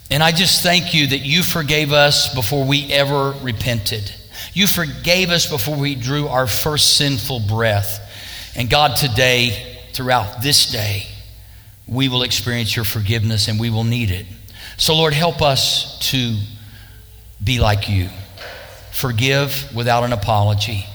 And 0.10 0.24
I 0.24 0.32
just 0.32 0.64
thank 0.64 0.94
you 0.94 1.08
that 1.08 1.20
you 1.20 1.44
forgave 1.44 1.94
us 1.94 2.34
before 2.34 2.66
we 2.66 2.92
ever 2.92 3.36
repented. 3.42 4.12
You 4.54 4.68
forgave 4.68 5.30
us 5.30 5.50
before 5.50 5.78
we 5.78 5.96
drew 5.96 6.28
our 6.28 6.48
first 6.48 6.98
sinful 6.98 7.42
breath. 7.42 8.04
And 8.56 8.70
God, 8.70 8.98
today, 8.98 9.78
throughout 9.94 10.42
this 10.42 10.72
day, 10.72 11.06
we 11.88 12.10
will 12.10 12.24
experience 12.24 12.76
your 12.76 12.86
forgiveness 12.86 13.48
and 13.48 13.60
we 13.60 13.70
will 13.70 13.84
need 13.84 14.12
it. 14.12 14.26
So, 14.80 14.96
Lord, 14.96 15.14
help 15.14 15.42
us 15.42 15.98
to 16.12 16.38
be 17.44 17.60
like 17.60 17.90
you. 17.90 18.10
Forgive 18.92 19.76
without 19.76 20.04
an 20.04 20.14
apology, 20.14 20.86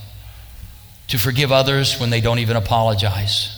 to 1.08 1.18
forgive 1.18 1.50
others 1.50 1.98
when 1.98 2.10
they 2.10 2.20
don't 2.20 2.38
even 2.38 2.56
apologize. 2.56 3.48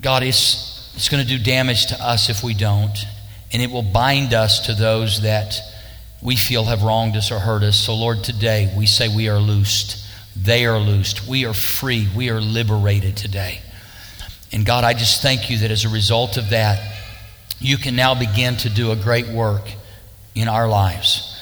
God, 0.00 0.22
it's, 0.22 0.92
it's 0.94 1.08
going 1.08 1.22
to 1.22 1.28
do 1.28 1.42
damage 1.42 1.86
to 1.86 2.00
us 2.00 2.30
if 2.30 2.44
we 2.44 2.54
don't, 2.54 2.96
and 3.52 3.60
it 3.60 3.72
will 3.72 3.82
bind 3.82 4.34
us 4.34 4.66
to 4.66 4.74
those 4.74 5.22
that 5.22 5.60
we 6.22 6.36
feel 6.36 6.64
have 6.64 6.84
wronged 6.84 7.16
us 7.16 7.32
or 7.32 7.40
hurt 7.40 7.64
us. 7.64 7.76
So, 7.76 7.96
Lord, 7.96 8.22
today 8.22 8.72
we 8.76 8.86
say 8.86 9.08
we 9.14 9.28
are 9.28 9.38
loosed. 9.38 10.04
They 10.36 10.64
are 10.64 10.78
loosed. 10.78 11.26
We 11.26 11.44
are 11.44 11.54
free. 11.54 12.08
We 12.16 12.30
are 12.30 12.40
liberated 12.40 13.16
today. 13.16 13.62
And 14.52 14.64
God, 14.64 14.84
I 14.84 14.94
just 14.94 15.22
thank 15.22 15.50
you 15.50 15.58
that 15.58 15.72
as 15.72 15.84
a 15.84 15.88
result 15.88 16.36
of 16.36 16.50
that, 16.50 16.97
you 17.60 17.76
can 17.76 17.96
now 17.96 18.14
begin 18.14 18.56
to 18.58 18.70
do 18.70 18.92
a 18.92 18.96
great 18.96 19.28
work 19.28 19.70
in 20.34 20.48
our 20.48 20.68
lives. 20.68 21.34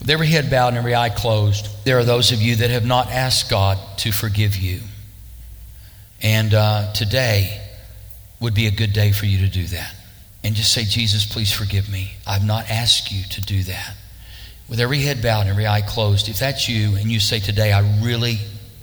With 0.00 0.10
every 0.10 0.28
head 0.28 0.50
bowed 0.50 0.68
and 0.68 0.78
every 0.78 0.94
eye 0.94 1.10
closed, 1.10 1.84
there 1.84 1.98
are 1.98 2.04
those 2.04 2.32
of 2.32 2.40
you 2.40 2.56
that 2.56 2.70
have 2.70 2.86
not 2.86 3.08
asked 3.08 3.50
God 3.50 3.78
to 3.98 4.12
forgive 4.12 4.56
you. 4.56 4.80
And 6.22 6.54
uh, 6.54 6.92
today 6.92 7.60
would 8.40 8.54
be 8.54 8.66
a 8.66 8.70
good 8.70 8.92
day 8.92 9.12
for 9.12 9.26
you 9.26 9.46
to 9.46 9.52
do 9.52 9.66
that. 9.66 9.94
And 10.44 10.54
just 10.54 10.72
say, 10.72 10.84
Jesus, 10.84 11.26
please 11.26 11.52
forgive 11.52 11.90
me. 11.90 12.12
I've 12.26 12.46
not 12.46 12.70
asked 12.70 13.10
you 13.10 13.24
to 13.24 13.40
do 13.40 13.62
that 13.64 13.94
with 14.68 14.80
every 14.80 14.98
head 15.00 15.22
bowed 15.22 15.42
and 15.42 15.50
every 15.50 15.66
eye 15.66 15.80
closed, 15.80 16.28
if 16.28 16.38
that's 16.38 16.68
you 16.68 16.96
and 16.96 17.10
you 17.10 17.20
say 17.20 17.40
today, 17.40 17.72
I 17.72 17.80
really, 18.02 18.38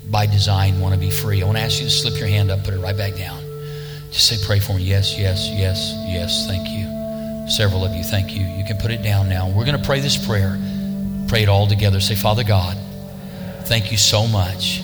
by 0.10 0.26
design, 0.26 0.80
want 0.80 0.96
to 0.96 1.00
be 1.00 1.12
free, 1.12 1.42
I 1.42 1.46
want 1.46 1.58
to 1.58 1.64
ask 1.64 1.80
you 1.80 1.86
to 1.86 1.92
slip 1.92 2.18
your 2.18 2.28
hand 2.28 2.50
up, 2.50 2.64
put 2.64 2.74
it 2.74 2.80
right 2.80 2.98
back 2.98 3.16
down. 3.16 3.45
Just 4.16 4.30
say, 4.30 4.38
pray 4.48 4.60
for 4.60 4.74
me. 4.74 4.84
Yes, 4.84 5.20
yes, 5.20 5.50
yes, 5.52 5.94
yes. 6.08 6.48
Thank 6.48 6.70
you. 6.70 7.50
Several 7.50 7.84
of 7.84 7.94
you, 7.94 8.04
thank 8.04 8.34
you. 8.34 8.46
You 8.46 8.64
can 8.64 8.78
put 8.78 8.90
it 8.90 9.04
down 9.04 9.28
now. 9.28 9.50
We're 9.50 9.66
going 9.66 9.78
to 9.78 9.86
pray 9.86 10.00
this 10.00 10.18
prayer. 10.26 10.58
Pray 11.28 11.44
it 11.44 11.50
all 11.50 11.68
together. 11.68 12.00
Say, 12.00 12.16
Father 12.16 12.44
God, 12.44 12.78
thank 13.66 13.92
you 13.92 13.98
so 13.98 14.26
much 14.26 14.82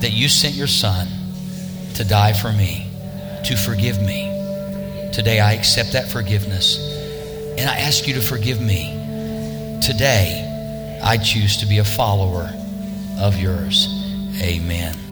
that 0.00 0.12
you 0.12 0.28
sent 0.28 0.54
your 0.54 0.66
son 0.66 1.06
to 1.94 2.04
die 2.04 2.32
for 2.32 2.50
me, 2.50 2.90
to 3.44 3.56
forgive 3.56 4.00
me. 4.00 4.26
Today 5.12 5.40
I 5.40 5.52
accept 5.52 5.92
that 5.92 6.10
forgiveness 6.10 6.78
and 7.58 7.68
I 7.68 7.76
ask 7.80 8.08
you 8.08 8.14
to 8.14 8.22
forgive 8.22 8.60
me 8.60 9.00
Today, 9.80 11.00
I 11.02 11.16
choose 11.16 11.56
to 11.56 11.66
be 11.66 11.78
a 11.78 11.84
follower 11.84 12.52
of 13.18 13.40
yours. 13.40 13.88
Amen. 14.42 15.09